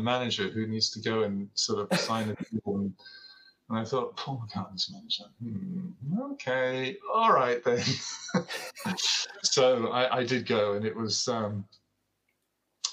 [0.00, 2.76] manager who needs to go and sort of sign a deal.
[2.76, 2.94] And,
[3.68, 5.24] and I thought, Paul McCartney's manager.
[5.42, 7.82] Hmm, okay, all right then.
[9.42, 11.64] so I, I did go, and it was um,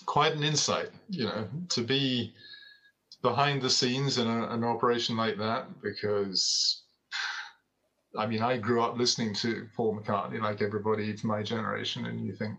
[0.06, 2.34] quite an insight, you know, to be
[3.22, 6.84] behind the scenes in a, an operation like that, because
[8.18, 12.26] I mean, I grew up listening to Paul McCartney, like everybody of my generation, and
[12.26, 12.58] you think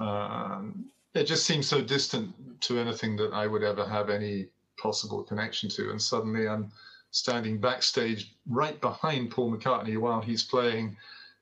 [0.00, 4.48] um, it just seems so distant to anything that I would ever have any
[4.78, 5.90] possible connection to.
[5.90, 6.70] And suddenly I'm
[7.10, 10.96] standing backstage right behind Paul McCartney while he's playing,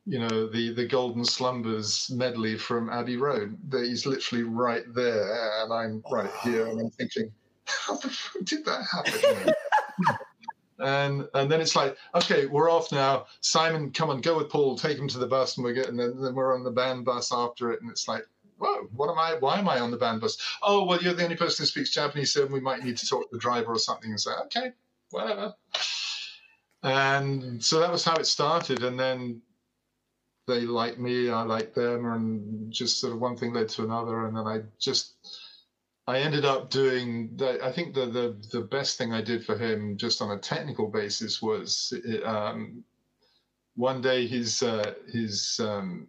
[0.06, 3.58] you know, the, the Golden Slumbers medley from Abbey Road.
[3.72, 7.32] He's literally right there, and I'm right here, and I'm thinking,
[7.64, 9.52] how the fuck did that happen?
[10.78, 13.26] and and then it's like, okay, we're off now.
[13.40, 15.98] Simon, come on, go with Paul, take him to the bus, and we're getting.
[15.98, 18.24] And then we're on the band bus after it, and it's like,
[18.58, 19.36] whoa, what am I?
[19.38, 20.38] Why am I on the band bus?
[20.62, 23.22] Oh, well, you're the only person who speaks Japanese, so we might need to talk
[23.22, 24.10] to the driver or something.
[24.10, 24.72] And say, okay,
[25.10, 25.54] whatever.
[26.82, 29.42] And so that was how it started, and then
[30.46, 34.26] they liked me, I liked them, and just sort of one thing led to another,
[34.26, 35.14] and then I just
[36.06, 37.30] I ended up doing.
[37.36, 40.38] The, I think the, the the best thing I did for him, just on a
[40.38, 41.92] technical basis, was
[42.24, 42.84] um,
[43.74, 46.06] one day his uh, his um,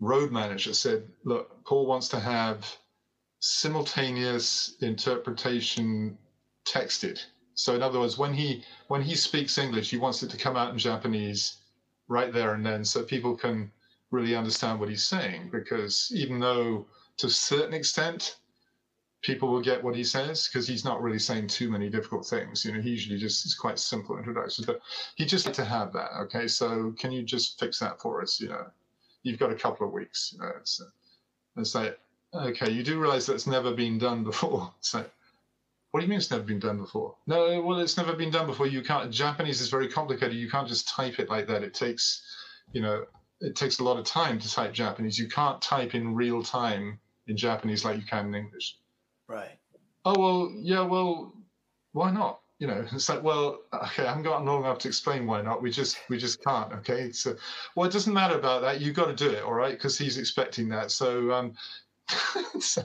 [0.00, 2.76] road manager said, "Look, Paul wants to have
[3.40, 6.18] simultaneous interpretation
[6.66, 7.20] texted.
[7.54, 10.56] So in other words, when he when he speaks English, he wants it to come
[10.56, 11.58] out in Japanese
[12.08, 13.70] right there and then, so people can
[14.10, 15.50] really understand what he's saying.
[15.50, 16.86] Because even though
[17.18, 18.36] to a certain extent
[19.22, 22.64] people will get what he says because he's not really saying too many difficult things.
[22.64, 24.80] You know, he usually just is quite simple introductions, but
[25.16, 26.10] he just had to have that.
[26.22, 28.40] Okay, so can you just fix that for us?
[28.40, 28.66] You know,
[29.26, 30.32] you've got a couple of weeks.
[30.32, 30.80] You know, it's,
[31.56, 31.98] it's like,
[32.32, 34.72] okay, you do realize that's never been done before.
[34.80, 35.04] So,
[35.90, 37.16] what do you mean it's never been done before?
[37.26, 38.66] No, well, it's never been done before.
[38.66, 39.10] You can't.
[39.10, 40.36] Japanese is very complicated.
[40.36, 41.62] You can't just type it like that.
[41.62, 42.22] It takes,
[42.72, 43.06] you know,
[43.40, 45.18] it takes a lot of time to type Japanese.
[45.18, 48.76] You can't type in real time in Japanese like you can in English.
[49.26, 49.58] Right.
[50.04, 51.32] Oh well, yeah, well,
[51.92, 52.40] why not?
[52.58, 55.62] You know, it's like, well, okay, I haven't got long enough to explain why not.
[55.62, 56.72] We just, we just can't.
[56.72, 57.36] Okay, so,
[57.74, 58.80] well, it doesn't matter about that.
[58.80, 60.90] You've got to do it, all right, because he's expecting that.
[60.90, 61.52] So, um,
[62.60, 62.82] so,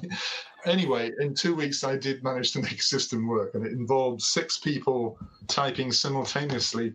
[0.65, 4.57] anyway, in two weeks, I did manage to make system work, and it involved six
[4.57, 5.17] people
[5.47, 6.93] typing simultaneously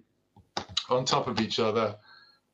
[0.91, 1.97] on top of each other,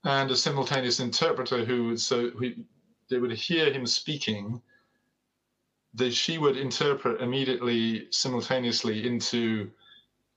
[0.05, 2.65] and a simultaneous interpreter who would so we,
[3.11, 4.61] they would hear him speaking
[5.95, 9.71] that she would interpret immediately simultaneously into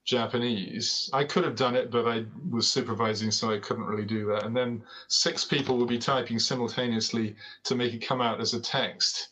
[0.06, 1.10] Japanese.
[1.14, 4.46] I could have done it, but I was supervising, so I couldn't really do that.
[4.46, 8.60] And then six people would be typing simultaneously to make it come out as a
[8.60, 9.30] text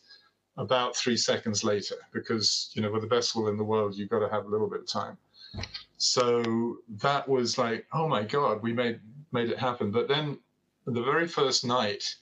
[0.56, 4.10] about three seconds later, because you know, with the best will in the world, you've
[4.10, 5.16] got to have a little bit of time.
[5.96, 9.00] So that was like, oh my god, we made
[9.32, 9.90] made it happen.
[9.90, 10.38] But then
[10.86, 12.16] the very first night,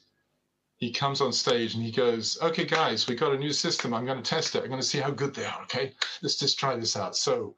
[0.76, 3.94] he comes on stage and he goes, Okay, guys, we got a new system.
[3.94, 4.62] I'm going to test it.
[4.62, 5.62] I'm going to see how good they are.
[5.62, 5.92] Okay,
[6.22, 7.16] let's just try this out.
[7.16, 7.54] So,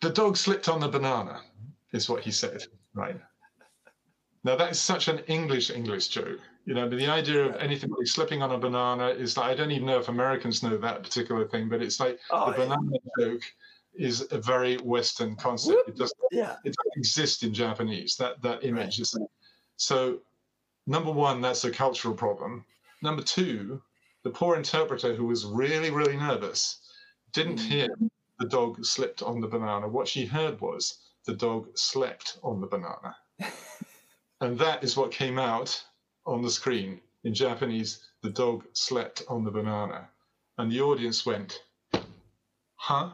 [0.00, 1.40] the dog slipped on the banana,
[1.92, 2.64] is what he said,
[2.94, 3.20] right?
[4.44, 6.40] Now, that is such an English English joke.
[6.66, 9.54] You know, but the idea of anything like slipping on a banana is like, I
[9.54, 12.64] don't even know if Americans know that particular thing, but it's like oh, the yeah.
[12.64, 13.42] banana joke
[13.94, 15.88] is a very Western concept.
[15.88, 16.56] It doesn't, yeah.
[16.64, 18.16] it doesn't exist in Japanese.
[18.16, 19.00] That that image right.
[19.00, 19.16] is
[19.76, 20.18] so
[20.86, 22.64] number one, that's a cultural problem.
[23.02, 23.80] Number two,
[24.24, 26.80] the poor interpreter who was really, really nervous
[27.32, 27.68] didn't mm.
[27.68, 27.88] hear
[28.38, 29.88] the dog slipped on the banana.
[29.88, 33.16] What she heard was the dog slept on the banana.
[34.40, 35.82] and that is what came out
[36.26, 37.00] on the screen.
[37.24, 40.08] In Japanese, the dog slept on the banana.
[40.58, 41.60] And the audience went,
[42.76, 43.10] huh?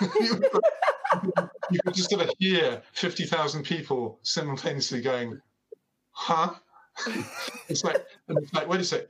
[0.20, 5.40] you could just sort of hear 50,000 people simultaneously going,
[6.10, 6.54] huh?
[7.68, 9.06] it's like, it's like, wait a sec,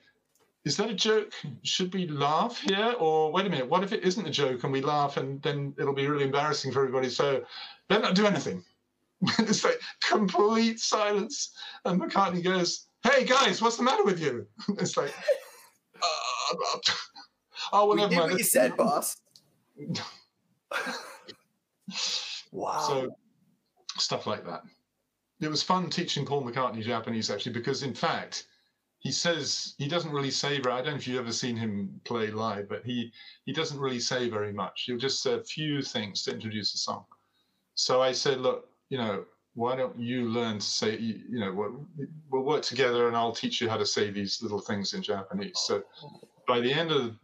[0.64, 1.32] is that a joke?
[1.62, 2.94] Should we laugh here?
[2.98, 5.74] Or wait a minute, what if it isn't a joke and we laugh and then
[5.78, 7.08] it'll be really embarrassing for everybody?
[7.08, 7.44] So
[7.88, 8.64] let not do anything.
[9.38, 11.52] it's like complete silence.
[11.84, 14.46] And McCartney goes, Hey guys, what's the matter with you?
[14.78, 15.14] it's like,
[15.96, 16.54] uh,
[17.72, 18.32] oh, well, never mind.
[18.32, 19.16] What you said, boss.
[22.52, 22.80] wow.
[22.80, 23.10] So
[23.96, 24.62] stuff like that
[25.40, 28.46] it was fun teaching Paul McCartney Japanese actually because in fact
[29.00, 30.74] he says he doesn't really say very.
[30.74, 33.12] I don't know if you've ever seen him play live, but he
[33.44, 34.84] he doesn't really say very much.
[34.86, 37.04] He'll just say a few things to introduce the song.
[37.74, 41.52] So I said, look, you know, why don't you learn to say, you, you know,
[41.52, 41.86] we'll,
[42.30, 45.60] we'll work together and I'll teach you how to say these little things in Japanese.
[45.60, 45.84] So
[46.48, 47.16] by the end of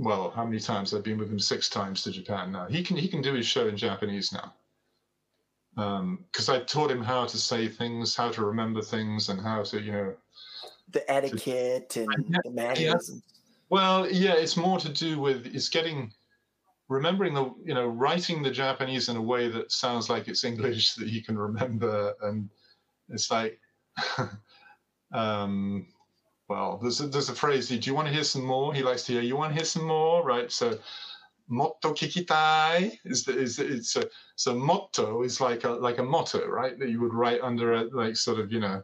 [0.00, 1.40] well, how many times I've been with him?
[1.40, 2.66] Six times to Japan now.
[2.68, 4.54] He can he can do his show in Japanese now
[5.78, 9.62] because um, I taught him how to say things, how to remember things, and how
[9.62, 10.14] to, you know,
[10.92, 13.22] the etiquette and the mannerisms.
[13.24, 13.34] Yeah.
[13.70, 16.12] Well, yeah, it's more to do with it's getting
[16.88, 20.94] remembering the you know writing the Japanese in a way that sounds like it's English
[20.96, 22.48] that you can remember, and
[23.08, 23.60] it's like,
[25.12, 25.86] um,
[26.48, 27.68] well, there's a, there's a phrase.
[27.68, 28.72] Do you want to hear some more?
[28.72, 29.22] He likes to hear.
[29.22, 30.50] You want to hear some more, right?
[30.50, 30.78] So
[31.48, 34.04] motto kikitai is the, is it's a
[34.36, 37.84] so motto is like a like a motto right that you would write under a
[37.84, 38.82] like sort of you know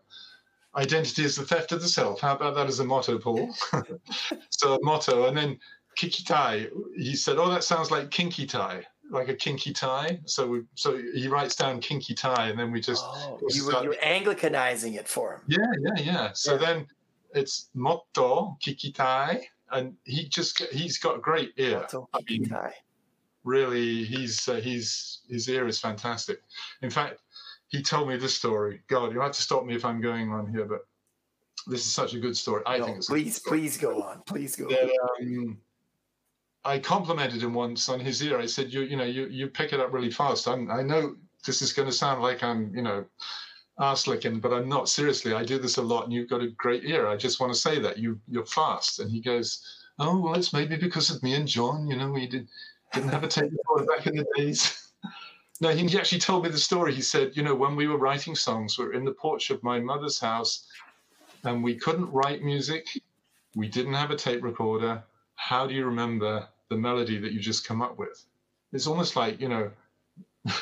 [0.76, 2.20] identity is the theft of the self.
[2.20, 3.54] How about that as a motto paul?
[4.50, 5.58] So a motto and then
[5.98, 10.18] kikitai he said oh that sounds like kinky tie like a kinky tie.
[10.24, 13.82] So we, so he writes down kinky tie and then we just oh, you were,
[13.82, 15.40] you're anglicanizing it for him.
[15.46, 16.30] Yeah yeah yeah.
[16.32, 16.58] So yeah.
[16.58, 16.86] then
[17.34, 19.42] it's motto kikitai
[19.72, 21.86] and he just he's got a great ear.
[22.14, 22.50] I mean,
[23.42, 26.40] really, he's uh, he's his ear is fantastic.
[26.82, 27.20] In fact,
[27.74, 28.80] he told me this story.
[28.86, 30.86] God, you have to stop me if I'm going on here, but
[31.66, 32.62] this is such a good story.
[32.66, 34.22] I no, think it's please please go on.
[34.26, 35.38] Please go that, on.
[35.38, 35.58] Um,
[36.64, 38.38] I complimented him once on his ear.
[38.38, 41.16] I said, "You you know you you pick it up really fast." I'm, I know
[41.44, 43.04] this is going to sound like I'm you know
[43.80, 44.88] ass licking, but I'm not.
[44.88, 47.08] Seriously, I do this a lot, and you've got a great ear.
[47.08, 49.00] I just want to say that you you're fast.
[49.00, 49.48] And he goes,
[49.98, 51.88] "Oh well, it's maybe because of me and John.
[51.88, 52.46] You know, we did
[52.92, 54.83] didn't have a tape recorder back in the days."
[55.60, 56.94] No, he actually told me the story.
[56.94, 59.62] He said, "You know, when we were writing songs, we were in the porch of
[59.62, 60.66] my mother's house,
[61.44, 62.86] and we couldn't write music.
[63.54, 65.04] We didn't have a tape recorder."
[65.36, 68.24] how do you remember the melody that you just come up with?
[68.72, 69.70] It's almost like, you know,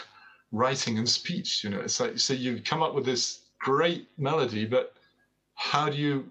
[0.52, 4.64] writing and speech, you know, it's like, so you come up with this great melody,
[4.64, 4.94] but
[5.54, 6.28] how do you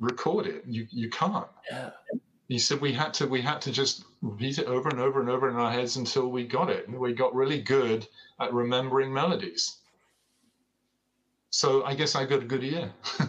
[0.00, 0.64] record it?
[0.66, 1.46] You, you can't.
[1.70, 1.90] Yeah.
[2.48, 5.28] He said we had to we had to just repeat it over and over and
[5.28, 6.88] over in our heads until we got it.
[6.88, 8.06] And we got really good
[8.40, 9.76] at remembering melodies.
[11.50, 12.90] So I guess I got a good ear.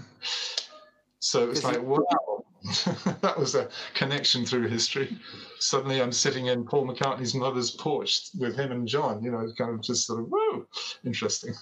[1.19, 2.45] so it's like, wow,
[3.21, 5.17] that was a connection through history.
[5.59, 9.53] Suddenly I'm sitting in Paul McCartney's mother's porch with him and John, you know, it's
[9.53, 10.65] kind of just sort of, whoa,
[11.05, 11.53] interesting.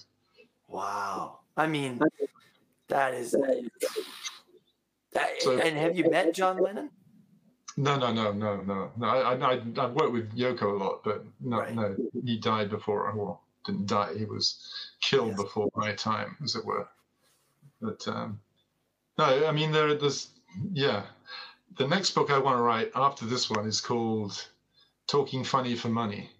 [0.67, 1.39] Wow.
[1.55, 1.99] I mean,
[2.88, 3.31] that is.
[5.13, 6.91] That, so, and have you met John Lennon?
[7.78, 8.91] No, no, no, no, no.
[8.98, 11.76] no I, I, I've worked with Yoko a lot, but no, right.
[11.76, 11.95] no,
[12.26, 13.12] he died before.
[13.16, 14.16] Well, didn't die.
[14.18, 14.60] He was
[14.99, 15.41] killed yes.
[15.41, 16.88] before my time, as it were.
[17.80, 18.40] But um,
[19.18, 20.30] no, I mean there, there's
[20.74, 21.04] yeah.
[21.78, 24.44] The next book I want to write after this one is called
[25.06, 26.32] "Talking Funny for Money."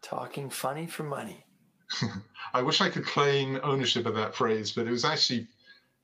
[0.00, 1.44] Talking funny for money.
[2.54, 5.46] I wish I could claim ownership of that phrase, but it was actually,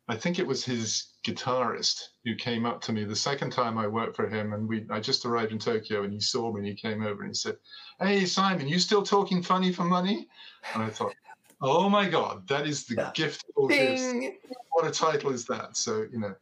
[0.06, 3.86] I think it was his guitarist who came up to me the second time I
[3.86, 6.68] worked for him, and we I just arrived in Tokyo, and he saw me and
[6.68, 7.56] he came over and he said,
[7.98, 10.28] "Hey Simon, you still talking funny for money?"
[10.74, 11.14] And I thought,
[11.62, 13.10] "Oh my God, that is the yeah.
[13.14, 14.14] gift of all gifts.
[14.70, 16.35] What a title is that?" So you know.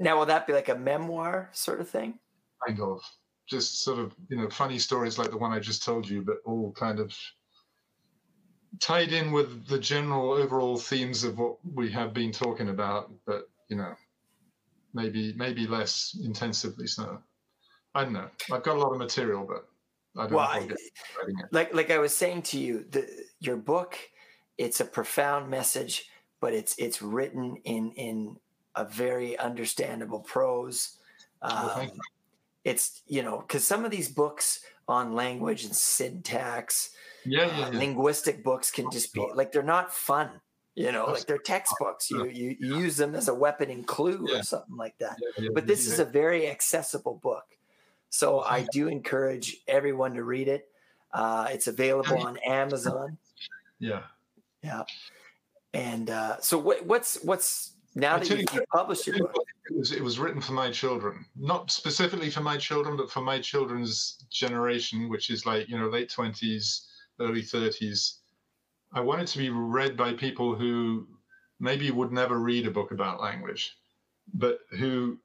[0.00, 2.18] now will that be like a memoir sort of thing?
[2.66, 3.02] Kind of,
[3.46, 6.36] just sort of you know funny stories like the one I just told you, but
[6.46, 7.14] all kind of
[8.80, 13.48] tied in with the general overall themes of what we have been talking about, but
[13.68, 13.94] you know,
[14.92, 17.18] maybe maybe less intensively so.
[17.94, 18.28] I don't know.
[18.52, 19.68] I've got a lot of material, but
[20.20, 20.48] I don't well.
[20.48, 20.68] I,
[21.52, 23.08] like like I was saying to you, the
[23.40, 23.96] your book,
[24.58, 26.08] it's a profound message,
[26.40, 28.36] but it's it's written in in
[28.74, 30.96] a very understandable prose.
[31.42, 31.90] Um,
[32.64, 36.90] it's you know because some of these books on language and syntax
[37.24, 37.78] yeah, yeah, yeah.
[37.78, 40.28] linguistic books can just be like they're not fun
[40.74, 42.10] you know like they're textbooks.
[42.10, 45.18] You, you, you use them as a weapon and clue or something like that.
[45.54, 47.44] But this is a very accessible book.
[48.10, 50.68] So i do encourage everyone to read it.
[51.12, 53.18] Uh, it's available on amazon.
[53.78, 54.02] Yeah.
[54.62, 54.82] Yeah
[55.74, 59.34] and uh, so what, what's what's now that you, you published your book.
[59.66, 61.24] it was, it was written for my children.
[61.36, 65.88] Not specifically for my children but for my children's generation which is like you know
[65.88, 66.86] late 20s
[67.20, 68.18] early 30s,
[68.92, 71.06] I wanted to be read by people who
[71.60, 73.76] maybe would never read a book about language,
[74.34, 75.18] but who,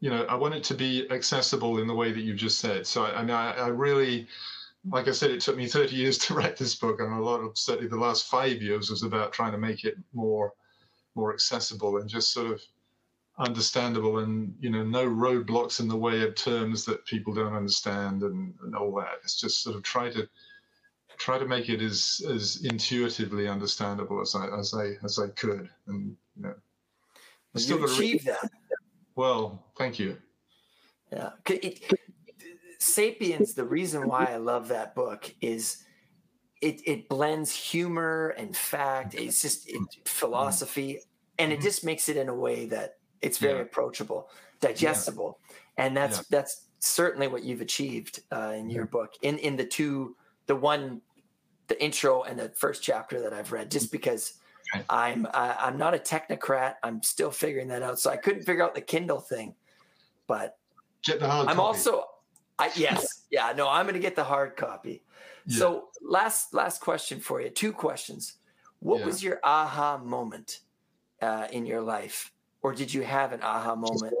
[0.00, 2.86] you know, I want it to be accessible in the way that you've just said.
[2.86, 4.26] So I, I mean, I, I really,
[4.88, 7.40] like I said, it took me 30 years to write this book, and a lot
[7.40, 10.52] of certainly the last five years was about trying to make it more,
[11.14, 12.62] more accessible and just sort of
[13.38, 18.24] understandable and you know no roadblocks in the way of terms that people don't understand
[18.24, 20.28] and, and all that it's just sort of try to
[21.18, 25.68] try to make it as as intuitively understandable as I as I as I could,
[25.86, 26.54] and you know,
[27.54, 28.50] I still you achieved that.
[29.16, 30.16] Well, thank you.
[31.12, 31.92] Yeah, it,
[32.78, 33.54] Sapiens.
[33.54, 35.84] The reason why I love that book is
[36.62, 39.14] it it blends humor and fact.
[39.14, 41.00] It's just it, philosophy,
[41.38, 41.64] and it mm-hmm.
[41.64, 43.62] just makes it in a way that it's very yeah.
[43.62, 44.30] approachable,
[44.60, 45.84] digestible, yeah.
[45.86, 46.24] and that's yeah.
[46.30, 49.14] that's certainly what you've achieved uh, in your book.
[49.22, 50.14] In in the two,
[50.46, 51.00] the one
[51.68, 54.34] the intro and the first chapter that I've read, just because
[54.74, 54.84] okay.
[54.90, 56.74] I'm I, am i am not a technocrat.
[56.82, 57.98] I'm still figuring that out.
[58.00, 59.54] So I couldn't figure out the Kindle thing,
[60.26, 60.58] but
[61.04, 61.48] get the hard.
[61.48, 61.66] I'm copy.
[61.66, 62.04] also,
[62.58, 65.02] I yes, yeah, no, I'm going to get the hard copy.
[65.46, 65.58] Yeah.
[65.58, 67.50] So last last question for you.
[67.50, 68.34] Two questions.
[68.80, 69.06] What yeah.
[69.06, 70.60] was your aha moment
[71.20, 72.32] uh, in your life?
[72.62, 74.14] Or did you have an aha moment?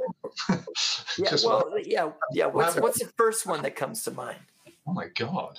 [1.18, 2.46] yeah, well, yeah, yeah.
[2.46, 4.38] What's what's the first one that comes to mind?
[4.86, 5.58] Oh my god.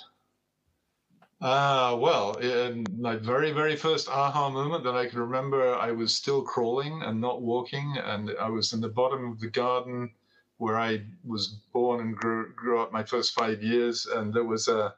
[1.40, 6.14] Uh, well, in my very, very first aha moment that I can remember, I was
[6.14, 10.10] still crawling and not walking, and I was in the bottom of the garden
[10.58, 14.68] where I was born and grew, grew up my first five years, and there was
[14.68, 14.94] a,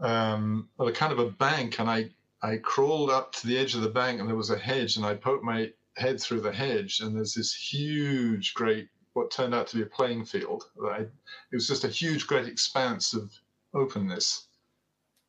[0.00, 2.08] um, a kind of a bank, and I,
[2.40, 5.04] I crawled up to the edge of the bank, and there was a hedge, and
[5.04, 9.66] I poked my head through the hedge, and there's this huge, great, what turned out
[9.68, 10.64] to be a playing field.
[10.82, 11.10] I, it
[11.52, 13.30] was just a huge, great expanse of
[13.74, 14.47] openness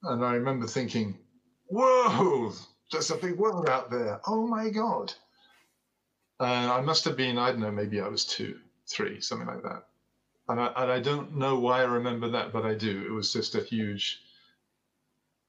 [0.03, 1.17] and I remember thinking,
[1.67, 2.53] whoa,
[2.91, 4.19] there's a big world out there.
[4.27, 5.13] Oh my God.
[6.39, 9.63] And I must have been, I don't know, maybe I was two, three, something like
[9.63, 9.84] that.
[10.47, 13.05] And I, and I don't know why I remember that, but I do.
[13.05, 14.21] It was just a huge,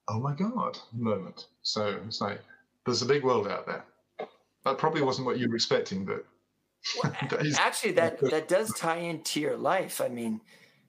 [0.08, 1.46] oh my God moment.
[1.62, 2.40] So it's like,
[2.84, 3.84] there's a big world out there.
[4.64, 6.26] That probably wasn't what you were expecting, but
[7.30, 10.00] that is, actually, that that does tie into your life.
[10.00, 10.40] I mean,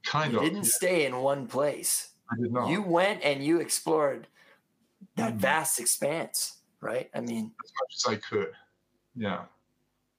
[0.06, 0.72] kind of didn't yeah.
[0.72, 2.11] stay in one place.
[2.32, 2.70] I did not.
[2.70, 4.28] You went and you explored
[5.16, 5.38] that Mm.
[5.40, 7.10] vast expanse, right?
[7.14, 8.54] I mean, as much as I could.
[9.16, 9.46] Yeah.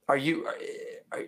[0.09, 0.59] are you are,
[1.13, 1.25] are,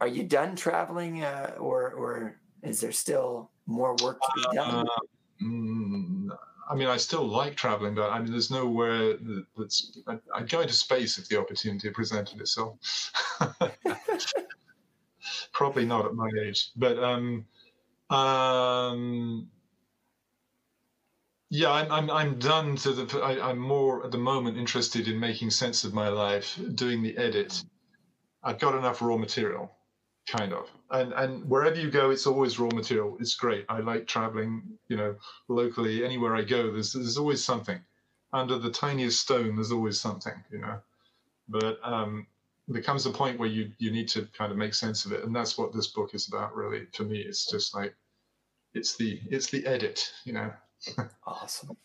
[0.00, 4.88] are you done traveling, uh, or or is there still more work to be done?
[4.88, 5.00] Uh,
[5.42, 6.28] mm,
[6.70, 9.98] I mean, I still like traveling, but I mean, there's nowhere that, that's.
[10.06, 12.78] I'd, I'd go into space if the opportunity presented itself.
[15.52, 17.44] Probably not at my age, but um,
[18.10, 19.48] um,
[21.52, 23.20] yeah, I'm, I'm I'm done to the.
[23.20, 27.14] I, I'm more at the moment interested in making sense of my life, doing the
[27.18, 27.62] edit.
[28.42, 29.70] I've got enough raw material,
[30.26, 33.18] kind of, and and wherever you go, it's always raw material.
[33.20, 33.66] It's great.
[33.68, 35.14] I like traveling, you know,
[35.48, 36.02] locally.
[36.02, 37.80] Anywhere I go, there's there's always something.
[38.32, 40.80] Under the tiniest stone, there's always something, you know.
[41.48, 42.26] But um,
[42.66, 45.22] there comes a point where you you need to kind of make sense of it,
[45.24, 46.56] and that's what this book is about.
[46.56, 47.94] Really, for me, it's just like
[48.72, 50.50] it's the it's the edit, you know.
[51.26, 51.76] Awesome.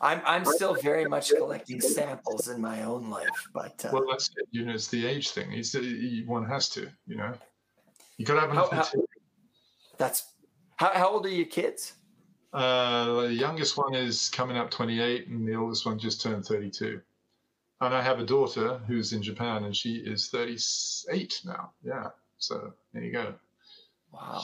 [0.00, 4.30] I'm I'm still very much collecting samples in my own life, but uh, Well, that's
[4.36, 4.48] it.
[4.50, 5.52] You know, it's the age thing.
[5.52, 7.32] It's the, one has to, you know.
[8.18, 9.04] You got to have enough How- how-
[9.98, 10.24] that's
[10.76, 11.92] how, how old are your kids?
[12.52, 17.00] Uh, the youngest one is coming up 28, and the oldest one just turned 32.
[17.80, 21.72] And I have a daughter who's in Japan, and she is 38 now.
[21.84, 22.08] Yeah.
[22.38, 23.34] So there you go.
[24.12, 24.42] Wow.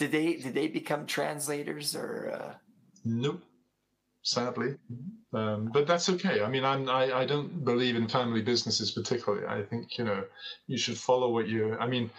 [0.00, 2.32] Did they did they become translators or?
[2.32, 2.54] Uh,
[3.04, 3.42] Nope.
[4.22, 4.76] Sadly,
[5.32, 6.42] um, but that's okay.
[6.42, 9.46] I mean, I'm I, I don't believe in family businesses particularly.
[9.46, 10.24] I think you know
[10.66, 11.76] you should follow what you.
[11.78, 12.10] I mean,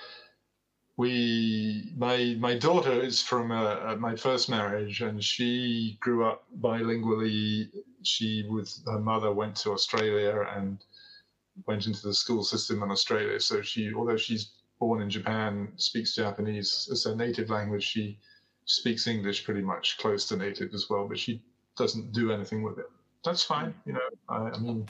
[0.98, 6.44] we my my daughter is from uh, uh, my first marriage, and she grew up
[6.60, 7.70] bilingually.
[8.04, 10.80] She with her mother went to Australia and
[11.68, 13.40] went into the school system in Australia.
[13.40, 14.52] So she, although she's
[14.82, 17.84] born in Japan, speaks Japanese as her native language.
[17.84, 18.18] She
[18.66, 21.44] speaks English pretty much close to native as well, but she
[21.78, 22.90] doesn't do anything with it.
[23.24, 23.76] That's fine, mm.
[23.86, 24.10] you know.
[24.28, 24.90] I, I mean,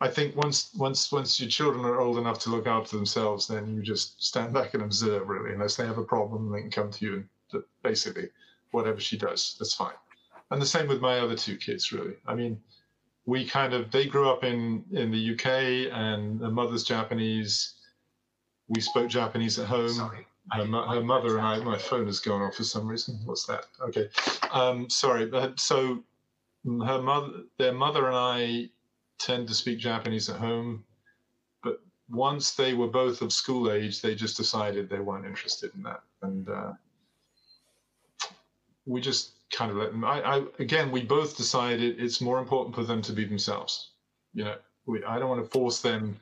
[0.00, 3.74] I think once once once your children are old enough to look after themselves, then
[3.74, 5.28] you just stand back and observe.
[5.28, 8.28] Really, unless they have a problem, they can come to you and uh, basically
[8.70, 9.98] whatever she does, that's fine.
[10.50, 11.92] And the same with my other two kids.
[11.92, 12.58] Really, I mean,
[13.26, 17.74] we kind of they grew up in in the UK, and the mother's Japanese.
[18.68, 20.10] We spoke Japanese at home
[20.52, 23.18] her, mo- her mother and I, my phone has gone off for some reason.
[23.24, 23.66] What's that?
[23.80, 24.08] Okay.
[24.52, 25.26] Um, sorry.
[25.26, 26.02] But so
[26.64, 28.68] her mother, their mother and I
[29.18, 30.84] tend to speak Japanese at home.
[31.62, 35.82] But once they were both of school age, they just decided they weren't interested in
[35.82, 36.02] that.
[36.22, 36.72] And uh,
[38.84, 40.04] we just kind of let them.
[40.04, 43.90] I, I, again, we both decided it's more important for them to be themselves.
[44.34, 44.56] You know,
[44.86, 46.20] we, I don't want to force them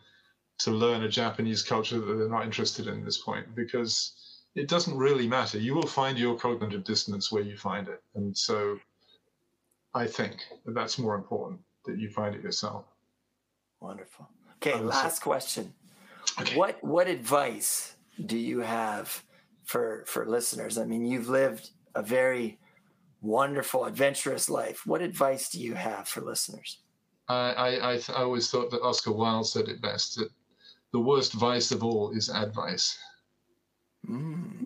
[0.59, 4.15] to learn a Japanese culture that they're not interested in at this point because
[4.55, 5.59] it doesn't really matter.
[5.59, 8.03] You will find your cognitive dissonance where you find it.
[8.15, 8.79] And so
[9.95, 12.85] I think that that's more important that you find it yourself.
[13.81, 14.29] wonderful.
[14.57, 15.75] Okay, last question.
[16.41, 16.57] Okay.
[16.57, 19.23] What what advice do you have
[19.65, 20.79] for for listeners?
[20.79, 22.59] I mean, you've lived a very
[23.21, 24.87] wonderful, adventurous life.
[24.87, 26.79] What advice do you have for listeners?
[27.29, 30.31] I, I, I, th- I always thought that Oscar Wilde said it best that
[30.95, 32.97] the worst vice of all is advice.
[34.09, 34.65] Mm.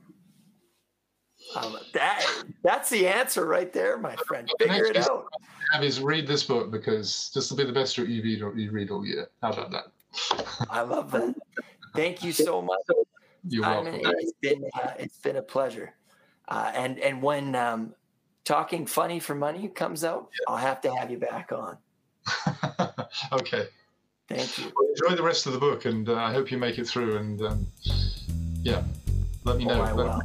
[1.56, 2.22] Um, that
[2.62, 4.46] that's the answer right there, my friend.
[4.60, 5.24] Figure it out.
[5.72, 8.90] Have is read this book because this will be the best you read, you read
[8.90, 9.30] all year.
[9.40, 9.84] How about that?
[10.68, 11.34] I love that.
[11.96, 12.78] Thank you so much.
[13.48, 13.98] You're welcome.
[14.04, 15.94] it's been uh, it's been a pleasure.
[16.46, 17.94] Uh, and and when um,
[18.44, 21.78] talking funny for money comes out, I'll have to have you back on.
[23.32, 23.68] okay.
[24.28, 24.72] Thank you.
[24.76, 27.16] Well, enjoy the rest of the book, and uh, I hope you make it through.
[27.16, 27.66] And um,
[28.62, 28.82] yeah,
[29.44, 29.80] let me Oh, know.
[29.82, 30.22] I will.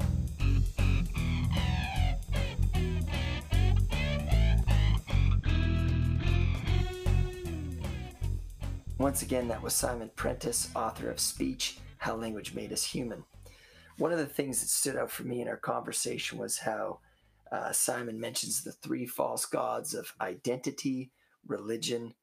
[8.97, 13.23] Once again, that was Simon Prentis, author of Speech How Language Made Us Human.
[13.97, 16.99] One of the things that stood out for me in our conversation was how
[17.51, 21.11] uh, Simon mentions the three false gods of identity,
[21.47, 22.13] religion,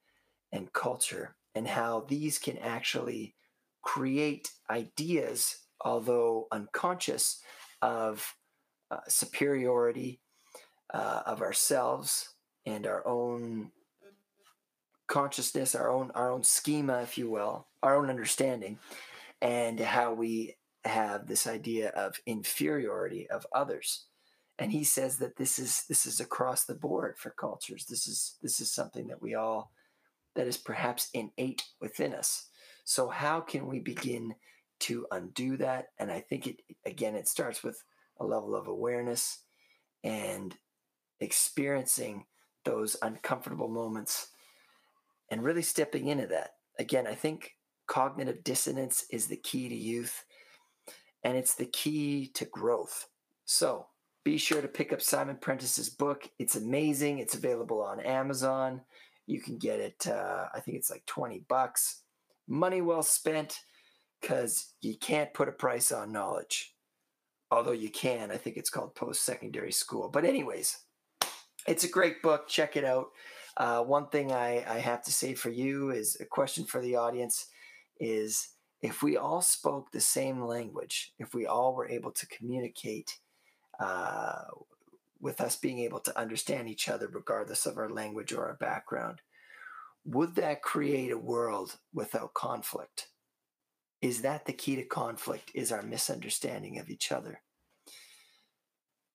[0.53, 3.35] and culture, and how these can actually
[3.83, 7.43] create ideas, although unconscious,
[7.83, 8.35] of
[8.91, 10.21] uh, superiority
[10.93, 12.35] uh, of ourselves
[12.67, 13.71] and our own
[15.07, 18.79] consciousness, our own our own schema, if you will, our own understanding,
[19.41, 24.07] and how we have this idea of inferiority of others.
[24.59, 27.87] And he says that this is this is across the board for cultures.
[27.87, 29.73] This is this is something that we all
[30.37, 32.49] that is perhaps innate within us.
[32.85, 34.35] So, how can we begin
[34.81, 35.89] to undo that?
[35.99, 37.83] And I think it, again, it starts with
[38.19, 39.39] a level of awareness
[40.05, 40.55] and
[41.21, 42.25] experiencing
[42.65, 44.29] those uncomfortable moments
[45.31, 46.55] and really stepping into that.
[46.79, 50.25] Again, I think cognitive dissonance is the key to youth
[51.25, 53.09] and it's the key to growth.
[53.45, 53.87] So
[54.25, 56.29] be sure to pick up Simon Prentis's book.
[56.39, 57.19] It's amazing.
[57.19, 58.83] It's available on Amazon.
[59.31, 62.03] You can get it, uh, I think it's like 20 bucks.
[62.49, 63.61] Money well spent
[64.21, 66.75] because you can't put a price on knowledge.
[67.53, 70.09] Although you can, I think it's called Post Secondary School.
[70.09, 70.79] But, anyways,
[71.67, 72.49] it's a great book.
[72.49, 73.07] Check it out.
[73.57, 76.97] Uh, one thing I, I have to say for you is a question for the
[76.97, 77.47] audience
[78.01, 78.49] is
[78.83, 83.19] if we all spoke the same language, if we all were able to communicate
[83.79, 84.43] uh,
[85.21, 89.21] with us being able to understand each other regardless of our language or our background,
[90.05, 93.09] would that create a world without conflict?
[94.01, 95.51] Is that the key to conflict?
[95.55, 97.43] Is our misunderstanding of each other?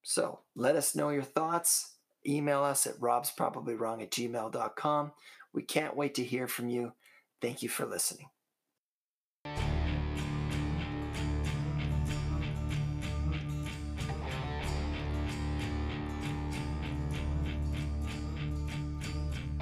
[0.04, 1.96] So let us know your thoughts.
[2.28, 5.12] Email us at robsprobablywrong at gmail.com.
[5.54, 6.94] We can't wait to hear from you.
[7.42, 8.28] Thank you for listening.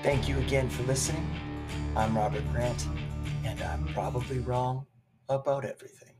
[0.03, 1.25] Thank you again for listening.
[1.95, 2.87] I'm Robert Grant,
[3.45, 4.85] and I'm probably wrong
[5.29, 6.12] about everything.